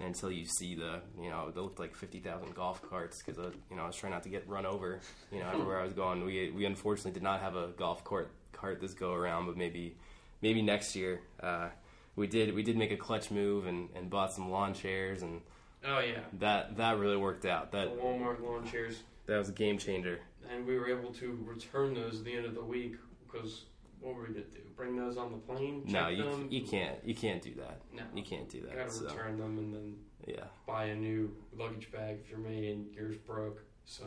until 0.00 0.30
you 0.30 0.44
see 0.44 0.74
the 0.74 1.00
you 1.20 1.30
know 1.30 1.50
they 1.50 1.60
looked 1.60 1.78
like 1.78 1.94
50,000 1.94 2.54
golf 2.54 2.82
carts 2.82 3.22
because 3.22 3.38
uh, 3.38 3.50
you 3.70 3.76
know 3.76 3.84
I 3.84 3.86
was 3.86 3.96
trying 3.96 4.12
not 4.12 4.22
to 4.24 4.28
get 4.28 4.48
run 4.48 4.66
over 4.66 5.00
you 5.30 5.40
know 5.40 5.48
everywhere 5.48 5.80
I 5.80 5.84
was 5.84 5.92
going. 5.92 6.24
We 6.24 6.50
we 6.50 6.64
unfortunately 6.64 7.12
did 7.12 7.22
not 7.22 7.40
have 7.40 7.56
a 7.56 7.68
golf 7.76 8.04
cart 8.04 8.30
cart 8.52 8.80
this 8.80 8.94
go 8.94 9.12
around 9.12 9.46
but 9.46 9.56
maybe 9.56 9.96
maybe 10.42 10.62
next 10.62 10.94
year 10.96 11.20
uh, 11.42 11.68
we 12.16 12.26
did 12.26 12.54
we 12.54 12.62
did 12.62 12.76
make 12.76 12.92
a 12.92 12.96
clutch 12.96 13.30
move 13.30 13.66
and, 13.66 13.88
and 13.94 14.08
bought 14.10 14.32
some 14.32 14.50
lawn 14.50 14.74
chairs 14.74 15.22
and 15.22 15.40
oh 15.84 16.00
yeah. 16.00 16.20
that 16.34 16.76
that 16.76 16.98
really 16.98 17.16
worked 17.16 17.44
out. 17.44 17.72
That 17.72 17.94
the 17.94 18.00
Walmart 18.00 18.42
lawn 18.42 18.66
chairs. 18.70 19.02
that 19.26 19.38
was 19.38 19.48
a 19.48 19.52
game 19.52 19.78
changer. 19.78 20.20
And 20.52 20.66
we 20.66 20.78
were 20.78 20.88
able 20.88 21.12
to 21.14 21.38
return 21.46 21.94
those 21.94 22.18
at 22.18 22.24
the 22.24 22.34
end 22.34 22.46
of 22.46 22.54
the 22.54 22.62
week 22.62 22.96
because 23.26 23.64
what 24.00 24.14
were 24.14 24.22
we 24.22 24.28
gonna 24.28 24.40
do? 24.40 24.58
Bring 24.76 24.96
those 24.96 25.16
on 25.16 25.32
the 25.32 25.38
plane? 25.38 25.82
No, 25.86 26.08
you 26.08 26.24
them? 26.24 26.48
you 26.50 26.62
can't 26.62 26.96
you 27.04 27.14
can't 27.14 27.42
do 27.42 27.54
that. 27.54 27.80
No, 27.92 28.02
you 28.14 28.22
can't 28.22 28.48
do 28.48 28.60
that. 28.62 28.72
You 28.72 28.78
gotta 28.78 28.90
so. 28.90 29.04
return 29.06 29.38
them 29.38 29.58
and 29.58 29.74
then 29.74 29.96
yeah 30.26 30.44
buy 30.66 30.86
a 30.86 30.94
new 30.94 31.34
luggage 31.56 31.92
bag 31.92 32.18
if 32.22 32.30
you're 32.30 32.38
me 32.38 32.70
and 32.70 32.92
yours 32.94 33.16
broke. 33.16 33.62
So 33.86 34.04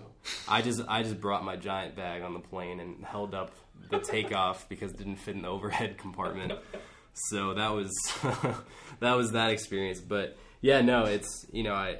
I 0.47 0.61
just 0.61 0.81
I 0.87 1.03
just 1.03 1.21
brought 1.21 1.43
my 1.43 1.55
giant 1.55 1.95
bag 1.95 2.21
on 2.21 2.33
the 2.33 2.39
plane 2.39 2.79
and 2.79 3.05
held 3.05 3.33
up 3.33 3.51
the 3.89 3.99
takeoff 3.99 4.67
because 4.69 4.91
it 4.91 4.97
didn't 4.97 5.17
fit 5.17 5.35
in 5.35 5.43
the 5.43 5.49
overhead 5.49 5.97
compartment. 5.97 6.53
So 7.13 7.53
that 7.53 7.69
was 7.73 7.91
that 8.99 9.13
was 9.13 9.31
that 9.31 9.51
experience. 9.51 9.99
But 9.99 10.37
yeah, 10.61 10.81
no, 10.81 11.05
it's 11.05 11.45
you 11.51 11.63
know 11.63 11.73
I 11.73 11.99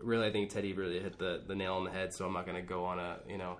really 0.00 0.26
I 0.26 0.32
think 0.32 0.50
Teddy 0.50 0.72
really 0.72 1.00
hit 1.00 1.18
the 1.18 1.42
the 1.46 1.54
nail 1.54 1.74
on 1.74 1.84
the 1.84 1.90
head. 1.90 2.12
So 2.14 2.26
I'm 2.26 2.32
not 2.32 2.46
going 2.46 2.60
to 2.60 2.68
go 2.68 2.84
on 2.84 2.98
a 2.98 3.18
you 3.28 3.38
know 3.38 3.58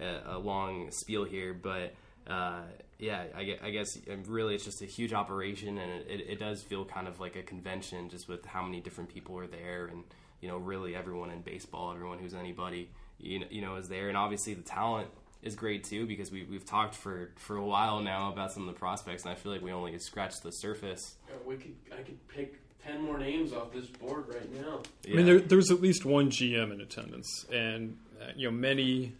a, 0.00 0.36
a 0.36 0.38
long 0.38 0.90
spiel 0.90 1.24
here, 1.24 1.54
but. 1.54 1.94
Uh, 2.26 2.62
yeah, 2.98 3.24
I, 3.36 3.58
I 3.62 3.70
guess 3.70 3.96
um, 4.10 4.24
really 4.26 4.54
it's 4.54 4.64
just 4.64 4.82
a 4.82 4.86
huge 4.86 5.12
operation, 5.12 5.78
and 5.78 6.02
it, 6.08 6.26
it, 6.28 6.40
does 6.40 6.62
feel 6.62 6.84
kind 6.84 7.06
of 7.06 7.20
like 7.20 7.36
a 7.36 7.42
convention, 7.42 8.08
just 8.08 8.28
with 8.28 8.44
how 8.46 8.62
many 8.62 8.80
different 8.80 9.12
people 9.12 9.38
are 9.38 9.46
there, 9.46 9.86
and 9.86 10.02
you 10.40 10.48
know, 10.48 10.56
really 10.56 10.96
everyone 10.96 11.30
in 11.30 11.40
baseball, 11.40 11.92
everyone 11.92 12.18
who's 12.18 12.34
anybody, 12.34 12.90
you 13.18 13.40
know, 13.40 13.46
you 13.50 13.60
know, 13.60 13.76
is 13.76 13.88
there, 13.88 14.08
and 14.08 14.16
obviously 14.16 14.54
the 14.54 14.62
talent 14.62 15.08
is 15.42 15.54
great 15.54 15.84
too 15.84 16.06
because 16.06 16.32
we 16.32 16.44
we've 16.44 16.64
talked 16.64 16.94
for 16.94 17.30
for 17.36 17.56
a 17.56 17.64
while 17.64 18.00
now 18.00 18.32
about 18.32 18.52
some 18.52 18.66
of 18.66 18.74
the 18.74 18.78
prospects, 18.78 19.24
and 19.24 19.32
I 19.32 19.34
feel 19.34 19.52
like 19.52 19.62
we 19.62 19.72
only 19.72 19.98
scratched 19.98 20.42
the 20.42 20.50
surface. 20.50 21.16
Yeah, 21.28 21.34
we 21.46 21.56
could 21.56 21.74
I 21.92 22.02
could 22.02 22.26
pick 22.28 22.60
ten 22.82 23.02
more 23.02 23.18
names 23.18 23.52
off 23.52 23.72
this 23.72 23.86
board 23.86 24.24
right 24.28 24.52
now. 24.54 24.80
Yeah. 25.04 25.14
I 25.14 25.16
mean, 25.16 25.26
there, 25.26 25.38
there's 25.40 25.70
at 25.70 25.80
least 25.80 26.04
one 26.04 26.30
GM 26.30 26.72
in 26.72 26.80
attendance, 26.80 27.46
and 27.52 27.96
uh, 28.20 28.32
you 28.34 28.50
know, 28.50 28.56
many 28.56 29.12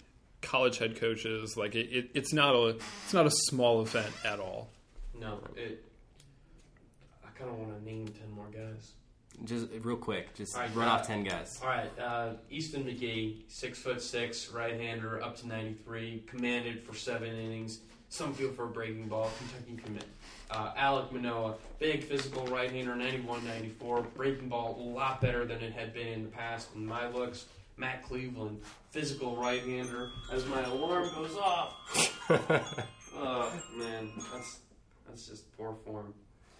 college 0.46 0.78
head 0.78 0.98
coaches. 0.98 1.56
Like 1.56 1.74
it, 1.74 1.88
it, 1.90 2.10
it's 2.14 2.32
not 2.32 2.54
a 2.54 2.76
it's 3.04 3.12
not 3.12 3.26
a 3.26 3.30
small 3.30 3.82
event 3.82 4.12
at 4.24 4.40
all. 4.40 4.70
No, 5.18 5.40
it. 5.56 5.84
I 7.24 7.28
kind 7.38 7.50
of 7.50 7.58
want 7.58 7.78
to 7.78 7.84
name 7.84 8.08
ten 8.08 8.30
more 8.30 8.48
guys. 8.52 8.92
Just 9.44 9.66
real 9.82 9.96
quick, 9.96 10.34
just 10.34 10.56
right, 10.56 10.74
run 10.74 10.88
uh, 10.88 10.92
off 10.92 11.06
ten 11.06 11.22
guys. 11.22 11.60
All 11.62 11.68
right, 11.68 11.90
uh, 11.98 12.30
Easton 12.50 12.84
McGee, 12.84 13.42
six 13.48 13.78
foot 13.78 14.00
six, 14.00 14.50
right 14.50 14.80
hander, 14.80 15.22
up 15.22 15.36
to 15.38 15.46
ninety 15.46 15.74
three, 15.84 16.22
commanded 16.26 16.82
for 16.82 16.94
seven 16.94 17.34
innings. 17.34 17.80
Some 18.08 18.32
feel 18.32 18.52
for 18.52 18.64
a 18.64 18.68
breaking 18.68 19.08
ball. 19.08 19.30
Kentucky 19.38 19.82
commit. 19.84 20.04
Uh, 20.48 20.72
Alek 20.74 21.10
Manoah, 21.10 21.56
big 21.80 22.04
physical 22.04 22.46
right 22.46 22.70
hander, 22.70 22.94
91 22.94 23.44
94. 23.44 24.02
Breaking 24.14 24.48
ball 24.48 24.76
a 24.78 24.82
lot 24.82 25.20
better 25.20 25.44
than 25.44 25.60
it 25.60 25.72
had 25.72 25.92
been 25.92 26.06
in 26.06 26.22
the 26.22 26.28
past 26.28 26.68
in 26.76 26.86
my 26.86 27.08
looks. 27.08 27.46
Matt 27.76 28.02
Cleveland, 28.04 28.60
physical 28.90 29.36
right-hander. 29.36 30.10
As 30.32 30.46
my 30.46 30.62
alarm 30.62 31.10
goes 31.14 31.36
off. 31.36 31.74
oh 33.16 33.52
man, 33.76 34.10
that's 34.32 34.60
that's 35.06 35.26
just 35.26 35.56
poor 35.56 35.76
form. 35.84 36.14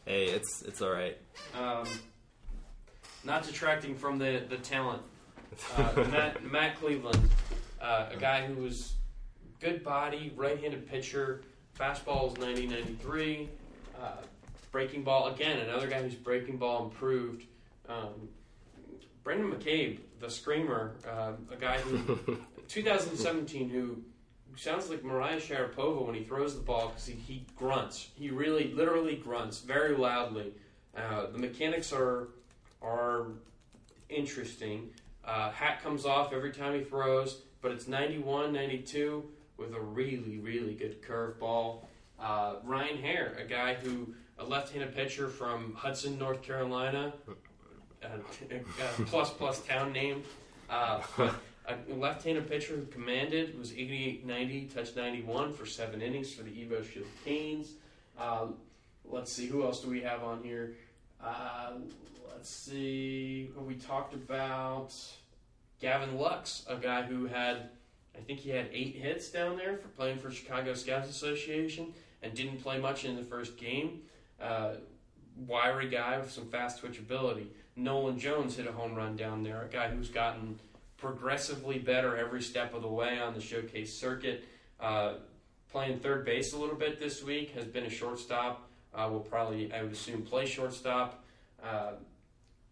Hey, 0.04 0.24
it's 0.26 0.62
it's 0.62 0.82
all 0.82 0.90
right. 0.90 1.16
Um, 1.58 1.86
not 3.24 3.44
detracting 3.44 3.96
from 3.96 4.18
the 4.18 4.44
the 4.48 4.58
talent. 4.58 5.02
Uh, 5.76 6.04
Matt 6.10 6.44
Matt 6.44 6.78
Cleveland, 6.78 7.30
uh, 7.80 8.10
a 8.12 8.16
guy 8.16 8.46
who 8.46 8.62
was 8.62 8.94
good 9.60 9.82
body, 9.82 10.32
right-handed 10.36 10.88
pitcher. 10.88 11.42
Fastball 11.78 12.32
is 12.32 12.38
90 12.38 12.66
93. 12.68 13.48
Uh, 14.00 14.10
breaking 14.70 15.02
ball 15.02 15.28
again, 15.28 15.58
another 15.58 15.86
guy 15.86 16.02
who's 16.02 16.14
breaking 16.14 16.58
ball 16.58 16.84
improved. 16.84 17.44
Um, 17.88 18.28
Brendan 19.24 19.50
McCabe, 19.50 19.98
the 20.26 20.32
screamer, 20.32 20.96
uh, 21.08 21.32
a 21.52 21.56
guy 21.56 21.78
who 21.78 22.38
2017 22.68 23.70
who 23.70 24.02
sounds 24.56 24.90
like 24.90 25.04
Maria 25.04 25.36
Sharapova 25.36 26.04
when 26.04 26.14
he 26.14 26.24
throws 26.24 26.54
the 26.54 26.62
ball 26.62 26.88
because 26.88 27.06
he, 27.06 27.14
he, 27.14 27.46
grunts. 27.54 28.08
He 28.16 28.30
really, 28.30 28.72
literally 28.72 29.16
grunts 29.16 29.60
very 29.60 29.96
loudly. 29.96 30.52
Uh, 30.96 31.26
the 31.30 31.38
mechanics 31.38 31.92
are 31.92 32.28
are 32.82 33.28
interesting. 34.08 34.90
Uh, 35.24 35.50
hat 35.50 35.82
comes 35.82 36.04
off 36.04 36.32
every 36.32 36.52
time 36.52 36.74
he 36.74 36.82
throws, 36.82 37.42
but 37.60 37.72
it's 37.72 37.88
91, 37.88 38.52
92 38.52 39.24
with 39.56 39.74
a 39.74 39.80
really, 39.80 40.38
really 40.38 40.74
good 40.74 41.02
curveball. 41.02 41.84
Uh, 42.18 42.56
Ryan 42.64 42.98
Hare, 42.98 43.36
a 43.38 43.44
guy 43.44 43.74
who 43.74 44.14
a 44.38 44.44
left-handed 44.44 44.94
pitcher 44.94 45.28
from 45.28 45.74
Hudson, 45.74 46.18
North 46.18 46.42
Carolina, 46.42 47.14
plus 49.06 49.30
plus 49.30 49.60
town 49.60 49.92
name. 49.92 50.22
Uh, 50.68 51.00
a 51.68 51.94
left-handed 51.94 52.48
pitcher 52.48 52.76
who 52.76 52.86
commanded 52.86 53.58
was 53.58 53.72
88-90, 53.72 54.72
touched 54.72 54.96
91 54.96 55.52
for 55.52 55.66
seven 55.66 56.00
innings 56.00 56.32
for 56.32 56.42
the 56.42 56.50
Evo 56.50 56.88
Shield 56.88 57.06
Canes. 57.24 57.72
Uh, 58.18 58.46
let's 59.04 59.32
see, 59.32 59.46
who 59.46 59.64
else 59.64 59.80
do 59.80 59.90
we 59.90 60.00
have 60.00 60.22
on 60.22 60.42
here? 60.42 60.76
Uh, 61.22 61.72
let's 62.32 62.50
see, 62.50 63.50
we 63.56 63.74
talked 63.74 64.14
about 64.14 64.94
Gavin 65.80 66.16
Lux, 66.16 66.64
a 66.68 66.76
guy 66.76 67.02
who 67.02 67.26
had, 67.26 67.70
I 68.16 68.20
think 68.20 68.40
he 68.40 68.50
had 68.50 68.68
eight 68.72 68.94
hits 68.94 69.28
down 69.28 69.56
there 69.56 69.76
for 69.76 69.88
playing 69.88 70.18
for 70.18 70.30
Chicago 70.30 70.74
Scouts 70.74 71.10
Association 71.10 71.92
and 72.22 72.34
didn't 72.34 72.62
play 72.62 72.78
much 72.78 73.04
in 73.04 73.16
the 73.16 73.22
first 73.22 73.56
game. 73.56 74.02
Uh, 74.40 74.74
wiry 75.46 75.88
guy 75.88 76.18
with 76.18 76.30
some 76.30 76.46
fast 76.46 76.78
twitch 76.78 76.98
ability. 76.98 77.50
Nolan 77.76 78.18
Jones 78.18 78.56
hit 78.56 78.66
a 78.66 78.72
home 78.72 78.94
run 78.94 79.16
down 79.16 79.42
there, 79.42 79.62
a 79.62 79.68
guy 79.68 79.88
who's 79.88 80.08
gotten 80.08 80.58
progressively 80.96 81.78
better 81.78 82.16
every 82.16 82.42
step 82.42 82.74
of 82.74 82.82
the 82.82 82.88
way 82.88 83.18
on 83.18 83.34
the 83.34 83.40
showcase 83.40 83.98
circuit. 84.00 84.44
Uh, 84.80 85.14
playing 85.70 85.98
third 85.98 86.24
base 86.24 86.54
a 86.54 86.58
little 86.58 86.74
bit 86.74 86.98
this 86.98 87.22
week, 87.22 87.50
has 87.50 87.66
been 87.66 87.84
a 87.84 87.90
shortstop. 87.90 88.68
Uh, 88.94 89.08
will 89.10 89.20
probably, 89.20 89.70
I 89.72 89.82
would 89.82 89.92
assume, 89.92 90.22
play 90.22 90.46
shortstop. 90.46 91.22
Uh, 91.62 91.92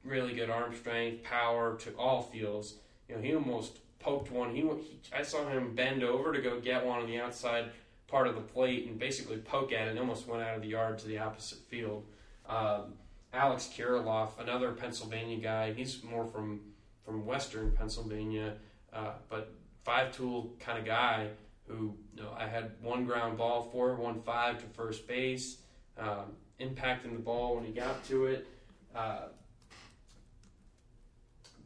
really 0.05 0.35
good 0.35 0.49
arm 0.49 0.75
strength, 0.75 1.23
power 1.23 1.77
to 1.81 1.91
all 1.97 2.23
fields. 2.23 2.75
You 3.09 3.17
know, 3.17 3.21
he 3.21 3.35
almost 3.35 3.79
poked 3.99 4.31
one. 4.31 4.55
He, 4.55 4.63
he, 4.63 5.01
I 5.15 5.23
saw 5.23 5.47
him 5.47 5.75
bend 5.75 6.03
over 6.03 6.33
to 6.33 6.41
go 6.41 6.61
get 6.61 6.85
one 6.85 7.01
on 7.01 7.07
the 7.07 7.21
outside 7.21 7.71
part 8.07 8.27
of 8.27 8.35
the 8.35 8.41
plate 8.41 8.87
and 8.87 8.99
basically 8.99 9.37
poke 9.37 9.73
at 9.73 9.89
it 9.89 9.91
and 9.91 9.99
almost 9.99 10.27
went 10.27 10.43
out 10.43 10.57
of 10.57 10.63
the 10.63 10.69
yard 10.69 10.99
to 10.99 11.09
the 11.09 11.19
opposite 11.19 11.59
field. 11.69 12.07
Um, 12.49 12.95
Alex 13.35 13.69
Kirilloff, 13.77 14.39
another 14.39 14.73
Pennsylvania 14.73 15.39
guy. 15.39 15.73
He's 15.73 16.03
more 16.03 16.25
from 16.25 16.61
from 17.05 17.27
Western 17.27 17.73
Pennsylvania, 17.73 18.55
uh, 18.93 19.13
but 19.29 19.53
five 19.85 20.17
tool 20.17 20.55
kind 20.59 20.79
of 20.79 20.87
guy 20.87 21.29
who 21.69 21.95
you 22.15 22.23
know, 22.23 22.35
I 22.37 22.47
had 22.47 22.73
one 22.81 23.05
ground 23.05 23.39
ball 23.39 23.69
for, 23.73 23.95
one 23.97 24.23
five 24.23 24.59
to 24.59 24.67
first 24.67 25.07
base, 25.07 25.59
um, 25.99 26.33
impacting 26.61 27.13
the 27.13 27.23
ball 27.23 27.57
when 27.57 27.65
he 27.65 27.73
got 27.73 28.05
to 28.07 28.27
it. 28.27 28.47
Uh, 28.95 29.27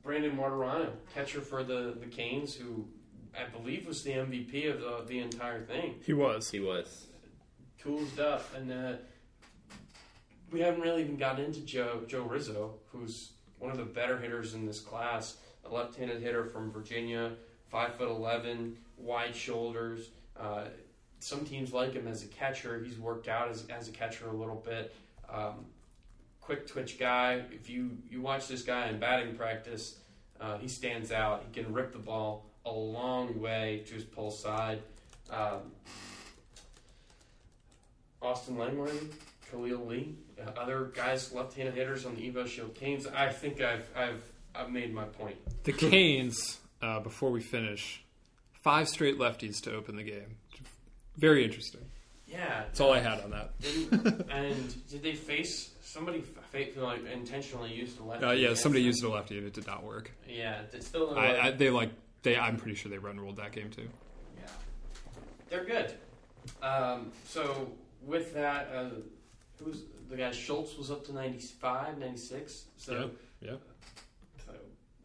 Brandon 0.03 0.37
Martorano, 0.37 0.91
catcher 1.15 1.41
for 1.41 1.63
the, 1.63 1.97
the 2.01 2.07
Canes, 2.07 2.55
who 2.55 2.87
I 3.37 3.49
believe 3.49 3.87
was 3.87 4.03
the 4.03 4.13
MVP 4.13 4.73
of 4.73 4.81
the, 4.81 5.05
the 5.07 5.19
entire 5.19 5.63
thing. 5.63 5.97
He 6.05 6.15
was. 6.15 6.51
He 6.51 6.61
was. 6.61 7.09
Tools 7.79 8.19
up, 8.19 8.55
and 8.57 8.73
uh, 8.73 8.93
we 10.51 10.61
haven't 10.61 10.81
really 10.81 11.03
even 11.03 11.17
gotten 11.17 11.45
into 11.45 11.61
Joe 11.61 12.03
Joe 12.07 12.23
Rizzo, 12.23 12.75
who's 12.93 13.33
one 13.59 13.71
of 13.71 13.77
the 13.77 13.85
better 13.85 14.19
hitters 14.19 14.55
in 14.55 14.67
this 14.67 14.81
class. 14.81 15.37
A 15.65 15.75
left-handed 15.75 16.23
hitter 16.23 16.47
from 16.47 16.71
Virginia, 16.71 17.33
five 17.69 17.97
foot 17.97 18.09
eleven, 18.09 18.77
wide 18.97 19.35
shoulders. 19.35 20.11
Uh, 20.39 20.65
some 21.19 21.45
teams 21.45 21.73
like 21.73 21.95
him 21.95 22.07
as 22.07 22.23
a 22.23 22.29
catcher. 22.29 22.83
He's 22.83 22.99
worked 22.99 23.29
out 23.29 23.49
as, 23.51 23.67
as 23.69 23.89
a 23.89 23.91
catcher 23.91 24.29
a 24.29 24.33
little 24.33 24.63
bit. 24.65 24.95
Um, 25.29 25.67
quick 26.41 26.67
twitch 26.67 26.99
guy. 26.99 27.43
If 27.51 27.69
you 27.69 27.99
you 28.09 28.23
watch 28.23 28.49
this 28.49 28.63
guy 28.63 28.89
in 28.89 28.99
batting 28.99 29.35
practice, 29.35 29.99
uh, 30.41 30.57
he 30.59 30.69
stands 30.69 31.13
out. 31.13 31.45
He 31.47 31.63
can 31.63 31.73
rip 31.73 31.93
the 31.93 31.99
ball 31.99 32.47
a 32.65 32.73
long 32.73 33.41
way 33.41 33.83
to 33.89 33.95
his 33.95 34.05
pull 34.05 34.31
side. 34.31 34.81
Um, 35.31 35.73
Austin 38.23 38.57
Langley, 38.57 38.99
Khalil 39.51 39.87
Lee, 39.87 40.15
other 40.57 40.91
guys, 40.95 41.33
left-handed 41.33 41.75
hitters 41.75 42.05
on 42.07 42.15
the 42.15 42.31
Evo 42.31 42.47
Shield 42.47 42.75
Canes. 42.75 43.07
I 43.07 43.29
think 43.29 43.61
I've 43.61 43.89
I've 43.97 44.23
I've 44.55 44.71
made 44.71 44.93
my 44.93 45.05
point. 45.05 45.37
The 45.65 45.73
Canes, 45.73 46.59
uh, 46.83 47.01
before 47.01 47.31
we 47.31 47.41
finish, 47.41 48.03
five 48.63 48.89
straight 48.89 49.19
lefties 49.19 49.61
to 49.63 49.75
open 49.75 49.97
the 49.97 50.03
game. 50.03 50.37
Very 51.17 51.45
interesting. 51.45 51.81
Yeah, 52.27 52.65
That's 52.65 52.81
all 52.81 52.93
I 52.93 52.99
had 53.01 53.21
on 53.23 53.31
that. 53.31 54.27
And 54.31 54.89
did 54.89 55.03
they 55.03 55.15
face 55.15 55.71
somebody? 55.83 56.23
Like 56.77 57.05
intentionally 57.07 57.73
used 57.73 57.99
the 57.99 58.05
left. 58.05 58.23
Uh, 58.23 58.31
yeah, 58.33 58.55
somebody 58.55 58.83
used 58.83 59.03
a 59.05 59.09
lefty 59.09 59.39
and 59.39 59.47
it 59.47 59.53
did 59.55 59.67
not 59.67 59.85
work. 59.85 60.11
Yeah, 60.29 60.61
it's 60.73 60.87
still. 60.87 61.17
I, 61.17 61.39
I, 61.39 61.51
they 61.53 61.71
like 61.71 61.91
they. 62.23 62.37
I'm 62.37 62.57
pretty 62.57 62.75
sure 62.75 62.91
they 62.91 62.99
run 62.99 63.19
ruled 63.19 63.37
that 63.37 63.53
game 63.53 63.71
too. 63.71 63.89
Yeah, 64.37 64.47
they're 65.49 65.65
good. 65.65 65.95
Um, 66.63 67.13
so 67.27 67.71
with 68.03 68.35
that, 68.35 68.71
uh, 68.75 68.89
who's 69.63 69.83
the 70.09 70.17
guy? 70.17 70.31
Schultz 70.31 70.77
was 70.77 70.91
up 70.91 71.05
to 71.07 71.13
95, 71.13 71.99
96. 71.99 72.65
So, 72.77 73.11
Yeah, 73.41 73.51
yeah. 73.51 73.57
so 74.45 74.53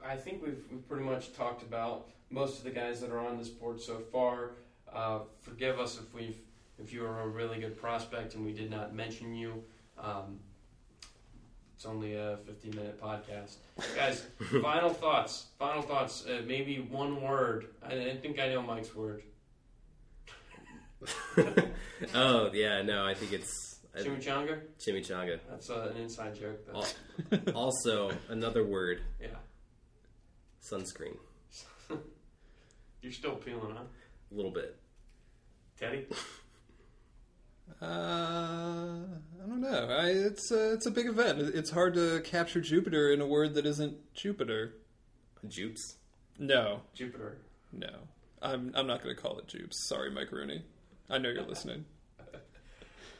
I 0.05 0.15
think 0.15 0.41
we've 0.43 0.63
we've 0.71 0.87
pretty 0.87 1.03
much 1.05 1.33
talked 1.33 1.63
about 1.63 2.09
most 2.29 2.57
of 2.59 2.63
the 2.63 2.71
guys 2.71 2.99
that 3.01 3.11
are 3.11 3.19
on 3.19 3.37
this 3.37 3.49
board 3.49 3.79
so 3.81 3.99
far. 4.11 4.51
Uh, 4.91 5.19
forgive 5.41 5.79
us 5.79 5.97
if 5.99 6.13
we've 6.13 6.37
if 6.79 6.91
you 6.93 7.05
are 7.05 7.21
a 7.21 7.27
really 7.27 7.59
good 7.59 7.77
prospect 7.79 8.35
and 8.35 8.45
we 8.45 8.53
did 8.53 8.69
not 8.71 8.93
mention 8.93 9.33
you. 9.35 9.63
Um, 9.97 10.39
it's 11.75 11.85
only 11.85 12.15
a 12.15 12.37
15 12.45 12.75
minute 12.75 13.01
podcast. 13.01 13.55
Guys, 13.95 14.25
final 14.61 14.89
thoughts. 14.89 15.47
Final 15.59 15.81
thoughts. 15.81 16.25
Uh, 16.25 16.41
maybe 16.45 16.79
one 16.79 17.21
word. 17.21 17.67
I, 17.85 17.93
I 18.11 18.17
think 18.17 18.39
I 18.39 18.49
know 18.49 18.61
Mike's 18.61 18.95
word. 18.95 19.23
oh 22.15 22.49
yeah, 22.53 22.81
no, 22.81 23.05
I 23.05 23.13
think 23.13 23.33
it's 23.33 23.72
Chimichanga? 23.95 24.59
chimichanga. 24.79 25.39
That's 25.49 25.69
uh, 25.69 25.91
an 25.95 26.01
inside 26.01 26.35
joke. 26.35 26.59
Al- 26.73 26.85
That's, 27.29 27.51
Also, 27.55 28.11
another 28.29 28.65
word: 28.65 29.01
yeah. 29.21 29.27
sunscreen. 30.63 31.17
You're 33.01 33.11
still 33.11 33.35
peeling, 33.35 33.73
huh? 33.75 33.83
A 34.31 34.35
little 34.35 34.51
bit. 34.51 34.77
Teddy? 35.79 36.05
Uh, 37.81 37.85
I 37.85 39.47
don't 39.47 39.61
know. 39.61 39.87
I, 39.89 40.07
it's 40.09 40.51
a, 40.51 40.73
it's 40.73 40.85
a 40.85 40.91
big 40.91 41.07
event. 41.07 41.39
It's 41.39 41.69
hard 41.71 41.93
to 41.95 42.21
capture 42.21 42.59
Jupiter 42.61 43.11
in 43.11 43.21
a 43.21 43.25
word 43.25 43.53
that 43.55 43.65
isn't 43.65 44.13
Jupiter. 44.13 44.75
Jupes. 45.47 45.95
No, 46.37 46.81
Jupiter. 46.93 47.37
no. 47.71 47.89
I'm 48.41 48.71
I'm 48.75 48.85
not 48.85 49.01
going 49.01 49.15
to 49.15 49.21
call 49.21 49.39
it 49.39 49.47
Jupes. 49.47 49.87
Sorry, 49.87 50.11
Mike 50.11 50.31
Rooney. 50.31 50.63
I 51.09 51.17
know 51.17 51.29
you're 51.29 51.43
listening. 51.43 51.85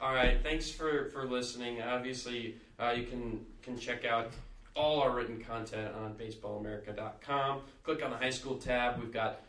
All 0.03 0.13
right, 0.13 0.37
thanks 0.43 0.69
for, 0.69 1.05
for 1.11 1.23
listening. 1.23 1.81
Obviously, 1.81 2.55
uh, 2.77 2.93
you 2.93 3.05
can 3.05 3.45
can 3.61 3.79
check 3.79 4.03
out 4.03 4.33
all 4.75 4.99
our 4.99 5.15
written 5.15 5.41
content 5.41 5.95
on 5.95 6.15
baseballamerica.com. 6.15 7.61
Click 7.83 8.03
on 8.03 8.11
the 8.11 8.17
high 8.17 8.29
school 8.29 8.57
tab. 8.57 8.99
We've 8.99 9.13
got 9.13 9.39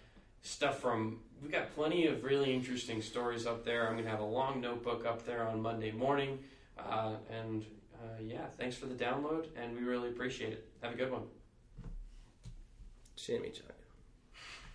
stuff 0.43 0.79
from 0.79 1.19
we've 1.43 1.51
got 1.51 1.75
plenty 1.75 2.07
of 2.07 2.23
really 2.23 2.55
interesting 2.55 3.03
stories 3.03 3.47
up 3.47 3.65
there. 3.65 3.89
I'm 3.89 3.97
gonna 3.97 4.09
have 4.09 4.21
a 4.21 4.25
long 4.25 4.61
notebook 4.61 5.05
up 5.05 5.27
there 5.27 5.45
on 5.45 5.61
Monday 5.61 5.91
morning. 5.91 6.39
Uh, 6.79 7.15
and 7.29 7.65
uh, 7.97 8.23
yeah, 8.23 8.47
thanks 8.57 8.77
for 8.77 8.87
the 8.87 8.95
download, 8.95 9.47
and 9.61 9.77
we 9.77 9.83
really 9.83 10.11
appreciate 10.11 10.53
it. 10.53 10.69
Have 10.83 10.93
a 10.93 10.97
good 10.97 11.11
one. 11.11 11.23
See 13.17 13.33
Chimichanga. 13.33 13.74